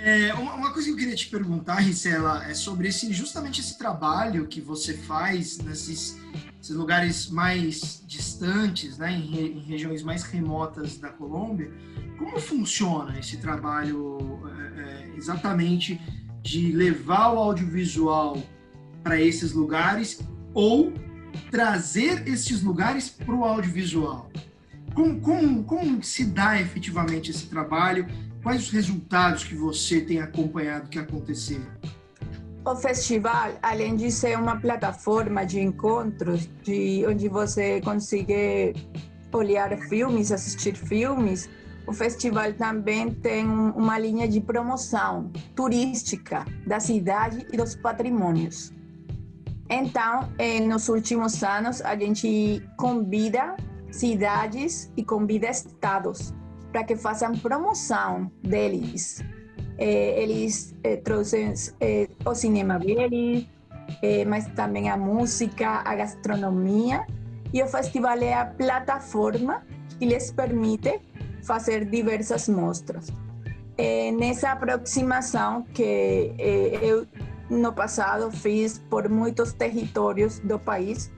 É, 0.04 0.34
uma, 0.34 0.74
coisa 0.74 0.88
que 0.88 0.94
eu 0.96 0.98
queria 0.98 1.16
te 1.16 1.30
perguntar, 1.30 1.76
Ricela, 1.76 2.44
é 2.50 2.56
sobre 2.56 2.88
esse, 2.88 3.14
justamente 3.14 3.62
esse 3.62 3.78
trabalho 3.78 4.48
que 4.48 4.60
você 4.60 4.98
faz 4.98 5.60
nesses, 5.60 6.18
nesses 6.64 6.78
lugares 6.78 7.30
mais 7.30 8.01
distantes, 8.07 8.97
né, 8.97 9.11
em, 9.11 9.57
em, 9.57 9.59
regiões 9.59 10.01
mais 10.01 10.24
remotas 10.24 10.97
da 10.97 11.09
Colômbia. 11.09 11.70
Como 12.18 12.39
funciona 12.39 13.20
esse 13.20 13.36
trabalho 13.36 14.39
é, 14.47 14.82
é, 14.82 15.18
exatamente 15.18 15.99
de 16.41 16.72
levar 16.72 17.34
o 17.34 17.38
audiovisual 17.38 18.41
para 19.03 19.20
esses 19.20 19.51
lugares 19.51 20.22
ou 20.53 20.93
trazer 21.51 22.26
esses 22.30 22.64
lugares 22.64 23.09
para 23.09 23.36
o 23.36 23.43
audiovisual? 23.43 24.32
Como, 24.93 25.20
como, 25.20 25.64
como 25.66 26.01
se 26.01 26.24
dá 26.24 26.61
efetivamente 26.61 27.30
esse 27.30 27.47
trabalho? 27.47 28.07
Quais 28.41 28.64
os 28.64 28.70
resultados 28.70 29.43
que 29.43 29.55
você 29.55 29.99
tem 29.99 30.22
acompanhado 30.22 30.88
que 30.88 30.99
aconteceram? 30.99 31.68
O 32.66 32.76
festival, 32.78 33.51
além 33.61 33.97
de 33.97 34.09
ser 34.09 34.39
uma 34.39 34.57
plataforma 34.57 35.45
de 35.45 35.59
encontros, 35.59 36.49
de 36.64 37.05
onde 37.05 37.28
você 37.28 37.82
consegue 37.82 38.74
olhar 39.34 39.78
filmes, 39.89 40.32
assistir 40.32 40.74
filmes, 40.74 41.49
o 41.86 41.91
festival 41.91 42.53
também 42.53 43.11
tem 43.11 43.45
uma 43.45 43.99
linha 43.99 44.30
de 44.30 44.39
promoção 44.39 45.30
turística 45.53 46.45
da 46.66 46.80
cidade 46.80 47.45
e 47.51 47.57
dos 47.57 47.76
patrimônios. 47.76 48.72
Então, 49.70 50.30
eh, 50.38 50.61
nos 50.61 50.88
últimos 50.88 51.43
anos, 51.43 51.82
a 51.82 51.97
gente 51.97 52.66
convida 52.78 53.57
cidades 53.91 54.89
e 54.95 55.03
convida 55.03 55.49
estados 55.49 56.34
para 56.72 56.86
que 56.86 56.95
façam 56.95 57.34
promoção 57.34 58.32
deles. 58.41 59.22
Eh, 59.84 60.24
eles 60.24 60.74
eh, 60.86 60.96
trouxeram 60.96 61.54
eh, 61.82 62.08
o 62.26 62.34
cinema 62.34 62.80
deles, 62.80 63.46
eh, 64.02 64.24
mas 64.24 64.46
também 64.56 64.90
a 64.90 64.96
música, 64.96 65.82
a 65.84 65.94
gastronomia. 65.96 67.06
E 67.52 67.62
o 67.62 67.68
festival 67.68 68.18
é 68.20 68.34
a 68.34 68.46
plataforma 68.46 69.62
que 70.00 70.06
lhes 70.06 70.32
permite 70.32 71.02
fazer 71.44 71.84
diversas 71.84 72.48
mostras. 72.48 73.12
É 73.78 74.10
nessa 74.12 74.52
aproximação 74.52 75.64
que 75.74 76.34
eh, 76.40 76.80
eu, 76.82 77.06
no 77.50 77.74
passado, 77.74 78.32
fiz 78.32 78.80
por 78.90 79.10
muitos 79.10 79.52
territórios 79.52 80.40
do 80.40 80.58
país, 80.58 81.12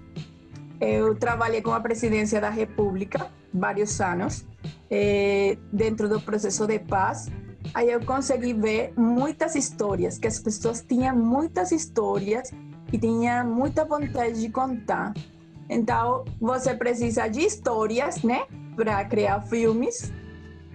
eu 0.82 1.14
trabalhei 1.14 1.62
com 1.62 1.72
a 1.72 1.80
presidência 1.80 2.42
da 2.42 2.50
República 2.50 3.28
vários 3.54 4.02
anos, 4.02 4.44
eh, 4.90 5.56
dentro 5.72 6.10
do 6.10 6.20
processo 6.20 6.66
de 6.66 6.80
paz. 6.80 7.30
Aí 7.74 7.90
eu 7.90 8.04
consegui 8.06 8.54
ver 8.54 8.94
muitas 8.98 9.56
histórias, 9.56 10.18
que 10.18 10.28
as 10.28 10.40
pessoas 10.40 10.82
tinham 10.82 11.16
muitas 11.16 11.72
histórias 11.72 12.52
e 12.92 12.98
tinham 12.98 13.46
muita 13.48 13.84
vontade 13.86 14.40
de 14.40 14.50
contar. 14.50 15.14
Então, 15.70 16.24
você 16.40 16.76
precisa 16.76 17.28
de 17.28 17.42
histórias, 17.42 18.22
né, 18.22 18.46
para 18.76 19.04
criar 19.06 19.42
filmes, 19.42 20.12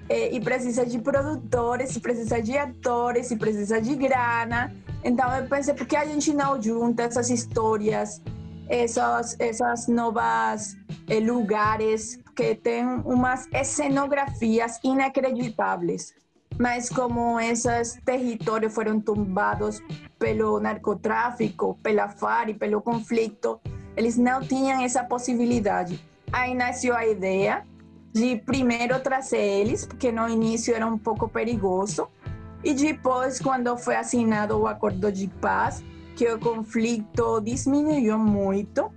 e 0.09 0.41
precisa 0.41 0.85
de 0.85 0.99
produtores, 0.99 1.97
precisa 1.99 2.43
de 2.43 2.59
atores, 2.59 3.33
precisa 3.35 3.81
de 3.81 3.95
grana. 3.95 4.75
Então, 5.05 5.33
eu 5.37 5.47
pensei, 5.47 5.73
por 5.73 5.87
que 5.87 5.95
a 5.95 6.05
gente 6.05 6.35
não 6.35 6.61
junta 6.61 7.05
essas 7.05 7.31
histórias 7.31 8.21
essas, 8.71 9.37
essas 9.41 9.89
novas 9.89 10.77
eh, 11.09 11.19
lugares 11.19 12.19
que 12.37 12.55
têm 12.55 12.87
umas 13.05 13.49
cenografias 13.65 14.79
inacreditáveis. 14.85 16.15
Mas 16.61 16.91
como 16.91 17.41
esses 17.41 17.99
territórios 18.05 18.75
foram 18.75 19.01
tombados 19.01 19.83
pelo 20.19 20.61
narcotráfico, 20.61 21.79
pela 21.83 22.07
FARC, 22.11 22.53
pelo 22.53 22.83
conflito, 22.83 23.59
eles 23.97 24.19
não 24.19 24.43
tinham 24.43 24.83
essa 24.83 25.03
possibilidade. 25.03 25.99
Aí 26.31 26.55
nasceu 26.55 26.95
a 26.95 27.07
ideia 27.07 27.67
de 28.13 28.37
primeiro 28.37 29.01
trazer 29.01 29.39
eles, 29.39 29.87
porque 29.87 30.13
no 30.13 30.29
início 30.29 30.75
era 30.75 30.87
um 30.87 30.99
pouco 30.99 31.27
perigoso, 31.27 32.09
e 32.63 32.75
depois, 32.75 33.41
quando 33.41 33.75
foi 33.79 33.97
assinado 33.97 34.59
o 34.59 34.67
acordo 34.67 35.11
de 35.11 35.29
paz, 35.41 35.83
que 36.15 36.31
o 36.31 36.39
conflito 36.39 37.41
diminuiu 37.41 38.19
muito, 38.19 38.93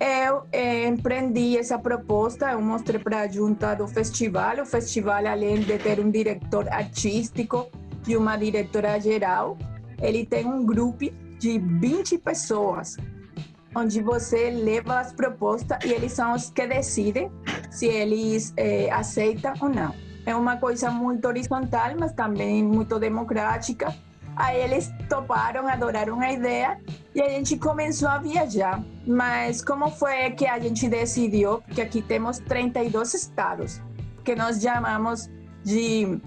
eu 0.00 0.46
eh, 0.52 0.86
empreendi 0.86 1.56
essa 1.56 1.78
proposta, 1.78 2.52
eu 2.52 2.60
mostrei 2.60 3.00
para 3.00 3.20
a 3.20 3.28
junta 3.28 3.74
do 3.74 3.86
festival. 3.86 4.60
O 4.60 4.66
festival, 4.66 5.26
além 5.26 5.60
de 5.60 5.78
ter 5.78 6.00
um 6.00 6.10
diretor 6.10 6.68
artístico 6.68 7.68
e 8.06 8.16
uma 8.16 8.36
diretora 8.36 8.98
geral, 9.00 9.56
ele 10.00 10.26
tem 10.26 10.46
um 10.46 10.64
grupo 10.64 11.10
de 11.38 11.58
20 11.58 12.18
pessoas, 12.18 12.96
onde 13.74 14.00
você 14.02 14.50
leva 14.50 15.00
as 15.00 15.12
propostas 15.12 15.78
e 15.84 15.92
eles 15.92 16.12
são 16.12 16.34
os 16.34 16.50
que 16.50 16.66
decidem 16.66 17.30
se 17.70 17.86
eles 17.86 18.52
eh, 18.56 18.90
aceitam 18.90 19.54
ou 19.60 19.68
não. 19.68 19.94
É 20.26 20.34
uma 20.34 20.56
coisa 20.56 20.90
muito 20.90 21.26
horizontal, 21.28 21.92
mas 21.98 22.12
também 22.12 22.62
muito 22.62 22.98
democrática 22.98 23.94
Aí 24.36 24.60
eles 24.60 24.92
toparam, 25.08 25.66
adoraram 25.66 26.20
a 26.20 26.30
ideia 26.30 26.78
e 27.14 27.22
a 27.22 27.28
gente 27.30 27.56
começou 27.56 28.08
a 28.08 28.18
viajar. 28.18 28.84
Mas 29.06 29.64
como 29.64 29.90
foi 29.90 30.30
que 30.32 30.46
a 30.46 30.58
gente 30.58 30.86
decidiu? 30.88 31.62
Porque 31.62 31.80
aqui 31.80 32.02
temos 32.02 32.38
32 32.40 33.14
estados, 33.14 33.80
que 34.22 34.36
nós 34.36 34.60
chamamos 34.60 35.30
de, 35.64 36.20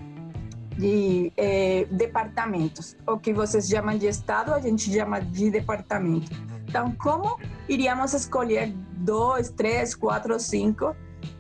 de 0.75 1.31
eh, 1.37 1.85
departamentos. 1.91 2.97
O 3.07 3.19
que 3.19 3.31
vocês 3.31 3.69
chamam 3.69 3.95
de 3.95 4.07
estado, 4.07 4.55
a 4.55 4.59
gente 4.59 4.91
chama 4.91 5.21
de 5.21 5.51
departamento. 5.51 6.31
Então, 6.67 6.91
como 6.97 7.39
iríamos 7.67 8.13
escolher 8.13 8.73
dois, 8.97 9.51
três, 9.51 9.93
quatro, 9.93 10.39
cinco? 10.39 10.95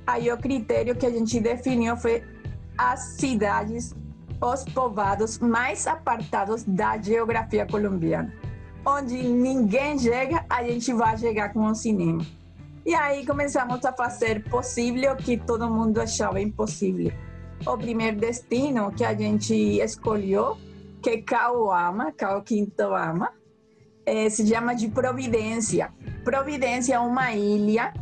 Aí 0.05 0.31
o 0.31 0.37
critério 0.37 0.95
que 0.95 1.05
a 1.05 1.09
gente 1.09 1.39
definiu 1.39 1.97
foi 1.97 2.23
as 2.77 2.99
cidades 3.17 3.95
os 4.41 4.63
povoados 4.65 5.39
mais 5.39 5.85
apartados 5.87 6.63
da 6.63 6.97
geografia 6.97 7.65
colombiana. 7.65 8.33
Onde 8.85 9.21
ninguém 9.21 9.99
chega, 9.99 10.45
a 10.49 10.63
gente 10.63 10.93
vai 10.93 11.17
chegar 11.17 11.53
com 11.53 11.65
o 11.65 11.75
cinema. 11.75 12.25
E 12.85 12.95
aí 12.95 13.25
começamos 13.25 13.83
a 13.83 13.91
fazer 13.91 14.43
possível 14.49 15.13
o 15.13 15.17
que 15.17 15.37
todo 15.37 15.69
mundo 15.69 15.99
achava 15.99 16.39
impossível. 16.39 17.11
O 17.67 17.77
primeiro 17.77 18.17
destino 18.17 18.91
que 18.91 19.03
a 19.03 19.13
gente 19.13 19.53
escolheu, 19.81 20.57
que 21.01 21.09
é 21.09 21.21
Cauama, 21.21 22.11
Cau 22.13 22.41
Quinto 22.41 22.95
Ama, 22.95 23.33
é, 24.05 24.29
se 24.29 24.47
chama 24.47 24.73
de 24.73 24.87
Providência. 24.87 25.93
Providência 26.23 26.95
é 26.95 26.99
uma 26.99 27.33
ilha 27.33 27.93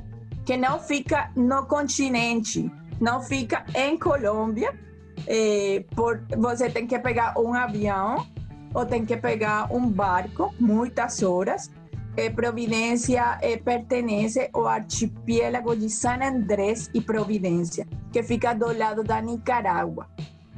que 0.45 0.55
não 0.55 0.79
fica 0.79 1.31
no 1.35 1.65
continente, 1.65 2.71
não 3.01 3.21
fica 3.21 3.65
em 3.75 3.97
Colômbia, 3.97 4.73
é, 5.27 5.83
por, 5.93 6.23
você 6.37 6.69
tem 6.69 6.87
que 6.87 6.97
pegar 6.97 7.37
um 7.37 7.53
avião 7.53 8.25
ou 8.73 8.85
tem 8.85 9.05
que 9.05 9.17
pegar 9.17 9.71
um 9.73 9.87
barco, 9.89 10.53
muitas 10.59 11.21
horas. 11.21 11.69
É, 12.15 12.31
Providência 12.31 13.37
é, 13.41 13.57
pertence 13.57 14.49
ao 14.51 14.65
archipiélago 14.65 15.75
de 15.75 15.89
San 15.89 16.19
Andrés 16.23 16.89
e 16.93 16.99
Providência, 16.99 17.85
que 18.11 18.23
fica 18.23 18.53
do 18.53 18.75
lado 18.75 19.03
da 19.03 19.21
Nicarágua. 19.21 20.07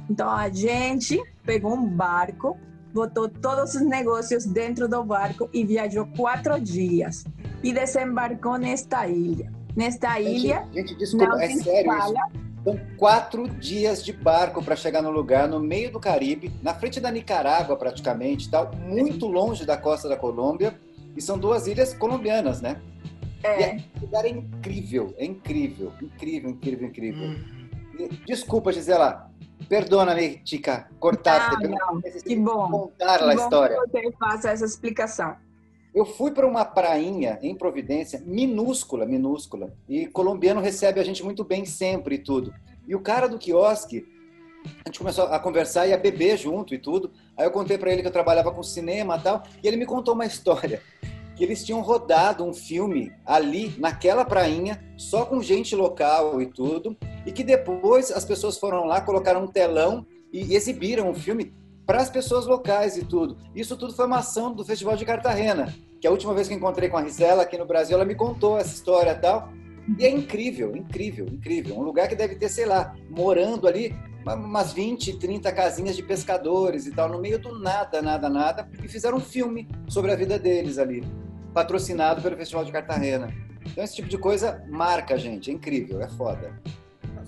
Então 0.09 0.30
a 0.30 0.49
gente 0.49 1.22
pegou 1.45 1.74
um 1.74 1.86
barco, 1.86 2.57
botou 2.93 3.28
todos 3.28 3.76
os 3.76 3.82
negócios 3.82 4.45
dentro 4.45 4.88
do 4.88 5.03
barco 5.03 5.49
e 5.51 5.65
viajou 5.65 6.07
quatro 6.15 6.59
dias 6.61 7.26
e 7.61 7.74
desembarcou 7.74 8.57
nesta 8.57 9.07
ilha. 9.07 9.51
Nesta 9.76 10.20
ilha, 10.20 10.65
gente, 10.74 10.95
desculpa, 10.95 11.43
é 11.43 11.49
sério 11.49 11.91
fala, 11.91 12.13
isso? 12.34 12.49
São 12.64 12.80
quatro 12.97 13.47
dias 13.47 14.03
de 14.03 14.12
barco 14.12 14.64
para 14.64 14.76
chegar 14.76 15.01
no 15.01 15.10
lugar, 15.10 15.47
no 15.47 15.60
meio 15.60 15.91
do 15.91 15.99
Caribe, 15.99 16.51
na 16.62 16.74
frente 16.74 16.99
da 16.99 17.10
Nicarágua 17.10 17.78
praticamente, 17.78 18.49
tal, 18.49 18.72
muito 18.76 19.28
longe 19.28 19.66
da 19.66 19.78
costa 19.78 20.10
da 20.10 20.18
Colômbia. 20.18 20.80
E 21.16 21.22
são 21.22 21.38
duas 21.38 21.68
ilhas 21.68 21.93
colombianas, 21.93 22.62
né? 22.62 22.80
É. 23.43 23.60
E 23.60 23.64
é, 23.64 23.84
o 23.97 24.01
lugar 24.01 24.26
é 24.26 24.30
incrível, 24.30 25.14
é 25.18 25.26
incrível, 25.26 25.93
incrível, 26.01 26.49
incrível, 26.51 26.88
incrível. 26.88 27.28
Hum. 27.28 27.60
Desculpa, 28.26 28.72
Gisela. 28.72 29.30
Perdona-me, 29.68 30.38
Tica, 30.39 30.88
cortar. 30.99 31.60
Não, 31.62 31.70
não. 31.70 32.01
Que 32.01 32.36
bom. 32.36 32.70
Contar 32.70 33.18
que 33.18 33.24
a 33.24 33.36
bom 33.36 33.43
história. 33.43 33.76
Que 33.82 34.01
você 34.01 34.12
faça 34.18 34.49
essa 34.51 34.66
explicação. 34.66 35.36
Eu 35.93 36.05
fui 36.05 36.31
para 36.31 36.47
uma 36.47 36.63
prainha 36.63 37.39
em 37.41 37.55
Providência, 37.55 38.21
minúscula, 38.23 39.05
minúscula, 39.05 39.73
e 39.87 40.05
colombiano 40.05 40.61
recebe 40.61 40.99
a 40.99 41.03
gente 41.03 41.23
muito 41.23 41.43
bem 41.43 41.65
sempre 41.65 42.15
e 42.15 42.19
tudo. 42.19 42.53
E 42.87 42.95
o 42.95 42.99
cara 43.01 43.27
do 43.27 43.39
quiosque, 43.39 44.05
a 44.85 44.89
gente 44.89 44.99
começou 44.99 45.25
a 45.25 45.39
conversar 45.39 45.87
e 45.87 45.93
a 45.93 45.97
beber 45.97 46.37
junto 46.37 46.75
e 46.75 46.77
tudo. 46.77 47.11
Aí 47.35 47.45
eu 47.45 47.51
contei 47.51 47.77
para 47.77 47.91
ele 47.91 48.01
que 48.01 48.07
eu 48.07 48.11
trabalhava 48.11 48.51
com 48.51 48.61
cinema 48.61 49.17
e 49.17 49.21
tal, 49.21 49.43
e 49.63 49.67
ele 49.67 49.77
me 49.77 49.85
contou 49.85 50.13
uma 50.13 50.25
história 50.25 50.81
que 51.35 51.43
eles 51.43 51.63
tinham 51.63 51.79
rodado 51.79 52.43
um 52.43 52.53
filme 52.53 53.13
ali 53.25 53.73
naquela 53.79 54.25
prainha, 54.25 54.83
só 54.97 55.25
com 55.25 55.41
gente 55.41 55.73
local 55.73 56.41
e 56.41 56.45
tudo, 56.45 56.97
e 57.25 57.31
que 57.31 57.45
depois 57.45 58.11
as 58.11 58.25
pessoas 58.25 58.57
foram 58.57 58.83
lá, 58.83 58.99
colocaram 58.99 59.45
um 59.45 59.47
telão 59.47 60.05
e 60.33 60.53
exibiram 60.53 61.09
o 61.09 61.15
filme 61.15 61.53
para 61.89 62.03
as 62.03 62.09
pessoas 62.11 62.45
locais 62.45 62.97
e 62.97 63.03
tudo. 63.03 63.35
Isso 63.55 63.75
tudo 63.75 63.95
foi 63.95 64.05
uma 64.05 64.19
ação 64.19 64.53
do 64.53 64.63
Festival 64.63 64.95
de 64.95 65.03
Cartagena, 65.03 65.73
que 65.99 66.05
a 66.05 66.11
última 66.11 66.35
vez 66.35 66.47
que 66.47 66.53
encontrei 66.53 66.87
com 66.87 66.97
a 66.97 67.01
Rizela 67.01 67.41
aqui 67.41 67.57
no 67.57 67.65
Brasil, 67.65 67.95
ela 67.95 68.05
me 68.05 68.13
contou 68.13 68.59
essa 68.59 68.75
história 68.75 69.09
e 69.09 69.15
tal. 69.15 69.51
E 69.97 70.05
é 70.05 70.09
incrível, 70.11 70.75
incrível, 70.75 71.25
incrível. 71.25 71.75
Um 71.75 71.81
lugar 71.81 72.07
que 72.07 72.15
deve 72.15 72.35
ter, 72.35 72.47
sei 72.47 72.67
lá, 72.67 72.95
morando 73.09 73.67
ali 73.67 73.95
umas 74.23 74.71
20, 74.71 75.17
30 75.17 75.51
casinhas 75.51 75.95
de 75.95 76.03
pescadores 76.03 76.85
e 76.85 76.91
tal, 76.91 77.09
no 77.09 77.19
meio 77.19 77.39
do 77.39 77.57
nada, 77.57 78.03
nada, 78.03 78.29
nada, 78.29 78.69
e 78.83 78.87
fizeram 78.87 79.17
um 79.17 79.19
filme 79.19 79.67
sobre 79.87 80.11
a 80.11 80.15
vida 80.15 80.37
deles 80.37 80.77
ali, 80.77 81.03
patrocinado 81.55 82.21
pelo 82.21 82.37
Festival 82.37 82.65
de 82.65 82.71
Cartagena. 82.71 83.33
Então 83.65 83.83
esse 83.83 83.95
tipo 83.95 84.07
de 84.07 84.17
coisa 84.19 84.63
marca 84.69 85.17
gente, 85.17 85.49
é 85.49 85.55
incrível, 85.55 85.99
é 86.03 86.07
foda. 86.07 86.53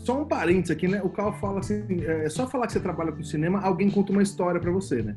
Só 0.04 0.20
um 0.20 0.26
parênteses 0.26 0.72
aqui, 0.72 0.88
né? 0.88 1.02
O 1.04 1.10
Carl 1.10 1.34
fala 1.34 1.60
assim, 1.60 1.84
é 2.06 2.28
só 2.30 2.48
falar 2.48 2.66
que 2.66 2.74
você 2.74 2.80
trabalha 2.80 3.12
com 3.12 3.24
cinema, 3.24 3.62
alguém 3.62 3.90
conta 3.90 4.12
uma 4.12 4.24
história 4.24 4.60
para 4.60 4.72
você, 4.72 5.04
né? 5.04 5.16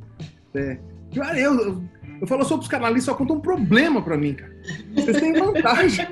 É, 0.54 0.78
eu, 1.14 1.54
eu, 1.54 1.82
eu 2.20 2.26
falo 2.26 2.44
só 2.44 2.56
pros 2.56 2.68
canalistas, 2.68 3.04
só 3.04 3.14
conta 3.14 3.32
um 3.32 3.40
problema 3.40 4.02
para 4.02 4.16
mim, 4.16 4.34
cara. 4.34 4.54
Vocês 4.94 5.20
têm 5.20 5.32
vantagem. 5.32 6.06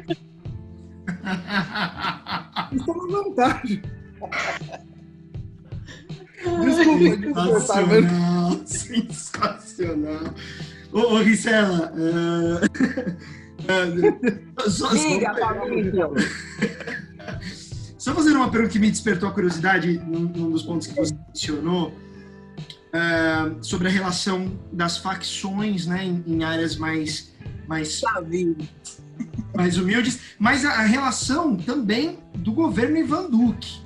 Vocês 2.70 2.84
têm 2.84 2.94
uma 2.94 3.22
vantagem. 3.22 3.82
Desculpa, 6.64 6.98
desculpa. 6.98 7.60
Sensacional, 7.60 8.66
sensacional. 8.66 10.34
Ô, 10.92 10.98
ô 10.98 11.18
Ricela, 11.18 11.92
uh, 13.62 14.70
só, 14.70 14.94
Diga, 14.94 15.34
Fabrício. 15.34 16.12
Só 18.03 18.12
fazendo 18.12 18.38
uma 18.38 18.50
pergunta 18.50 18.72
que 18.72 18.80
me 18.80 18.90
despertou 18.90 19.28
a 19.28 19.32
curiosidade, 19.32 19.96
num, 20.05 20.22
num 20.22 20.50
dos 20.50 20.64
pontos 20.64 20.88
que 20.88 20.94
você 20.96 21.14
mencionou, 21.28 21.90
uh, 22.92 23.64
sobre 23.64 23.86
a 23.86 23.90
relação 23.92 24.59
das 24.72 24.98
facções 24.98 25.86
né, 25.86 26.05
em, 26.05 26.24
em 26.26 26.42
áreas 26.42 26.74
mais, 26.74 27.32
mais, 27.68 28.00
mais 29.55 29.78
humildes, 29.78 30.34
mas 30.36 30.64
a, 30.64 30.80
a, 30.80 30.82
relação 30.82 31.57
também 31.57 32.18
do 32.34 32.50
governo 32.50 32.96
Ivan 32.96 33.30
Duque. 33.30 33.80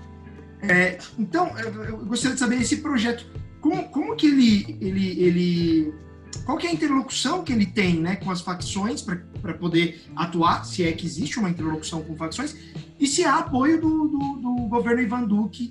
É, 0.62 0.96
então, 1.18 1.54
eu 1.58 1.98
gostaria 1.98 2.36
de 2.36 2.40
saber 2.40 2.62
esse 2.62 2.78
projeto, 2.78 3.26
como, 3.60 3.86
como 3.90 4.16
que 4.16 4.28
ele, 4.28 4.78
ele, 4.80 5.22
ele 5.22 5.94
qual 6.44 6.58
que 6.58 6.66
é 6.66 6.70
a 6.70 6.72
interlocução 6.72 7.42
que 7.42 7.52
ele 7.52 7.66
tem 7.66 8.00
né, 8.00 8.16
com 8.16 8.30
as 8.30 8.40
facções 8.40 9.02
para 9.02 9.54
poder 9.54 10.04
atuar, 10.14 10.64
se 10.64 10.84
é 10.84 10.92
que 10.92 11.06
existe 11.06 11.38
uma 11.38 11.50
interlocução 11.50 12.02
com 12.02 12.16
facções, 12.16 12.56
e 12.98 13.06
se 13.06 13.24
há 13.24 13.38
apoio 13.38 13.80
do, 13.80 14.08
do, 14.08 14.18
do 14.36 14.68
governo 14.68 15.02
Ivan 15.02 15.24
Duque 15.24 15.70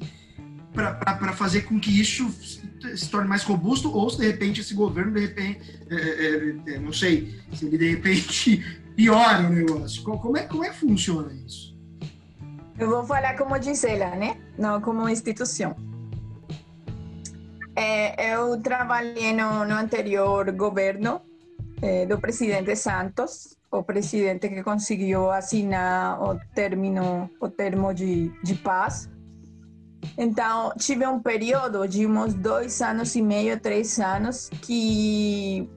para 0.73 1.33
fazer 1.33 1.61
com 1.61 1.79
que 1.79 1.99
isso 1.99 2.29
se 2.29 3.09
torne 3.09 3.27
mais 3.27 3.43
robusto, 3.43 3.89
ou 3.91 4.09
se 4.09 4.17
de 4.17 4.27
repente 4.27 4.61
esse 4.61 4.73
governo, 4.73 5.13
de 5.13 5.21
repente, 5.21 5.79
é, 5.89 5.95
é, 5.95 6.73
é, 6.73 6.79
não 6.79 6.91
sei, 6.91 7.39
se 7.53 7.65
ele 7.65 7.77
de 7.77 7.89
repente 7.91 8.63
piora 8.95 9.47
o 9.47 9.49
negócio. 9.49 10.03
Como 10.03 10.37
é, 10.37 10.43
como 10.43 10.63
é 10.65 10.69
que 10.69 10.75
funciona 10.75 11.33
isso? 11.33 11.75
Eu 12.77 12.89
vou 12.89 13.05
falar 13.05 13.37
como 13.37 13.61
Gisela, 13.61 14.15
né? 14.15 14.37
Não 14.57 14.81
como 14.81 15.07
instituição. 15.07 15.75
É, 17.75 18.33
eu 18.33 18.59
trabalhei 18.61 19.33
no, 19.33 19.65
no 19.65 19.75
anterior 19.75 20.49
governo 20.51 21.21
é, 21.81 22.05
do 22.05 22.17
presidente 22.19 22.73
Santos, 22.75 23.57
o 23.69 23.83
presidente 23.83 24.47
que 24.47 24.63
conseguiu 24.63 25.29
assinar 25.29 26.21
o 26.21 26.39
término, 26.53 27.29
o 27.39 27.49
termo 27.49 27.93
de, 27.93 28.31
de 28.41 28.55
paz. 28.55 29.09
Então, 30.17 30.71
tive 30.77 31.05
um 31.05 31.19
período 31.19 31.85
de 31.87 32.07
uns 32.07 32.33
dois 32.33 32.81
anos 32.81 33.13
e 33.15 33.21
meio, 33.21 33.59
três 33.59 33.99
anos, 33.99 34.49
que 34.61 35.69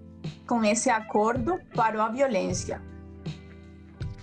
com 0.46 0.64
esse 0.64 0.90
acordo 0.90 1.58
parou 1.74 2.02
a 2.02 2.08
violência. 2.10 2.80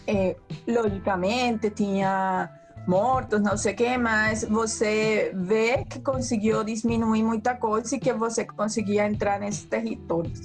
É, 0.08 0.36
logicamente, 0.68 1.70
tinha 1.72 2.50
mortos, 2.88 3.42
não 3.42 3.58
sei 3.58 3.74
o 3.74 3.76
que, 3.76 3.98
mas 3.98 4.44
você 4.44 5.32
vê 5.36 5.84
que 5.86 6.00
conseguiu 6.00 6.64
diminuir 6.64 7.24
muita 7.24 7.56
coisa 7.56 7.96
e 7.96 8.00
que 8.00 8.14
você 8.14 8.46
conseguia 8.46 9.08
entrar 9.08 9.40
nesses 9.40 9.66
territórios. 9.66 10.42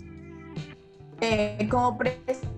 É, 1.20 1.64
com 1.66 1.76
o 1.76 1.94
presidente 1.94 2.50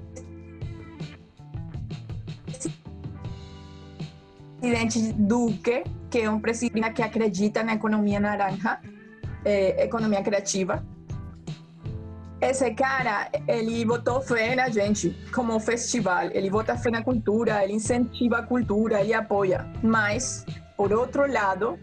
Duque, 5.15 5.83
que 6.09 6.21
é 6.21 6.31
um 6.31 6.39
presidente 6.39 6.93
que 6.93 7.03
acredita 7.03 7.63
na 7.63 7.75
economia 7.75 8.21
naranja, 8.21 8.81
é, 9.45 9.85
economia 9.85 10.23
criativa, 10.23 10.85
esse 12.43 12.73
cara, 12.73 13.29
ele 13.47 13.85
botou 13.85 14.21
fé 14.21 14.57
na 14.57 14.69
gente 14.69 15.17
como 15.33 15.61
festival. 15.61 16.25
Ele 16.33 16.51
bota 16.51 16.77
fé 16.77 16.91
na 16.91 17.01
cultura, 17.01 17.63
ele 17.63 17.75
incentiva 17.75 18.39
a 18.39 18.43
cultura, 18.43 19.01
ele 19.01 19.15
apoia. 19.15 19.65
Mas, 19.81 20.45
por 20.77 20.93
outro 20.93 21.31
lado, 21.33 21.79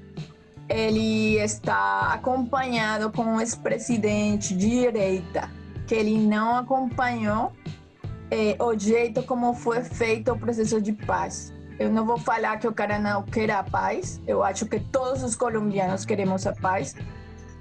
ele 0.68 1.38
está 1.38 2.12
acompanhado 2.14 3.10
com 3.10 3.24
um 3.24 3.40
ex-presidente 3.40 4.54
de 4.54 4.70
direita, 4.70 5.50
que 5.88 5.96
ele 5.96 6.18
não 6.18 6.58
acompanhou 6.58 7.54
é, 8.30 8.58
o 8.62 8.78
jeito 8.78 9.24
como 9.24 9.54
foi 9.54 9.82
feito 9.82 10.34
o 10.34 10.38
processo 10.38 10.82
de 10.82 10.92
paz. 10.92 11.54
Eu 11.80 11.90
não 11.90 12.06
vou 12.06 12.18
falar 12.18 12.58
que 12.58 12.68
o 12.68 12.74
cara 12.74 13.00
não 13.00 13.24
quer 13.24 13.50
a 13.50 13.64
paz, 13.64 14.22
eu 14.28 14.44
acho 14.44 14.66
que 14.66 14.82
todos 14.82 15.24
os 15.24 15.38
colombianos 15.38 16.04
queremos 16.04 16.46
a 16.46 16.52
paz, 16.52 16.94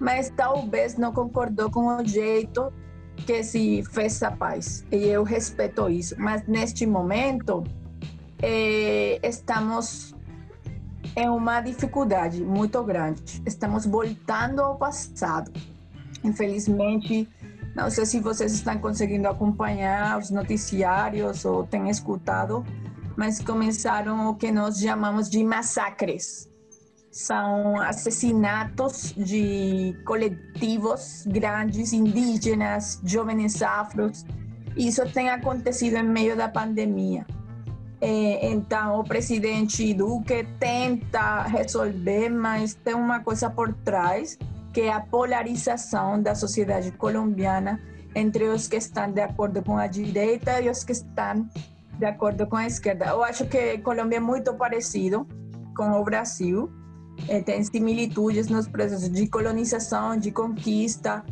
mas 0.01 0.31
talvez 0.37 0.97
não 0.97 1.13
concordou 1.13 1.71
com 1.71 1.87
o 1.87 2.05
jeito 2.05 2.73
que 3.27 3.43
se 3.43 3.83
fez 3.85 4.23
a 4.23 4.31
paz. 4.31 4.85
E 4.91 4.97
eu 4.97 5.23
respeito 5.23 5.89
isso. 5.89 6.15
Mas 6.19 6.47
neste 6.47 6.87
momento, 6.87 7.65
eh, 8.43 9.19
estamos 9.23 10.15
em 11.17 11.29
uma 11.29 11.61
dificuldade 11.61 12.43
muito 12.43 12.83
grande. 12.85 13.43
Estamos 13.47 13.87
voltando 13.87 14.61
ao 14.61 14.77
passado. 14.77 15.53
Infelizmente, 16.23 17.29
não 17.75 17.91
sei 17.91 18.07
se 18.07 18.21
vocês 18.21 18.53
estão 18.53 18.79
conseguindo 18.79 19.29
acompanhar 19.29 20.19
os 20.19 20.31
noticiários 20.31 21.45
ou 21.45 21.65
têm 21.65 21.91
escutado, 21.91 22.65
mas 23.17 23.41
começaram 23.41 24.31
o 24.31 24.35
que 24.35 24.51
nós 24.51 24.79
chamamos 24.79 25.29
de 25.29 25.43
massacres 25.45 26.48
são 27.19 27.81
assassinatos 27.81 29.13
de 29.17 29.93
coletivos 30.05 31.25
grandes, 31.27 31.93
indígenas, 31.93 33.01
jovens 33.03 33.61
afros. 33.61 34.25
Isso 34.77 35.05
tem 35.13 35.29
acontecido 35.29 35.97
em 35.97 36.05
meio 36.05 36.37
da 36.37 36.49
pandemia. 36.49 37.27
É, 38.01 38.49
então, 38.49 39.01
o 39.01 39.05
presidente 39.05 39.93
Duque 39.95 40.47
tenta 40.61 41.43
resolver, 41.43 42.29
mas 42.29 42.75
tem 42.75 42.95
uma 42.95 43.19
coisa 43.19 43.51
por 43.51 43.75
trás, 43.75 44.39
que 44.73 44.83
é 44.83 44.93
a 44.93 45.01
polarização 45.01 46.23
da 46.23 46.37
sociedade 46.37 46.93
colombiana 46.93 47.81
entre 48.15 48.45
os 48.45 48.69
que 48.69 48.77
estão 48.77 49.11
de 49.11 49.21
acordo 49.21 49.61
com 49.65 49.77
a 49.77 49.89
direita 49.89 50.61
e 50.61 50.71
os 50.71 50.85
que 50.85 50.93
estão 50.93 51.49
de 51.99 52.07
acordo 52.07 52.47
com 52.47 52.55
a 52.55 52.65
esquerda. 52.65 53.07
Eu 53.07 53.25
acho 53.25 53.45
que 53.47 53.79
Colômbia 53.79 54.19
é 54.19 54.21
muito 54.21 54.55
parecido 54.55 55.27
com 55.77 56.01
o 56.01 56.05
Brasil 56.05 56.78
é, 57.27 57.41
tem 57.41 57.63
similitudes 57.65 58.49
nos 58.49 58.69
processos 58.69 59.11
de 59.11 59.27
colonização, 59.27 60.17
de 60.17 60.31
conquista, 60.31 61.25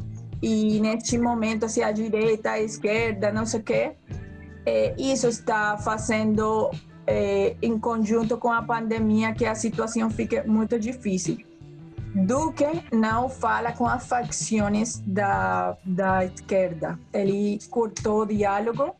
e 0.42 0.80
neste 0.80 1.18
momento, 1.18 1.64
assim, 1.64 1.82
a 1.82 1.92
direita, 1.92 2.52
a 2.52 2.60
esquerda, 2.60 3.32
não 3.32 3.46
sei 3.46 3.60
o 3.60 3.62
quê, 3.62 3.92
é, 4.66 4.94
isso 4.98 5.28
está 5.28 5.78
fazendo, 5.78 6.70
é, 7.06 7.56
em 7.62 7.78
conjunto 7.78 8.36
com 8.36 8.52
a 8.52 8.62
pandemia, 8.62 9.32
que 9.32 9.46
a 9.46 9.54
situação 9.54 10.10
fique 10.10 10.42
muito 10.42 10.78
difícil. 10.78 11.38
Duque 12.14 12.64
não 12.92 13.28
fala 13.28 13.72
com 13.72 13.86
as 13.86 14.06
facções 14.06 15.02
da, 15.06 15.76
da 15.84 16.24
esquerda. 16.24 16.98
Ele 17.12 17.58
cortou 17.70 18.22
o 18.22 18.26
diálogo, 18.26 18.94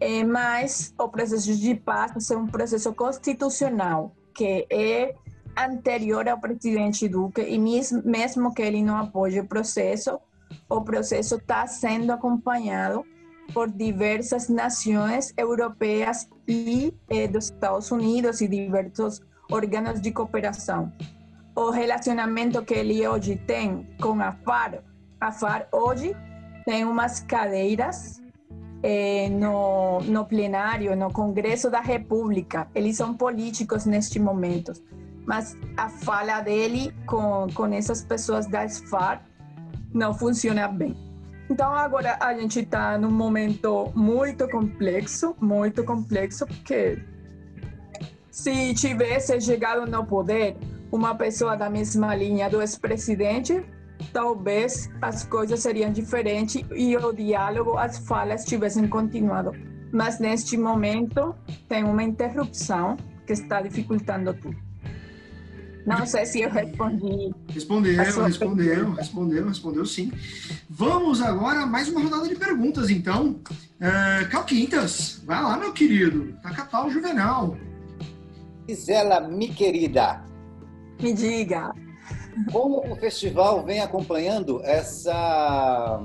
é, 0.00 0.22
mas 0.24 0.94
o 0.98 1.08
processo 1.08 1.54
de 1.56 1.74
paz 1.74 2.30
é 2.30 2.36
um 2.36 2.46
processo 2.46 2.92
constitucional, 2.92 4.14
que 4.32 4.66
é 4.70 5.14
anterior 5.56 6.28
ao 6.28 6.38
presidente 6.38 7.08
Duque 7.08 7.42
e 7.42 7.58
mesmo 7.58 8.52
que 8.52 8.62
ele 8.62 8.82
não 8.82 8.96
apoie 8.96 9.40
o 9.40 9.46
processo, 9.46 10.20
o 10.68 10.80
processo 10.82 11.36
está 11.36 11.66
sendo 11.66 12.12
acompanhado 12.12 13.04
por 13.52 13.70
diversas 13.70 14.48
nações 14.48 15.32
europeias 15.36 16.28
e 16.48 16.94
eh, 17.08 17.28
dos 17.28 17.46
Estados 17.46 17.90
Unidos 17.90 18.40
e 18.40 18.48
diversos 18.48 19.20
órgãos 19.50 20.00
de 20.00 20.10
cooperação. 20.12 20.92
O 21.54 21.70
relacionamento 21.70 22.64
que 22.64 22.74
ele 22.74 23.06
hoje 23.06 23.36
tem 23.36 23.86
com 24.00 24.20
a 24.20 24.32
FARC, 24.32 24.80
a 25.20 25.30
FARC 25.30 25.68
hoje 25.72 26.16
tem 26.64 26.84
umas 26.84 27.20
cadeiras 27.20 28.20
eh, 28.82 29.28
no, 29.28 30.00
no 30.00 30.24
plenário, 30.24 30.96
no 30.96 31.12
Congresso 31.12 31.70
da 31.70 31.80
República. 31.80 32.66
Eles 32.74 32.96
são 32.96 33.14
políticos 33.14 33.84
neste 33.84 34.18
momento 34.18 34.72
mas 35.26 35.56
a 35.76 35.88
fala 35.88 36.40
dele 36.40 36.94
com, 37.06 37.46
com 37.54 37.66
essas 37.66 38.02
pessoas 38.02 38.46
da 38.46 38.68
SFAR 38.68 39.24
não 39.92 40.12
funciona 40.12 40.68
bem. 40.68 40.96
Então 41.48 41.72
agora 41.72 42.16
a 42.20 42.34
gente 42.34 42.60
está 42.60 42.96
num 42.96 43.10
momento 43.10 43.92
muito 43.94 44.48
complexo, 44.48 45.36
muito 45.40 45.84
complexo, 45.84 46.46
porque 46.46 46.98
se 48.30 48.74
tivesse 48.74 49.40
chegado 49.40 49.86
no 49.86 50.04
poder 50.04 50.56
uma 50.90 51.14
pessoa 51.14 51.56
da 51.56 51.68
mesma 51.68 52.14
linha 52.14 52.48
do 52.48 52.60
ex-presidente, 52.60 53.64
talvez 54.12 54.90
as 55.02 55.24
coisas 55.24 55.60
seriam 55.60 55.92
diferentes 55.92 56.64
e 56.74 56.96
o 56.96 57.12
diálogo, 57.12 57.76
as 57.76 57.98
falas 57.98 58.44
tivessem 58.44 58.88
continuado. 58.88 59.52
Mas 59.92 60.18
neste 60.18 60.56
momento 60.56 61.34
tem 61.68 61.84
uma 61.84 62.02
interrupção 62.02 62.96
que 63.26 63.32
está 63.32 63.60
dificultando 63.62 64.34
tudo. 64.34 64.63
Não 65.86 66.06
sei 66.06 66.24
se 66.24 66.40
eu 66.40 66.50
respondi. 66.50 67.34
Respondeu, 67.48 67.96
respondeu, 68.02 68.92
respondeu, 68.92 69.48
respondeu 69.48 69.86
sim. 69.86 70.10
Vamos 70.68 71.20
agora 71.20 71.60
a 71.60 71.66
mais 71.66 71.88
uma 71.88 72.00
rodada 72.00 72.26
de 72.26 72.34
perguntas, 72.34 72.88
então. 72.88 73.40
Uh, 73.80 74.28
Cal 74.30 74.44
Quintas, 74.44 75.20
vai 75.26 75.42
lá, 75.42 75.56
meu 75.58 75.72
querido. 75.72 76.34
Taca 76.42 76.86
o 76.86 76.90
Juvenal. 76.90 77.56
Gisela, 78.66 79.20
mi 79.20 79.48
querida. 79.48 80.24
Me 81.00 81.12
diga. 81.12 81.74
Como 82.50 82.90
o 82.90 82.96
festival 82.96 83.64
vem 83.64 83.80
acompanhando 83.80 84.60
essa 84.64 86.02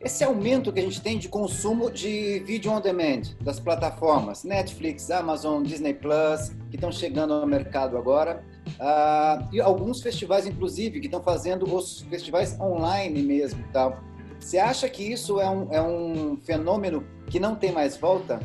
esse 0.00 0.24
aumento 0.24 0.72
que 0.72 0.80
a 0.80 0.82
gente 0.82 1.00
tem 1.00 1.18
de 1.18 1.28
consumo 1.28 1.90
de 1.90 2.40
vídeo 2.40 2.72
on 2.72 2.80
demand 2.80 3.22
das 3.40 3.60
plataformas 3.60 4.44
Netflix, 4.44 5.10
Amazon, 5.10 5.62
Disney 5.62 5.92
Plus, 5.92 6.52
que 6.70 6.76
estão 6.76 6.90
chegando 6.90 7.34
ao 7.34 7.46
mercado 7.46 7.98
agora, 7.98 8.42
uh, 8.78 9.46
e 9.52 9.60
alguns 9.60 10.00
festivais, 10.00 10.46
inclusive, 10.46 11.00
que 11.00 11.06
estão 11.06 11.22
fazendo 11.22 11.74
os 11.74 12.00
festivais 12.02 12.58
online 12.58 13.22
mesmo, 13.22 13.62
tal. 13.72 14.00
Você 14.38 14.56
acha 14.56 14.88
que 14.88 15.02
isso 15.02 15.38
é 15.38 15.50
um, 15.50 15.68
é 15.70 15.82
um 15.82 16.38
fenômeno 16.38 17.04
que 17.26 17.38
não 17.38 17.54
tem 17.54 17.70
mais 17.70 17.96
volta? 17.98 18.40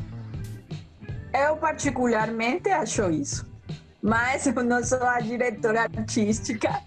Eu 1.34 1.56
particularmente 1.56 2.70
acho 2.70 3.10
isso, 3.10 3.46
mas 4.02 4.46
eu 4.48 4.62
não 4.62 4.84
sou 4.84 5.02
a 5.02 5.22
diretora 5.22 5.84
artística 5.84 6.84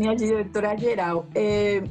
nem 0.00 0.08
a 0.08 0.14
diretora 0.14 0.76
geral. 0.76 1.26
É, 1.34 1.82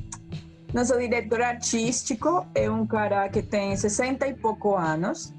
nosso 0.74 0.98
diretor 0.98 1.42
artístico 1.42 2.46
é 2.54 2.70
um 2.70 2.86
cara 2.86 3.28
que 3.30 3.42
tem 3.42 3.76
60 3.76 4.28
e 4.28 4.34
pouco 4.36 4.76
anos, 4.76 5.34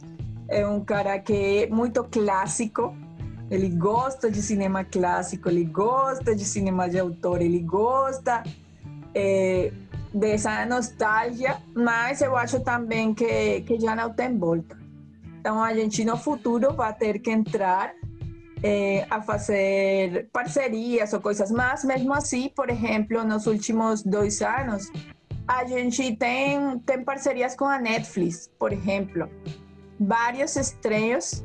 é 0.49 0.67
um 0.67 0.85
cara 0.85 1.19
que 1.19 1.65
é 1.65 1.67
muito 1.69 2.03
clássico, 2.05 2.95
ele 3.51 3.69
gosta 3.69 4.31
de 4.31 4.43
cinema 4.43 4.85
clássico, 4.85 5.49
ele 5.49 5.65
gosta 5.65 6.35
de 6.35 6.45
cinema 6.45 6.89
de 6.89 6.99
autor, 6.99 7.43
ele 7.43 7.61
gosta 7.61 8.43
é, 9.15 9.73
dessa 10.13 10.67
nostalgia, 10.67 11.59
mas 11.75 12.21
eu 12.21 12.37
acho 12.37 12.61
também 12.61 13.15
que, 13.15 13.61
que 13.63 13.79
já 13.79 13.95
não 13.95 14.13
tem 14.13 14.37
volta. 14.37 14.79
Então 15.41 15.63
a 15.63 15.73
gente 15.75 16.05
no 16.05 16.17
futuro 16.17 16.75
vai 16.75 16.93
ter 16.93 17.19
que 17.21 17.31
entrar 17.31 17.93
é, 18.63 19.07
a 19.09 19.23
fazer 19.23 20.29
parcerias 20.33 21.13
ou 21.13 21.21
coisas, 21.21 21.51
mas 21.51 21.85
mesmo 21.85 22.13
assim, 22.13 22.51
por 22.55 22.69
exemplo, 22.69 23.25
nos 23.25 23.47
últimos 23.47 24.03
dois 24.03 24.43
anos, 24.43 24.91
a 25.51 25.65
gente 25.65 26.15
tem, 26.15 26.79
tem 26.87 27.03
parcerias 27.03 27.57
com 27.57 27.65
a 27.65 27.77
Netflix, 27.77 28.49
por 28.57 28.73
exemplo. 28.73 29.29
Vários 29.99 30.55
estreios 30.55 31.45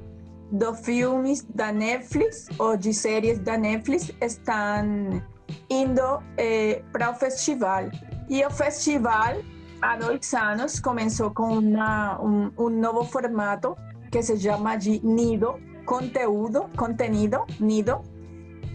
de 0.52 0.74
filmes 0.76 1.44
da 1.56 1.72
Netflix 1.72 2.48
ou 2.60 2.78
de 2.78 2.94
séries 2.94 3.40
da 3.40 3.58
Netflix 3.58 4.12
estão 4.22 5.24
indo 5.72 6.24
eh, 6.38 6.84
para 6.94 7.10
o 7.10 7.16
festival. 7.16 7.86
E 8.30 8.46
o 8.46 8.52
festival, 8.52 9.38
há 9.82 9.98
dois 9.98 10.32
anos, 10.36 10.80
começou 10.80 11.32
com 11.32 11.58
uma, 11.58 12.22
um, 12.22 12.52
um 12.60 12.70
novo 12.70 13.04
formato 13.06 13.76
que 14.12 14.22
se 14.22 14.38
chama 14.40 14.76
de 14.76 15.04
Nido, 15.04 15.56
conteúdo, 15.84 16.70
contenido, 16.78 17.44
Nido, 17.60 18.02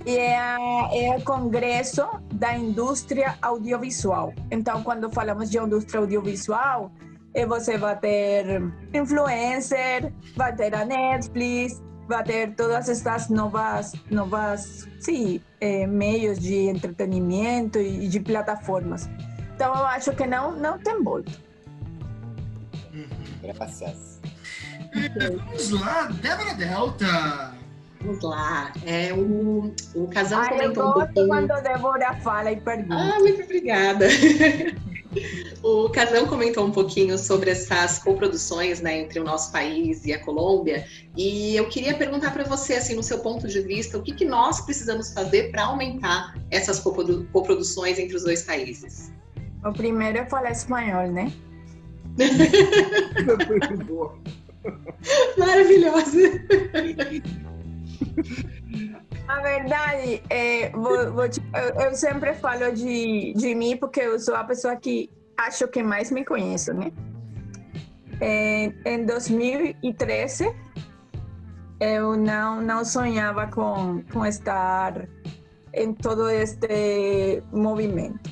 é, 0.06 0.34
é 0.34 1.16
o 1.16 1.24
Congresso 1.24 2.06
da 2.32 2.56
Indústria 2.56 3.36
Audiovisual. 3.42 4.32
Então, 4.50 4.82
quando 4.82 5.10
falamos 5.10 5.50
de 5.50 5.58
indústria 5.58 6.00
audiovisual, 6.00 6.90
eh, 7.34 7.46
você 7.46 7.76
vai 7.76 7.98
ter 7.98 8.62
influencer, 8.94 10.12
vai 10.36 10.54
ter 10.54 10.74
a 10.74 10.84
Netflix, 10.84 11.82
vai 12.08 12.24
ter 12.24 12.54
todas 12.54 12.88
estas 12.88 13.28
novas, 13.28 13.92
novas 14.10 14.88
sim, 15.00 15.40
eh, 15.60 15.86
meios 15.86 16.38
de 16.38 16.68
entretenimento 16.68 17.78
e 17.78 18.08
de 18.08 18.20
plataformas. 18.20 19.08
Então, 19.54 19.74
eu 19.74 19.84
acho 19.86 20.12
que 20.12 20.26
não, 20.26 20.56
não 20.56 20.78
tem 20.78 21.02
volta. 21.02 21.32
Graças. 23.42 24.20
Vamos 25.36 25.70
lá, 25.70 26.06
Débora 26.20 26.54
Delta. 26.54 27.59
Vamos 28.02 28.22
lá. 28.22 28.72
É, 28.86 29.12
o, 29.12 29.74
o 29.94 30.08
casal 30.08 30.40
Ai, 30.40 30.48
comentou 30.48 30.84
eu 30.84 30.88
um 30.88 30.92
gosto 30.92 31.06
pouquinho... 31.06 31.28
quando 31.28 31.50
a 31.50 31.60
Débora 31.60 32.14
fala 32.16 32.50
e 32.50 32.56
pergunta. 32.56 32.94
Ah, 32.94 33.20
muito 33.20 33.42
obrigada. 33.42 34.06
o 35.62 35.90
Casão 35.90 36.26
comentou 36.26 36.64
um 36.64 36.70
pouquinho 36.70 37.18
sobre 37.18 37.50
essas 37.50 37.98
coproduções 37.98 38.80
né, 38.80 39.00
entre 39.00 39.20
o 39.20 39.24
nosso 39.24 39.52
país 39.52 40.06
e 40.06 40.14
a 40.14 40.24
Colômbia. 40.24 40.86
E 41.14 41.54
eu 41.56 41.68
queria 41.68 41.94
perguntar 41.94 42.32
para 42.32 42.44
você, 42.44 42.72
assim, 42.74 42.94
no 42.94 43.02
seu 43.02 43.18
ponto 43.18 43.46
de 43.46 43.60
vista, 43.60 43.98
o 43.98 44.02
que, 44.02 44.14
que 44.14 44.24
nós 44.24 44.62
precisamos 44.62 45.12
fazer 45.12 45.50
para 45.50 45.64
aumentar 45.64 46.34
essas 46.50 46.80
coprodu 46.80 47.28
coproduções 47.32 47.98
entre 47.98 48.16
os 48.16 48.24
dois 48.24 48.42
países? 48.42 49.12
O 49.62 49.74
primeiro 49.74 50.16
é 50.18 50.24
falar 50.24 50.52
espanhol, 50.52 51.06
né? 51.08 51.30
Maravilhosa! 55.36 56.40
A 59.28 59.40
verdade, 59.40 60.22
é, 60.28 60.70
vou, 60.70 61.12
vou 61.12 61.28
te, 61.28 61.40
eu, 61.54 61.84
eu, 61.84 61.94
sempre 61.94 62.34
falo 62.34 62.72
de, 62.72 63.32
de 63.34 63.54
mim 63.54 63.76
porque 63.76 64.00
eu 64.00 64.18
sou 64.18 64.34
a 64.34 64.44
pessoa 64.44 64.76
que 64.76 65.10
acho 65.36 65.68
que 65.68 65.82
mais 65.82 66.10
me 66.10 66.24
conheço, 66.24 66.74
né? 66.74 66.92
É, 68.20 68.72
em 68.84 69.06
2013, 69.06 70.54
eu 71.80 72.16
não, 72.16 72.60
não 72.60 72.84
sonhava 72.84 73.46
com, 73.46 74.02
com 74.12 74.26
estar 74.26 75.08
em 75.72 75.94
todo 75.94 76.28
este 76.28 77.42
movimento. 77.52 78.30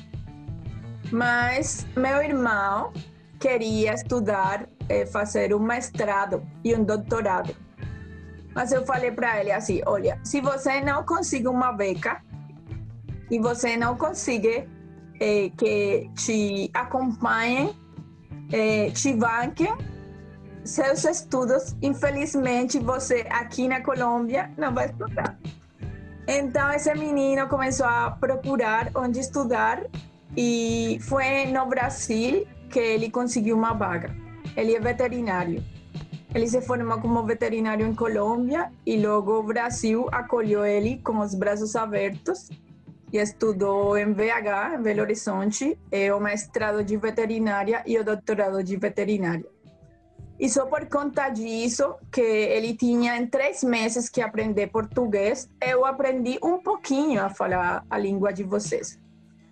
Mas 1.11 1.87
meu 1.95 2.21
irmão 2.21 2.93
queria 3.39 3.93
estudar, 3.93 4.67
é, 4.87 5.05
fazer 5.05 5.55
um 5.55 5.59
mestrado 5.59 6.45
e 6.63 6.75
um 6.75 6.83
doutorado. 6.83 7.55
Mas 8.53 8.71
eu 8.71 8.85
falei 8.85 9.11
para 9.11 9.39
ele 9.39 9.51
assim: 9.51 9.81
olha, 9.85 10.19
se 10.23 10.41
você 10.41 10.81
não 10.81 11.03
conseguir 11.03 11.47
uma 11.47 11.71
beca 11.71 12.21
e 13.29 13.39
você 13.39 13.77
não 13.77 13.95
conseguir 13.95 14.67
é, 15.19 15.49
que 15.57 16.09
te 16.15 16.71
acompanhem, 16.73 17.75
é, 18.51 18.89
te 18.91 19.13
banquem 19.13 19.75
seus 20.63 21.03
estudos, 21.03 21.75
infelizmente 21.81 22.79
você 22.79 23.25
aqui 23.29 23.67
na 23.67 23.81
Colômbia 23.81 24.51
não 24.57 24.73
vai 24.73 24.85
estudar. 24.85 25.37
Então 26.27 26.71
esse 26.71 26.93
menino 26.93 27.47
começou 27.47 27.87
a 27.87 28.11
procurar 28.11 28.91
onde 28.93 29.19
estudar 29.19 29.81
e 30.37 30.99
foi 31.01 31.47
no 31.47 31.65
Brasil 31.65 32.45
que 32.69 32.79
ele 32.79 33.09
conseguiu 33.09 33.57
uma 33.57 33.73
vaga. 33.73 34.15
Ele 34.55 34.75
é 34.75 34.79
veterinário. 34.79 35.63
Ele 36.33 36.47
se 36.47 36.61
formou 36.61 36.99
como 36.99 37.23
veterinário 37.23 37.85
em 37.85 37.95
Colômbia 37.95 38.71
e 38.85 38.97
logo 38.97 39.39
o 39.39 39.43
Brasil 39.43 40.07
acolheu 40.11 40.63
ele 40.65 40.99
com 41.03 41.19
os 41.19 41.33
braços 41.33 41.75
abertos 41.75 42.49
e 43.11 43.17
estudou 43.17 43.97
em 43.97 44.13
VH, 44.13 44.75
em 44.75 44.81
Belo 44.81 45.01
Horizonte, 45.01 45.77
é 45.91 46.13
o 46.13 46.19
mestrado 46.19 46.83
de 46.83 46.95
veterinária 46.97 47.81
e 47.87 47.97
o 47.97 48.03
doutorado 48.03 48.63
de 48.63 48.77
veterinária. 48.77 49.45
E 50.39 50.47
só 50.47 50.67
por 50.67 50.85
conta 50.87 51.27
disso, 51.29 51.95
que 52.11 52.21
ele 52.21 52.75
tinha 52.75 53.17
em 53.17 53.25
três 53.25 53.63
meses 53.63 54.07
que 54.07 54.21
aprender 54.21 54.67
português, 54.67 55.49
eu 55.59 55.83
aprendi 55.83 56.37
um 56.43 56.59
pouquinho 56.59 57.21
a 57.23 57.29
falar 57.29 57.83
a 57.89 57.97
língua 57.97 58.31
de 58.31 58.43
vocês 58.43 58.99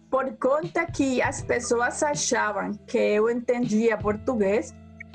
por 0.10 0.38
conta 0.38 0.86
que 0.86 1.22
as 1.22 1.42
pessoas 1.42 2.02
achavam 2.02 2.74
que 2.88 2.98
eu 2.98 3.30
entendia 3.30 3.98
português 3.98 4.74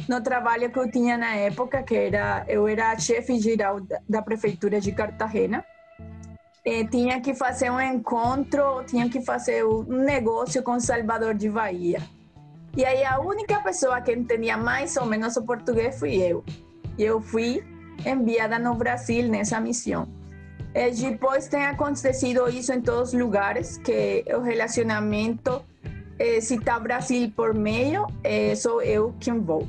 no 0.09 0.21
trabalho 0.21 0.71
que 0.71 0.79
eu 0.79 0.91
tinha 0.91 1.17
na 1.17 1.35
época, 1.35 1.83
que 1.83 1.95
era 1.95 2.45
eu 2.49 2.67
era 2.67 2.99
chefe 2.99 3.39
geral 3.39 3.81
da 4.09 4.23
prefeitura 4.23 4.81
de 4.81 4.93
Cartagena. 4.93 5.65
E 6.65 6.85
tinha 6.87 7.21
que 7.21 7.35
fazer 7.35 7.71
um 7.71 7.81
encontro, 7.81 8.85
tinha 8.87 9.09
que 9.09 9.21
fazer 9.21 9.65
um 9.65 9.83
negócio 9.83 10.63
com 10.63 10.79
Salvador 10.79 11.35
de 11.35 11.49
Bahia. 11.49 12.01
E 12.77 12.85
aí 12.85 13.05
a 13.05 13.21
única 13.21 13.61
pessoa 13.61 14.01
que 14.01 14.13
entendia 14.13 14.57
mais 14.57 14.97
ou 14.97 15.05
menos 15.05 15.37
o 15.37 15.43
português 15.43 15.99
fui 15.99 16.23
eu. 16.23 16.45
E 16.97 17.03
eu 17.03 17.21
fui 17.21 17.65
enviada 18.07 18.59
no 18.59 18.75
Brasil 18.75 19.29
nessa 19.29 19.61
missão. 19.61 20.09
É, 20.75 20.89
depois 20.91 21.49
tem 21.49 21.67
acontecido 21.67 22.49
isso 22.49 22.73
em 22.73 22.81
todos 22.81 23.13
os 23.13 23.19
lugares, 23.19 23.77
que 23.77 24.25
o 24.35 24.41
relacionamento, 24.41 25.63
é, 26.19 26.41
se 26.41 26.55
está 26.55 26.79
Brasil 26.79 27.31
por 27.37 27.53
meio, 27.53 28.07
é, 28.25 28.55
sou 28.55 28.81
eu 28.81 29.15
quem 29.21 29.39
vou. 29.39 29.67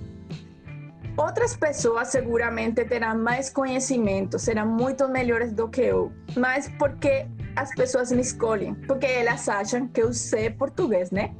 Outras 1.16 1.56
pessoas 1.56 2.08
seguramente 2.08 2.84
terão 2.86 3.16
mais 3.18 3.48
conhecimento, 3.50 4.40
serão 4.40 4.68
muito 4.68 5.08
melhores 5.08 5.54
do 5.54 5.68
que 5.68 5.82
eu, 5.82 6.12
mas 6.36 6.68
porque 6.80 7.28
as 7.56 7.74
pessoas 7.76 8.12
me 8.12 8.22
escolhem, 8.22 8.74
porque 8.88 9.06
elas 9.06 9.48
acham 9.48 9.88
que 9.88 10.02
eu 10.02 10.12
sei 10.12 10.50
português, 10.50 11.12
né? 11.12 11.36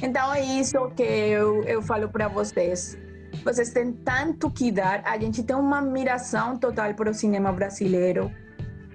Então 0.00 0.32
é 0.32 0.40
isso 0.40 0.88
que 0.90 1.02
eu, 1.02 1.64
eu 1.64 1.82
falo 1.82 2.08
para 2.08 2.28
vocês. 2.28 2.96
Vocês 3.44 3.70
têm 3.70 3.92
tanto 3.92 4.50
que 4.50 4.70
dar, 4.70 5.02
a 5.04 5.18
gente 5.18 5.42
tem 5.42 5.56
uma 5.56 5.80
admiração 5.80 6.56
total 6.56 6.94
para 6.94 7.10
o 7.10 7.14
cinema 7.14 7.50
brasileiro, 7.52 8.30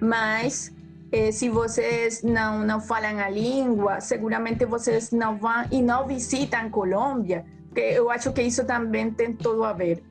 mas 0.00 0.74
eh, 1.12 1.32
se 1.32 1.50
vocês 1.50 2.22
não, 2.22 2.64
não 2.64 2.80
falam 2.80 3.18
a 3.18 3.28
língua, 3.28 4.00
seguramente 4.00 4.64
vocês 4.64 5.10
não 5.10 5.36
vão 5.36 5.64
e 5.70 5.82
não 5.82 6.06
visitam 6.06 6.70
Colômbia, 6.70 7.44
porque 7.68 7.80
eu 7.80 8.10
acho 8.10 8.32
que 8.32 8.40
isso 8.40 8.64
também 8.64 9.10
tem 9.10 9.34
tudo 9.34 9.64
a 9.64 9.72
ver. 9.74 10.02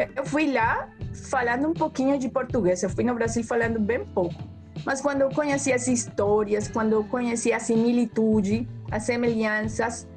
Eh, 0.00 0.08
eu 0.16 0.24
fui 0.24 0.50
lá 0.50 0.88
falando 1.30 1.68
um 1.68 1.74
pouquinho 1.74 2.18
de 2.18 2.28
português, 2.28 2.82
eu 2.82 2.90
fui 2.90 3.04
no 3.04 3.14
Brasil 3.14 3.44
falando 3.44 3.78
bem 3.78 4.04
pouco. 4.04 4.42
Mas 4.84 5.00
quando 5.00 5.20
eu 5.20 5.30
conheci 5.30 5.72
as 5.72 5.86
histórias, 5.86 6.68
quando 6.68 6.92
eu 6.92 7.04
conheci 7.04 7.52
a 7.52 7.60
similitude, 7.60 8.66
as 8.90 9.02
semelhanças, 9.04 10.08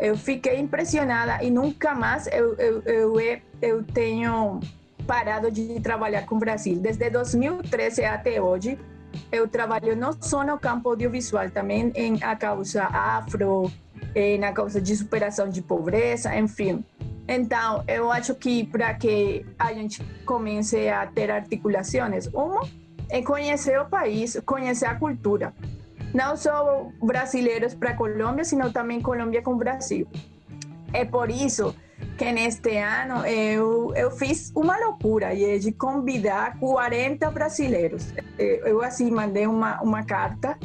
Eu 0.00 0.16
fiquei 0.16 0.60
impressionada 0.60 1.42
e 1.42 1.50
nunca 1.50 1.92
mais 1.92 2.28
eu, 2.28 2.54
eu, 2.54 2.82
eu, 2.82 3.14
eu 3.60 3.82
tenho 3.82 4.60
parado 5.08 5.50
de 5.50 5.80
trabalhar 5.80 6.24
com 6.24 6.36
o 6.36 6.38
Brasil. 6.38 6.78
Desde 6.78 7.10
2013 7.10 8.04
até 8.04 8.40
hoje, 8.40 8.78
eu 9.32 9.48
trabalho 9.48 9.96
não 9.96 10.12
só 10.20 10.44
no 10.44 10.56
campo 10.56 10.90
audiovisual, 10.90 11.50
também 11.50 11.90
em 11.96 12.22
a 12.22 12.36
causa 12.36 12.84
afro, 12.84 13.72
na 14.38 14.52
causa 14.52 14.80
de 14.80 14.94
superação 14.94 15.48
de 15.48 15.62
pobreza, 15.62 16.32
enfim. 16.36 16.84
Então, 17.28 17.84
eu 17.86 18.10
acho 18.10 18.34
que 18.34 18.64
para 18.64 18.94
que 18.94 19.44
a 19.58 19.74
gente 19.74 20.02
comece 20.24 20.88
a 20.88 21.06
ter 21.06 21.30
articulações, 21.30 22.26
uma 22.28 22.62
é 23.10 23.20
conhecer 23.22 23.78
o 23.78 23.84
país, 23.84 24.40
conhecer 24.46 24.86
a 24.86 24.94
cultura. 24.94 25.52
Não 26.14 26.36
só 26.36 26.88
brasileiros 27.02 27.74
para 27.74 27.94
Colômbia, 27.94 28.44
sino 28.44 28.72
também 28.72 29.02
Colômbia 29.02 29.42
com 29.42 29.58
Brasil. 29.58 30.08
É 30.92 31.04
por 31.04 31.30
isso 31.30 31.76
que 32.16 32.32
neste 32.32 32.78
ano 32.78 33.26
eu, 33.26 33.92
eu 33.94 34.10
fiz 34.10 34.50
uma 34.56 34.78
loucura 34.78 35.34
e 35.34 35.44
é 35.44 35.58
de 35.58 35.70
convidar 35.72 36.58
40 36.58 37.30
brasileiros. 37.30 38.14
Eu 38.38 38.82
assim 38.82 39.10
mandei 39.10 39.46
uma, 39.46 39.82
uma 39.82 40.02
carta 40.02 40.58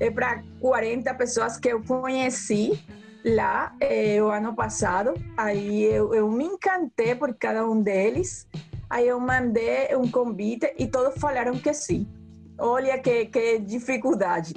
é 0.00 0.10
para 0.10 0.42
40 0.60 1.12
pessoas 1.14 1.56
que 1.56 1.68
eu 1.68 1.82
conheci 1.82 2.78
lá 3.34 3.74
eh, 3.80 4.22
o 4.22 4.28
ano 4.28 4.54
passado. 4.54 5.14
Aí 5.36 5.84
eu, 5.84 6.14
eu 6.14 6.30
me 6.30 6.44
encantei 6.44 7.14
por 7.14 7.34
cada 7.34 7.68
um 7.68 7.80
deles. 7.80 8.46
Aí 8.90 9.06
eu 9.08 9.20
mandei 9.20 9.94
um 9.96 10.10
convite 10.10 10.72
e 10.78 10.86
todos 10.86 11.20
falaram 11.20 11.58
que 11.58 11.72
sim. 11.74 12.06
Olha 12.58 12.98
que, 12.98 13.26
que 13.26 13.58
dificuldade. 13.58 14.54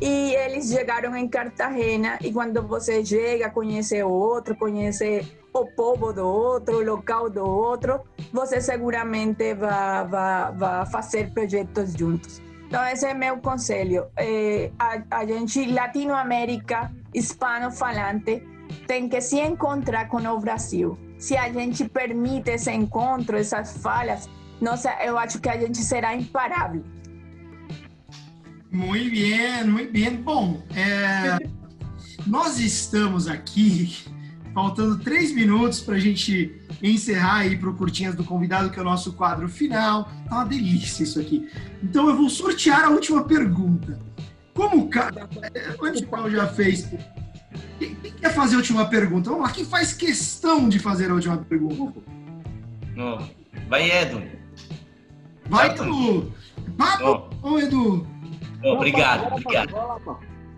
E 0.00 0.34
eles 0.34 0.70
chegaram 0.70 1.16
em 1.16 1.28
Cartagena 1.28 2.18
e 2.20 2.32
quando 2.32 2.60
você 2.62 3.04
chega, 3.04 3.48
conhece 3.50 4.02
o 4.02 4.10
outro, 4.10 4.56
conhece 4.56 5.24
o 5.52 5.66
povo 5.66 6.12
do 6.12 6.26
outro, 6.26 6.78
o 6.78 6.84
local 6.84 7.30
do 7.30 7.48
outro, 7.48 8.00
você 8.32 8.60
seguramente 8.60 9.54
vai, 9.54 10.06
vai, 10.06 10.52
vai 10.52 10.86
fazer 10.86 11.32
projetos 11.32 11.92
juntos. 11.92 12.42
Então, 12.66 12.84
esse 12.88 13.06
é 13.06 13.14
meu 13.14 13.38
conselho. 13.38 14.06
É, 14.16 14.72
a, 14.78 15.18
a 15.18 15.24
gente, 15.24 15.64
Latinoamérica, 15.72 16.90
hispano-falante, 17.14 18.42
tem 18.86 19.08
que 19.08 19.20
se 19.20 19.40
encontrar 19.40 20.08
com 20.08 20.18
o 20.26 20.40
Brasil. 20.40 20.98
Se 21.18 21.36
a 21.36 21.50
gente 21.50 21.88
permite 21.88 22.50
esse 22.50 22.70
encontro, 22.70 23.36
essas 23.36 23.78
falhas, 23.78 24.28
nossa, 24.60 24.90
eu 25.04 25.16
acho 25.16 25.40
que 25.40 25.48
a 25.48 25.58
gente 25.58 25.78
será 25.78 26.14
imparável. 26.14 26.84
Muito 28.70 29.10
bem, 29.10 29.64
muito 29.64 29.92
bem. 29.92 30.16
Bom, 30.16 30.62
é, 30.74 31.38
nós 32.26 32.58
estamos 32.58 33.28
aqui, 33.28 33.96
faltando 34.52 34.98
três 34.98 35.32
minutos 35.32 35.80
para 35.80 35.94
a 35.94 36.00
gente 36.00 36.60
encerrar 36.82 37.38
aí 37.40 37.56
para 37.56 37.70
o 37.70 37.74
Curtinhas 37.74 38.14
do 38.14 38.24
Convidado, 38.24 38.70
que 38.70 38.78
é 38.78 38.82
o 38.82 38.84
nosso 38.84 39.12
quadro 39.12 39.48
final. 39.48 40.10
Tá 40.28 40.36
uma 40.36 40.44
delícia 40.44 41.04
isso 41.04 41.20
aqui. 41.20 41.48
Então 41.82 42.08
eu 42.08 42.16
vou 42.16 42.28
sortear 42.28 42.84
a 42.84 42.90
última 42.90 43.24
pergunta. 43.24 43.98
Como 44.54 44.84
o 44.84 44.88
cara. 44.88 45.28
Antes 45.82 46.02
o 46.02 46.30
já 46.30 46.46
fez. 46.46 46.88
Quem 47.78 47.94
quer 47.94 48.32
fazer 48.32 48.54
a 48.54 48.58
última 48.58 48.88
pergunta? 48.88 49.30
Vamos 49.30 49.46
lá, 49.46 49.52
quem 49.52 49.64
faz 49.64 49.92
questão 49.92 50.68
de 50.68 50.78
fazer 50.78 51.10
a 51.10 51.14
última 51.14 51.36
pergunta? 51.38 52.00
Não. 52.94 53.28
Vai, 53.68 53.90
Edu. 53.90 54.22
Vai, 55.46 55.70
Edu! 55.70 56.32
Vamos, 56.76 57.28
oh. 57.42 57.58
Edu! 57.58 58.06
obrigado, 58.62 59.32
obrigado. 59.32 59.74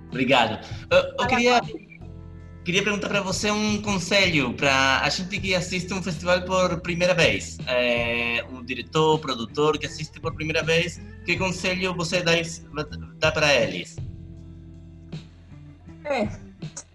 Obrigado. 0.08 0.66
Eu, 0.90 0.98
eu 1.18 1.26
queria, 1.26 1.60
queria 2.66 2.82
perguntar 2.82 3.08
para 3.08 3.20
você 3.20 3.48
um 3.48 3.80
conselho 3.80 4.52
para 4.52 5.00
a 5.00 5.08
gente 5.08 5.38
que 5.38 5.54
assiste 5.54 5.94
um 5.94 6.02
festival 6.02 6.42
por 6.42 6.80
primeira 6.80 7.14
vez. 7.14 7.58
É, 7.68 8.44
um 8.50 8.64
diretor, 8.64 9.20
produtor 9.20 9.78
que 9.78 9.86
assiste 9.86 10.18
por 10.18 10.34
primeira 10.34 10.64
vez, 10.64 11.00
que 11.24 11.36
conselho 11.36 11.94
você 11.94 12.24
dá, 12.24 12.32
dá 13.20 13.30
para 13.30 13.54
eles? 13.54 13.94
É, 16.04 16.26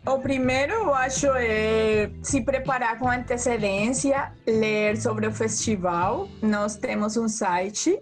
o 0.05 0.19
primeiro, 0.19 0.73
eu 0.73 0.93
acho, 0.93 1.27
é 1.27 2.11
se 2.21 2.41
preparar 2.41 2.99
com 2.99 3.09
antecedência, 3.09 4.33
ler 4.45 4.97
sobre 4.97 5.25
o 5.25 5.31
festival. 5.31 6.27
Nós 6.41 6.75
temos 6.75 7.15
um 7.15 7.29
site 7.29 7.97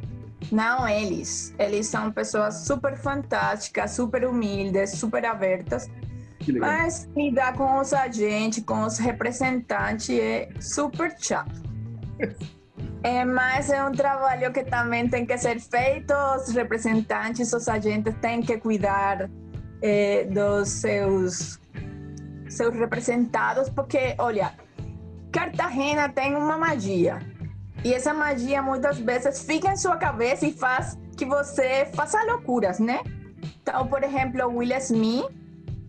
não 0.50 0.88
eles. 0.88 1.54
Eles 1.58 1.86
são 1.86 2.10
pessoas 2.10 2.66
super 2.66 2.96
fantásticas, 2.96 3.90
super 3.90 4.24
humildes, 4.24 4.90
super 4.92 5.24
abertas. 5.24 5.88
Mas 6.58 7.06
lidar 7.14 7.52
com 7.54 7.78
os 7.78 7.92
agentes, 7.92 8.64
com 8.64 8.84
os 8.84 8.98
representantes 8.98 10.08
é 10.10 10.48
super 10.58 11.14
chato. 11.18 11.60
É, 13.02 13.24
mas 13.24 13.70
é 13.70 13.82
um 13.82 13.92
trabalho 13.92 14.52
que 14.52 14.62
também 14.64 15.08
tem 15.08 15.24
que 15.24 15.36
ser 15.38 15.58
feito. 15.60 16.12
Os 16.36 16.54
representantes, 16.54 17.52
os 17.52 17.68
agentes 17.68 18.14
têm 18.20 18.42
que 18.42 18.58
cuidar 18.58 19.28
é, 19.80 20.24
dos 20.24 20.68
seus, 20.68 21.58
seus 22.48 22.74
representados, 22.74 23.70
porque, 23.70 24.14
olha, 24.18 24.52
Cartagena 25.32 26.08
tem 26.08 26.36
uma 26.36 26.58
magia. 26.58 27.18
E 27.82 27.94
essa 27.94 28.12
magia 28.12 28.60
muitas 28.60 28.98
vezes 28.98 29.42
fica 29.42 29.72
em 29.72 29.76
sua 29.76 29.96
cabeça 29.96 30.46
e 30.46 30.52
faz 30.52 30.98
que 31.16 31.24
você 31.24 31.86
faça 31.94 32.22
loucuras, 32.24 32.78
né? 32.78 33.00
Então, 33.62 33.86
por 33.86 34.04
exemplo, 34.04 34.46
Will 34.48 34.76
Smith, 34.78 35.26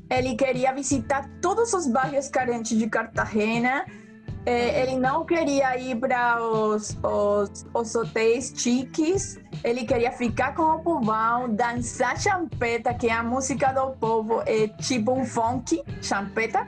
ele 0.10 0.36
queria 0.36 0.74
visitar 0.74 1.30
todos 1.42 1.74
os 1.74 1.88
bairros 1.88 2.30
carentes 2.30 2.78
de 2.78 2.88
Cartagena 2.88 3.86
é, 4.46 4.82
ele 4.82 4.98
não 4.98 5.26
queria 5.26 5.78
ir 5.78 5.96
para 5.98 6.42
os, 6.42 6.98
os, 7.04 7.66
os 7.74 7.96
hotéis 7.96 8.54
chiques, 8.56 9.40
ele 9.64 9.86
queria 9.86 10.12
ficar 10.12 10.56
com 10.56 10.64
o 10.64 10.80
povão, 10.80 11.54
dançar 11.54 12.20
champeta, 12.20 12.94
que 12.94 13.08
é 13.08 13.14
a 13.14 13.24
música 13.24 13.72
do 13.72 13.92
povo, 13.92 14.42
é 14.46 14.68
tipo 14.68 15.12
um 15.12 15.26
funk, 15.26 15.84
champeta. 16.02 16.68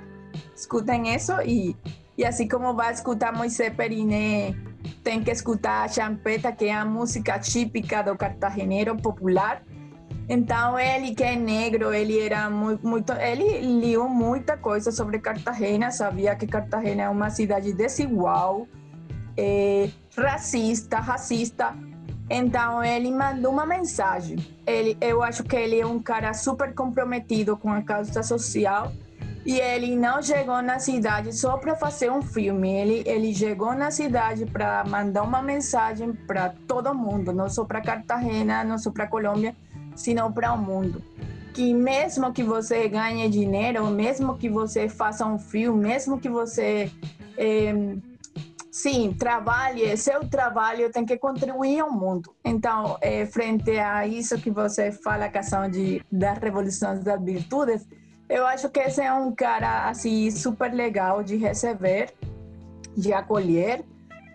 Escutem 0.56 1.14
isso 1.14 1.34
e, 1.44 1.76
e 2.18 2.24
assim 2.26 2.48
como 2.48 2.74
vai 2.76 2.94
escutar 2.94 3.36
Moisés 3.36 3.74
Periné, 3.74 4.56
tem 5.04 5.24
que 5.24 5.32
escutar 5.32 5.90
champeta, 5.90 6.52
que 6.52 6.66
é 6.66 6.74
a 6.74 6.86
música 6.86 7.40
típica 7.40 8.04
do 8.04 8.16
cartageneiro 8.16 8.96
popular. 8.96 9.64
Então 10.28 10.80
ele 10.80 11.14
que 11.14 11.24
é 11.24 11.36
negro, 11.36 11.94
ele 11.94 12.20
era 12.20 12.50
muito, 12.50 12.88
muito, 12.88 13.12
ele 13.14 13.60
liu 13.80 14.08
muita 14.08 14.56
coisa 14.56 14.92
sobre 14.92 15.20
Cartagena, 15.20 15.92
sabia 15.92 16.36
que 16.36 16.48
Cartagena 16.48 17.04
é 17.04 17.10
uma 17.10 17.30
cidade 17.30 17.74
desigual, 17.74 18.66
é, 19.36 19.90
racista, 20.18 21.00
racista. 21.00 21.76
Então 22.30 22.82
ele 22.82 23.12
mandou 23.12 23.52
uma 23.52 23.66
mensagem. 23.66 24.38
Ele, 24.66 24.98
eu 25.02 25.22
acho 25.22 25.44
que 25.44 25.56
ele 25.56 25.80
é 25.80 25.86
um 25.86 26.00
cara 26.00 26.34
super 26.34 26.74
comprometido 26.74 27.58
com 27.58 27.70
a 27.70 27.82
causa 27.82 28.24
social 28.24 28.94
e 29.46 29.60
ele 29.60 29.94
não 29.98 30.22
chegou 30.22 30.62
na 30.62 30.80
cidade 30.80 31.34
só 31.36 31.58
para 31.58 31.76
fazer 31.76 32.10
um 32.10 32.22
filme. 32.22 32.72
Ele, 32.72 33.04
ele 33.06 33.36
chegou 33.36 33.74
na 33.74 33.92
cidade 33.92 34.46
para 34.46 34.86
mandar 34.86 35.24
uma 35.24 35.42
mensagem 35.42 36.14
para 36.14 36.54
todo 36.66 36.96
mundo, 36.96 37.34
não 37.34 37.50
só 37.50 37.66
para 37.66 37.82
Cartagena, 37.82 38.64
não 38.64 38.78
só 38.78 38.90
para 38.90 39.06
Colômbia, 39.06 39.54
senão 39.96 40.32
para 40.32 40.54
o 40.54 40.58
mundo. 40.58 41.02
Que 41.54 41.74
mesmo 41.74 42.34
que 42.34 42.44
você 42.44 42.88
ganhe 42.88 43.30
dinheiro, 43.30 43.86
mesmo 43.88 44.38
que 44.38 44.50
você 44.50 44.90
faça 44.90 45.26
um 45.26 45.38
filme, 45.38 45.88
mesmo 45.88 46.20
que 46.20 46.28
você 46.28 46.92
eh, 47.38 47.96
sim 48.72 49.14
trabalhe, 49.14 49.96
seu 49.96 50.28
trabalho 50.28 50.92
tem 50.92 51.06
que 51.06 51.16
contribuir 51.16 51.80
ao 51.80 51.92
mundo. 51.92 52.34
Então, 52.44 52.98
eh, 53.02 53.28
frente 53.28 53.78
a 53.78 54.08
isso 54.08 54.40
que 54.40 54.50
você 54.50 54.92
fala, 54.92 55.26
a 55.26 55.30
questão 55.30 55.70
de 55.70 56.02
das 56.12 56.40
revoluções 56.40 57.04
das 57.04 57.24
virtudes, 57.24 57.86
eu 58.28 58.48
acho 58.48 58.68
que 58.70 58.80
esse 58.80 59.00
é 59.00 59.14
um 59.14 59.32
cara 59.32 59.88
assim 59.90 60.32
super 60.32 60.74
legal 60.74 61.24
de 61.24 61.36
receber, 61.36 62.16
de 62.98 63.14
acolher, 63.14 63.86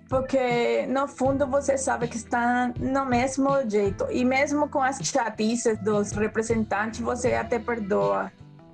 porque 0.08 0.86
no 0.86 1.06
fundo 1.06 1.46
você 1.46 1.76
sabe 1.76 2.08
que 2.08 2.16
está 2.16 2.72
no 2.80 3.04
mesmo 3.04 3.48
jeito 3.68 4.06
e 4.10 4.24
mesmo 4.24 4.68
com 4.68 4.82
as 4.82 4.98
chatices 5.02 5.78
dos 5.82 6.12
representantes 6.12 7.00
você 7.00 7.34
até 7.34 7.58
perdoa 7.58 8.32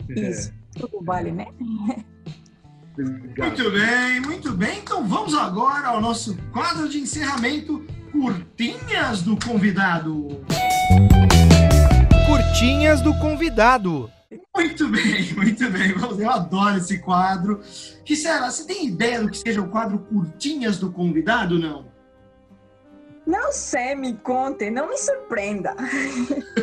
isso. 0.09 0.53
Tudo 0.79 1.03
vale, 1.05 1.33
né? 1.33 1.47
Muito 2.97 3.71
bem, 3.71 4.21
muito 4.21 4.53
bem. 4.53 4.79
Então 4.79 5.07
vamos 5.07 5.35
agora 5.35 5.89
ao 5.89 6.01
nosso 6.01 6.37
quadro 6.53 6.89
de 6.89 6.99
encerramento, 6.99 7.85
curtinhas 8.13 9.23
do 9.23 9.37
convidado. 9.45 10.45
Curtinhas 12.27 13.03
do 13.03 13.15
convidado. 13.19 14.11
Muito 14.57 14.89
bem, 14.89 15.35
muito 15.35 15.71
bem. 15.71 15.91
Eu 16.19 16.31
adoro 16.31 16.79
esse 16.79 16.99
quadro. 16.99 17.61
Gisela, 18.05 18.51
você 18.51 18.65
tem 18.65 18.87
ideia 18.87 19.21
do 19.21 19.29
que 19.29 19.37
seja 19.37 19.61
o 19.61 19.69
quadro 19.69 19.99
Curtinhas 19.99 20.79
do 20.79 20.91
Convidado, 20.91 21.59
não? 21.59 21.93
Não 23.27 23.53
sei, 23.53 23.95
me 23.95 24.15
conte, 24.15 24.71
não 24.71 24.89
me 24.89 24.97
surpreenda. 24.97 25.77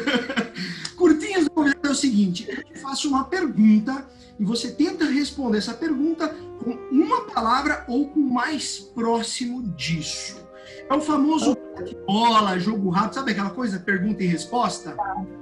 Curtinhas 0.97 1.43
do 1.43 1.51
Convidado 1.51 1.88
é 1.88 1.91
o 1.91 1.95
seguinte: 1.95 2.47
eu 2.49 2.64
te 2.64 2.80
faço 2.80 3.07
uma 3.07 3.26
pergunta 3.26 4.07
e 4.39 4.43
você 4.43 4.72
tenta 4.72 5.05
responder 5.05 5.59
essa 5.59 5.74
pergunta 5.74 6.30
com 6.64 6.72
uma 6.91 7.26
palavra 7.26 7.86
ou 7.88 8.09
com 8.09 8.20
o 8.20 8.34
mais 8.34 8.80
próximo 8.80 9.62
disso. 9.76 10.43
É 10.89 10.93
o 10.93 11.01
famoso 11.01 11.55
bola, 12.07 12.59
jogo 12.59 12.89
rápido, 12.89 13.16
sabe 13.16 13.32
aquela 13.32 13.51
coisa, 13.51 13.80
pergunta 13.80 14.24
e 14.24 14.28
resposta? 14.28 14.91
Tá. 14.91 15.41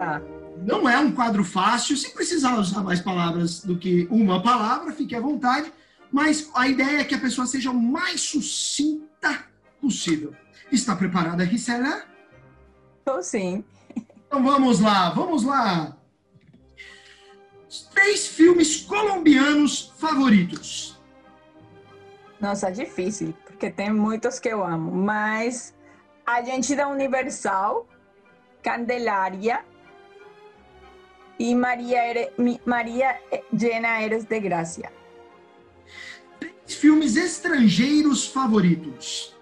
Tá. 0.00 0.22
Não 0.56 0.88
é 0.88 0.98
um 0.98 1.12
quadro 1.12 1.44
fácil, 1.44 1.96
se 1.96 2.12
precisar 2.14 2.58
usar 2.58 2.82
mais 2.82 3.00
palavras 3.00 3.60
do 3.60 3.78
que 3.78 4.08
uma 4.10 4.42
palavra, 4.42 4.92
fique 4.92 5.14
à 5.14 5.20
vontade, 5.20 5.72
mas 6.10 6.50
a 6.54 6.66
ideia 6.66 7.00
é 7.00 7.04
que 7.04 7.14
a 7.14 7.20
pessoa 7.20 7.46
seja 7.46 7.70
o 7.70 7.74
mais 7.74 8.22
sucinta 8.22 9.44
possível. 9.80 10.34
Está 10.72 10.96
preparada, 10.96 11.44
Gisela? 11.46 12.04
Estou 12.98 13.22
sim. 13.22 13.64
Então 14.26 14.42
vamos 14.42 14.80
lá, 14.80 15.10
vamos 15.10 15.44
lá. 15.44 15.96
Três 17.92 18.26
filmes 18.26 18.80
colombianos 18.80 19.92
favoritos. 19.98 20.98
Nossa, 22.40 22.70
difícil, 22.70 23.34
porque 23.44 23.70
tem 23.70 23.92
muitos 23.92 24.38
que 24.38 24.48
eu 24.48 24.64
amo, 24.64 24.90
mas 24.90 25.74
a 26.24 26.42
gente 26.42 26.74
da 26.74 26.88
Universal, 26.88 27.86
Candelária, 28.62 29.64
e 31.40 31.54
Maria, 31.54 32.30
Maria 32.66 33.18
Llena 33.50 34.02
Eres 34.02 34.24
de 34.24 34.38
Gracia. 34.38 34.92
Três 36.38 36.74
filmes 36.78 37.16
estrangeiros 37.16 38.26
favoritos. 38.26 39.34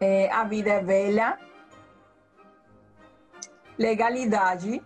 É, 0.00 0.30
a 0.32 0.44
Vida 0.44 0.70
é 0.70 0.82
Velha, 0.82 1.38
Legalidade, 3.78 4.82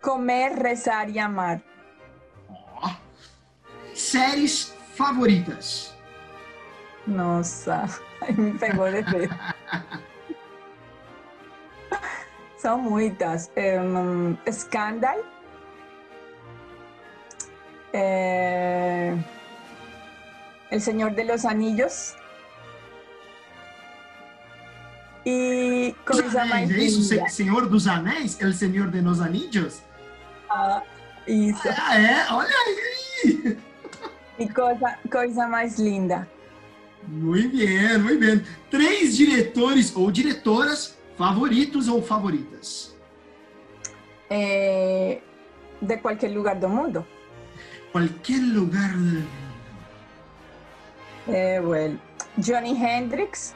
Comer, 0.00 0.52
Rezar 0.52 1.10
e 1.10 1.18
Amar. 1.18 1.62
Oh. 2.48 2.88
Séries 3.94 4.74
favoritas. 4.94 5.94
Nossa, 7.06 7.84
me 8.38 8.58
pegou 8.58 8.90
de 8.90 9.02
vez. 9.02 9.30
São 12.64 12.78
muitas. 12.78 13.50
Um, 13.58 14.38
Scandal. 14.50 15.22
Eh, 17.92 19.14
El 20.70 20.80
Señor 20.80 21.14
de 21.14 21.24
los 21.24 21.44
Anillos. 21.44 22.16
E 25.26 25.94
coisa 26.06 26.46
mais 26.46 26.70
é 26.70 26.78
isso? 26.78 27.12
Linda. 27.12 27.28
Senhor 27.28 27.68
dos 27.68 27.86
Anéis? 27.86 28.40
El 28.40 28.54
Senhor 28.54 28.90
de 28.90 29.02
los 29.02 29.20
Anillos? 29.20 29.82
Ah, 30.48 30.82
isso. 31.26 31.68
Ah, 31.68 32.00
é? 32.00 32.32
Olha 32.32 32.48
aí! 32.48 33.58
E 34.36 34.48
coisa, 34.48 34.98
coisa 35.12 35.46
mais 35.46 35.78
linda. 35.78 36.26
Muito 37.06 37.56
bem, 37.56 37.98
muito 37.98 38.18
bem. 38.18 38.42
Três 38.68 39.16
diretores 39.16 39.94
ou 39.94 40.10
diretoras 40.10 40.93
favoritos 41.16 41.88
ou 41.88 42.02
favoritas? 42.02 42.94
É, 44.30 45.20
de 45.80 45.96
qualquer 45.98 46.30
lugar 46.30 46.56
do 46.56 46.68
mundo. 46.68 47.06
Qualquer 47.92 48.40
lugar 48.40 48.92
do 48.92 48.98
mundo. 48.98 49.44
É, 51.28 51.60
well, 51.60 51.96
Johnny 52.36 52.72
Hendrix, 52.72 53.54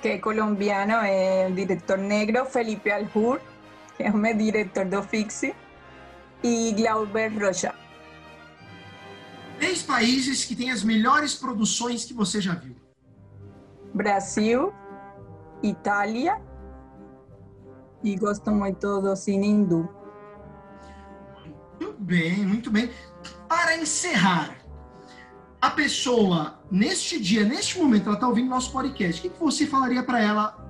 que 0.00 0.08
é 0.08 0.18
colombiano, 0.18 0.94
é 0.94 1.46
um 1.48 1.54
diretor 1.54 1.98
negro. 1.98 2.44
Felipe 2.46 2.90
Alhur, 2.90 3.40
que 3.96 4.02
é 4.02 4.10
um 4.10 4.36
diretor 4.36 4.86
do 4.86 5.02
Fixi. 5.02 5.54
E 6.42 6.72
Glauber 6.72 7.32
Rocha. 7.38 7.74
Três 9.58 9.82
países 9.82 10.44
que 10.44 10.54
têm 10.54 10.70
as 10.70 10.82
melhores 10.82 11.34
produções 11.34 12.04
que 12.04 12.12
você 12.12 12.38
já 12.40 12.54
viu. 12.54 12.76
Brasil, 13.94 14.74
Itália 15.64 16.40
e 18.02 18.16
gosto 18.16 18.50
muito 18.50 19.00
do 19.00 19.16
cine 19.16 19.48
hindu. 19.48 19.88
Muito 21.80 21.96
bem, 21.98 22.46
muito 22.46 22.70
bem. 22.70 22.90
Para 23.48 23.76
encerrar, 23.76 24.56
a 25.60 25.70
pessoa, 25.70 26.60
neste 26.70 27.18
dia, 27.18 27.44
neste 27.44 27.78
momento, 27.78 28.06
ela 28.06 28.16
está 28.16 28.28
ouvindo 28.28 28.50
nosso 28.50 28.70
podcast, 28.70 29.26
o 29.26 29.30
que 29.30 29.40
você 29.40 29.66
falaria 29.66 30.02
para 30.02 30.20
ela? 30.20 30.64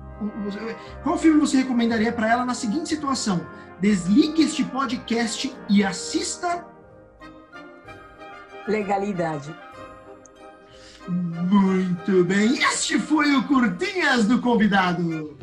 Qual 1.03 1.17
filme 1.17 1.39
você 1.39 1.57
recomendaria 1.57 2.13
para 2.13 2.31
ela 2.31 2.45
na 2.45 2.53
seguinte 2.53 2.87
situação? 2.87 3.45
Desligue 3.81 4.43
este 4.43 4.63
podcast 4.63 5.53
e 5.69 5.83
assista. 5.83 6.65
Legalidade. 8.65 9.53
Muito 11.07 12.23
bem, 12.23 12.57
este 12.57 12.97
foi 12.97 13.35
o 13.35 13.43
Curtinhas 13.43 14.25
do 14.25 14.41
Convidado. 14.41 15.37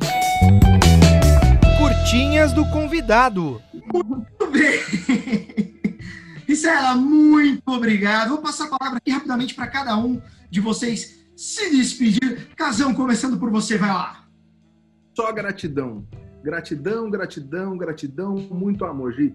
Curtinhas 1.77 2.51
do 2.51 2.65
Convidado. 2.69 3.61
Muito 3.93 4.47
bem. 4.51 4.79
Isela, 6.47 6.95
muito 6.95 7.63
obrigado. 7.67 8.29
Vou 8.29 8.39
passar 8.39 8.65
a 8.65 8.77
palavra 8.77 8.97
aqui 8.97 9.09
rapidamente 9.09 9.55
para 9.55 9.67
cada 9.67 9.97
um 9.97 10.21
de 10.49 10.59
vocês 10.59 11.25
se 11.35 11.69
despedir. 11.69 12.49
Casão, 12.55 12.93
começando 12.93 13.37
por 13.37 13.49
você, 13.49 13.77
vai 13.77 13.89
lá. 13.89 14.25
Só 15.15 15.31
gratidão. 15.31 16.05
Gratidão, 16.43 17.09
gratidão, 17.09 17.77
gratidão, 17.77 18.35
muito 18.35 18.83
amor, 18.83 19.13
Gi. 19.13 19.33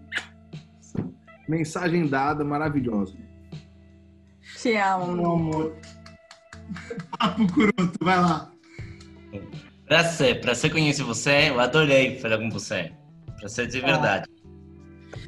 Mensagem 1.48 2.06
dada, 2.06 2.44
maravilhosa. 2.44 3.16
Te 4.60 4.76
amo, 4.76 5.12
meu 5.12 5.32
amor. 5.32 5.76
Papo 7.18 7.52
Curoto, 7.52 7.98
vai 8.00 8.20
lá. 8.20 8.52
Prazer, 9.86 10.40
prazer 10.40 10.70
conhecer 10.70 11.02
você. 11.02 11.50
Eu 11.50 11.60
adorei 11.60 12.18
falar 12.18 12.38
com 12.38 12.50
você. 12.50 12.92
Prazer 13.38 13.68
de 13.68 13.80
verdade. 13.80 14.28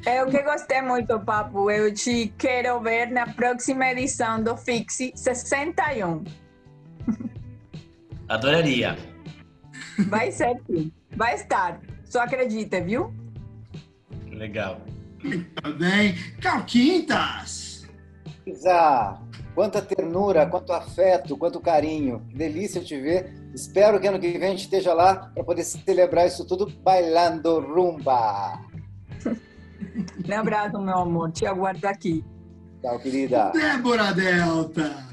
Eu 0.05 0.27
que 0.27 0.41
gostei 0.43 0.81
muito, 0.81 1.19
Papo. 1.19 1.69
Eu 1.69 1.93
te 1.93 2.33
quero 2.37 2.79
ver 2.81 3.11
na 3.11 3.27
próxima 3.33 3.91
edição 3.91 4.43
do 4.43 4.55
Fixi 4.57 5.11
61. 5.15 6.23
Adoraria. 8.29 8.97
Vai 10.07 10.31
ser 10.31 10.61
sim. 10.67 10.91
Vai 11.15 11.35
estar. 11.35 11.81
Só 12.05 12.21
acredita, 12.21 12.81
viu? 12.81 13.13
Legal. 14.31 14.81
Muito 15.23 15.73
bem. 15.73 16.15
Calquintas! 16.41 17.87
Isa, 18.45 19.19
quanta 19.53 19.81
ternura, 19.81 20.45
quanto 20.45 20.73
afeto, 20.73 21.37
quanto 21.37 21.59
carinho. 21.59 22.25
Que 22.29 22.35
delícia 22.35 22.81
te 22.81 22.99
ver. 22.99 23.33
Espero 23.53 23.99
que 23.99 24.07
ano 24.07 24.19
que 24.19 24.37
vem 24.37 24.47
a 24.47 24.51
gente 24.51 24.63
esteja 24.63 24.93
lá 24.93 25.15
para 25.33 25.43
poder 25.43 25.63
celebrar 25.63 26.27
isso 26.27 26.45
tudo 26.45 26.71
bailando 26.83 27.59
rumba. 27.59 28.59
Um 30.25 30.33
abraço, 30.33 30.79
meu 30.79 30.99
amor. 30.99 31.31
Te 31.31 31.45
aguardo 31.45 31.85
aqui. 31.85 32.23
Tchau, 32.81 32.99
querida. 32.99 33.51
Débora 33.51 34.13
Delta! 34.13 35.11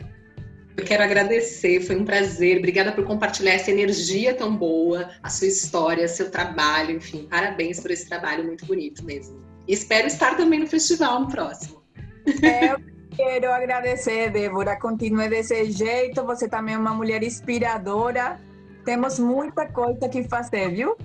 Eu 0.76 0.84
quero 0.84 1.02
agradecer, 1.02 1.80
foi 1.80 1.96
um 1.96 2.04
prazer. 2.04 2.58
Obrigada 2.58 2.92
por 2.92 3.04
compartilhar 3.04 3.54
essa 3.54 3.70
energia 3.70 4.32
tão 4.34 4.56
boa, 4.56 5.10
a 5.22 5.28
sua 5.28 5.48
história, 5.48 6.06
seu 6.06 6.30
trabalho, 6.30 6.96
enfim, 6.96 7.26
parabéns 7.28 7.80
por 7.80 7.90
esse 7.90 8.08
trabalho 8.08 8.44
muito 8.44 8.64
bonito 8.64 9.04
mesmo. 9.04 9.42
E 9.66 9.72
espero 9.72 10.06
estar 10.06 10.36
também 10.36 10.60
no 10.60 10.68
festival 10.68 11.20
no 11.20 11.28
próximo. 11.28 11.82
Eu 12.26 12.78
quero 13.18 13.52
agradecer, 13.52 14.30
Débora. 14.30 14.78
Continue 14.78 15.28
desse 15.28 15.72
jeito. 15.72 16.24
Você 16.24 16.48
também 16.48 16.76
é 16.76 16.78
uma 16.78 16.94
mulher 16.94 17.22
inspiradora. 17.22 18.40
Temos 18.84 19.18
muita 19.18 19.66
coisa 19.66 20.08
que 20.08 20.22
fazer, 20.22 20.70
viu? 20.70 20.96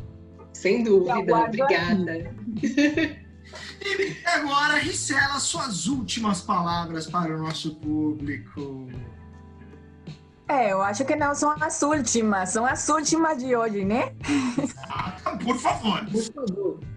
Sem 0.54 0.84
dúvida. 0.84 1.36
Obrigada. 1.36 2.32
E 2.62 4.18
agora, 4.30 4.78
Ricela, 4.78 5.40
suas 5.40 5.88
últimas 5.88 6.42
palavras 6.42 7.08
para 7.08 7.36
o 7.36 7.40
nosso 7.40 7.76
público. 7.78 8.88
É, 10.48 10.72
eu 10.72 10.82
acho 10.84 11.04
que 11.04 11.16
não 11.16 11.34
são 11.34 11.56
as 11.60 11.82
últimas, 11.82 12.50
são 12.50 12.66
as 12.66 12.88
últimas 12.90 13.40
de 13.40 13.56
hoje, 13.56 13.84
né? 13.84 14.14
Ah, 14.88 15.16
por 15.44 15.58
favor. 15.58 16.06
Por 16.12 16.22
favor. 16.22 16.93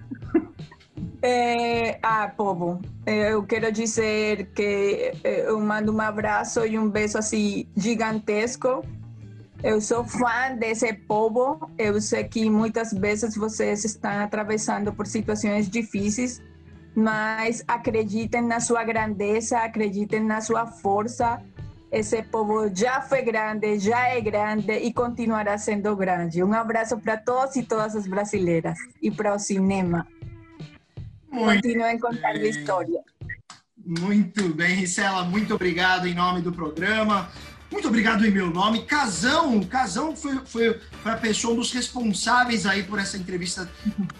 É, 1.28 1.98
ah, 2.04 2.28
povo, 2.36 2.80
eu 3.04 3.42
quero 3.42 3.72
dizer 3.72 4.46
que 4.54 5.12
eu 5.24 5.58
mando 5.58 5.92
um 5.92 6.00
abraço 6.00 6.64
e 6.64 6.78
um 6.78 6.88
beijo 6.88 7.18
assim 7.18 7.66
gigantesco. 7.76 8.84
Eu 9.60 9.80
sou 9.80 10.04
fã 10.04 10.54
desse 10.56 10.92
povo. 10.92 11.68
Eu 11.76 12.00
sei 12.00 12.22
que 12.22 12.48
muitas 12.48 12.92
vezes 12.92 13.34
vocês 13.34 13.84
estão 13.84 14.20
atravessando 14.20 14.92
por 14.92 15.04
situações 15.08 15.68
difíceis, 15.68 16.40
mas 16.94 17.64
acreditem 17.66 18.42
na 18.42 18.60
sua 18.60 18.84
grandeza, 18.84 19.58
acreditem 19.58 20.22
na 20.22 20.40
sua 20.40 20.64
força. 20.68 21.42
Esse 21.90 22.22
povo 22.22 22.70
já 22.72 23.00
foi 23.00 23.22
grande, 23.22 23.80
já 23.80 24.10
é 24.10 24.20
grande 24.20 24.70
e 24.74 24.92
continuará 24.92 25.58
sendo 25.58 25.96
grande. 25.96 26.44
Um 26.44 26.52
abraço 26.52 26.96
para 26.98 27.16
todos 27.16 27.56
e 27.56 27.64
todas 27.64 27.96
as 27.96 28.06
brasileiras 28.06 28.78
e 29.02 29.10
para 29.10 29.34
o 29.34 29.38
cinema. 29.40 30.06
Muito 31.36 31.62
Continuem 31.62 31.98
contando 31.98 32.24
a 32.24 32.48
história. 32.48 33.00
Muito 33.84 34.48
bem, 34.54 34.74
Ricela, 34.74 35.24
muito 35.24 35.54
obrigado 35.54 36.08
em 36.08 36.14
nome 36.14 36.40
do 36.40 36.50
programa. 36.50 37.30
Muito 37.70 37.88
obrigado 37.88 38.24
em 38.24 38.30
meu 38.30 38.48
nome. 38.48 38.84
Casão, 38.84 39.60
Casão 39.62 40.16
foi, 40.16 40.40
foi, 40.44 40.80
foi 41.02 41.12
a 41.12 41.16
pessoa, 41.16 41.52
um 41.52 41.56
dos 41.56 41.72
responsáveis 41.72 42.64
aí 42.64 42.82
por 42.82 42.98
essa 42.98 43.16
entrevista 43.16 43.68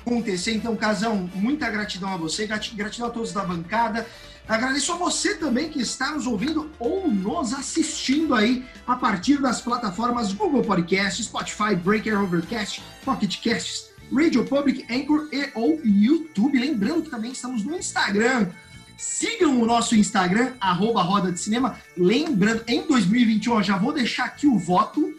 acontecer. 0.04 0.52
Então, 0.52 0.76
Casão, 0.76 1.30
muita 1.34 1.70
gratidão 1.70 2.12
a 2.12 2.16
você, 2.16 2.46
gratidão 2.46 3.08
a 3.08 3.10
todos 3.10 3.32
da 3.32 3.44
bancada. 3.44 4.06
Agradeço 4.48 4.92
a 4.92 4.96
você 4.96 5.34
também 5.34 5.68
que 5.68 5.80
está 5.80 6.12
nos 6.12 6.26
ouvindo 6.26 6.70
ou 6.78 7.08
nos 7.10 7.52
assistindo 7.52 8.34
aí 8.34 8.64
a 8.86 8.94
partir 8.94 9.40
das 9.40 9.60
plataformas 9.60 10.32
Google 10.32 10.62
Podcast, 10.62 11.22
Spotify, 11.22 11.74
Breaker 11.74 12.20
Overcast, 12.22 12.82
Pocket 13.04 13.42
Casts, 13.42 13.90
Radio 14.12 14.44
Public, 14.44 14.84
Anchor 14.92 15.28
e 15.32 15.48
ou 15.54 15.80
YouTube. 15.84 16.58
Lembrando 16.58 17.02
que 17.02 17.10
também 17.10 17.32
estamos 17.32 17.64
no 17.64 17.76
Instagram. 17.76 18.48
Sigam 18.96 19.60
o 19.60 19.66
nosso 19.66 19.94
Instagram, 19.94 20.54
arroba 20.60 21.02
Roda 21.02 21.30
de 21.30 21.38
Cinema. 21.38 21.78
Lembrando, 21.96 22.64
em 22.66 22.86
2021, 22.86 23.52
ó, 23.52 23.62
já 23.62 23.76
vou 23.76 23.92
deixar 23.92 24.24
aqui 24.24 24.46
o 24.46 24.58
voto, 24.58 25.14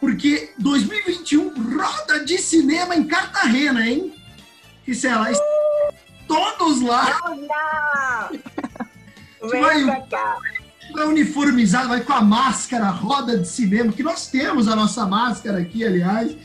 porque 0.00 0.52
2021, 0.58 1.76
Roda 1.76 2.24
de 2.24 2.38
Cinema 2.38 2.96
em 2.96 3.04
Cartagena, 3.04 3.86
hein? 3.86 4.14
Gisela, 4.86 5.28
todos 6.26 6.80
lá. 6.80 7.20
Vem 9.50 9.86
cá. 10.08 10.38
Vai 10.94 11.06
uniformizado, 11.06 11.88
vai 11.88 12.02
com 12.02 12.12
a 12.12 12.20
máscara, 12.20 12.88
roda 12.90 13.38
de 13.38 13.48
cinema, 13.48 13.92
que 13.92 14.02
nós 14.02 14.26
temos 14.26 14.68
a 14.68 14.76
nossa 14.76 15.06
máscara 15.06 15.58
aqui, 15.58 15.84
aliás. 15.84 16.36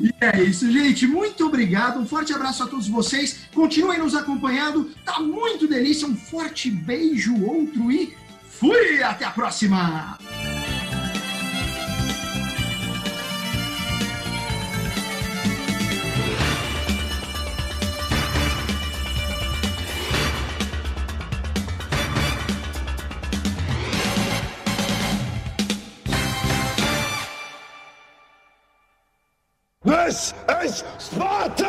E 0.00 0.12
é 0.20 0.42
isso, 0.42 0.70
gente. 0.70 1.06
Muito 1.06 1.46
obrigado. 1.46 1.98
Um 1.98 2.06
forte 2.06 2.32
abraço 2.32 2.62
a 2.62 2.66
todos 2.66 2.88
vocês. 2.88 3.40
Continuem 3.54 3.98
nos 3.98 4.14
acompanhando. 4.14 4.90
Tá 5.04 5.20
muito 5.20 5.66
delícia. 5.66 6.06
Um 6.06 6.16
forte 6.16 6.70
beijo, 6.70 7.34
outro 7.42 7.90
e 7.90 8.14
fui! 8.48 9.02
Até 9.02 9.24
a 9.24 9.30
próxima! 9.30 10.18
This 30.16 30.32
is 30.64 30.84
Sparta! 30.98 31.68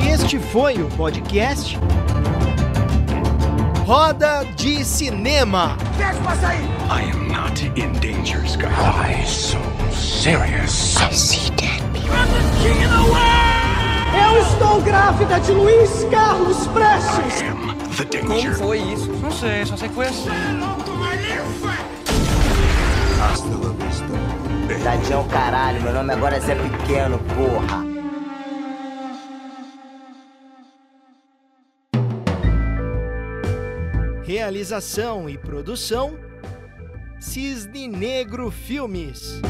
E 0.00 0.08
este 0.08 0.38
foi 0.38 0.80
o 0.80 0.88
podcast 0.90 1.76
Roda 3.84 4.44
de 4.54 4.84
Cinema. 4.84 5.76
Pra 5.96 6.36
sair! 6.36 6.62
I 6.88 7.10
am 7.10 7.26
not 7.26 7.60
in 7.76 7.92
danger, 7.94 8.38
Skylar. 8.46 8.70
Why 8.70 9.24
so 9.24 9.58
serious? 9.90 10.96
I 10.98 11.12
see 11.12 11.50
dead 11.56 11.82
Eu 14.14 14.40
estou 14.42 14.80
grávida 14.82 15.40
de 15.40 15.50
Luiz 15.50 16.06
Carlos 16.08 16.68
Prestes! 16.68 17.42
The 17.96 18.04
danger. 18.04 18.54
Como 18.54 18.68
foi 18.68 18.78
isso? 18.78 19.10
Não 19.14 19.32
sei, 19.32 19.66
só 19.66 19.76
sei 19.76 19.88
que 19.88 19.94
foi 19.96 20.06
assim. 20.06 20.30
Hasta 23.20 23.48
la 23.48 23.72
vista. 23.72 24.33
Tadinho 24.82 25.28
caralho, 25.28 25.82
meu 25.82 25.92
nome 25.92 26.12
agora 26.12 26.36
é 26.36 26.40
Zé 26.40 26.54
Pequeno, 26.54 27.18
porra. 27.18 27.84
Realização 34.24 35.28
e 35.28 35.36
produção 35.36 36.18
Cisne 37.20 37.86
Negro 37.88 38.50
Filmes. 38.50 39.40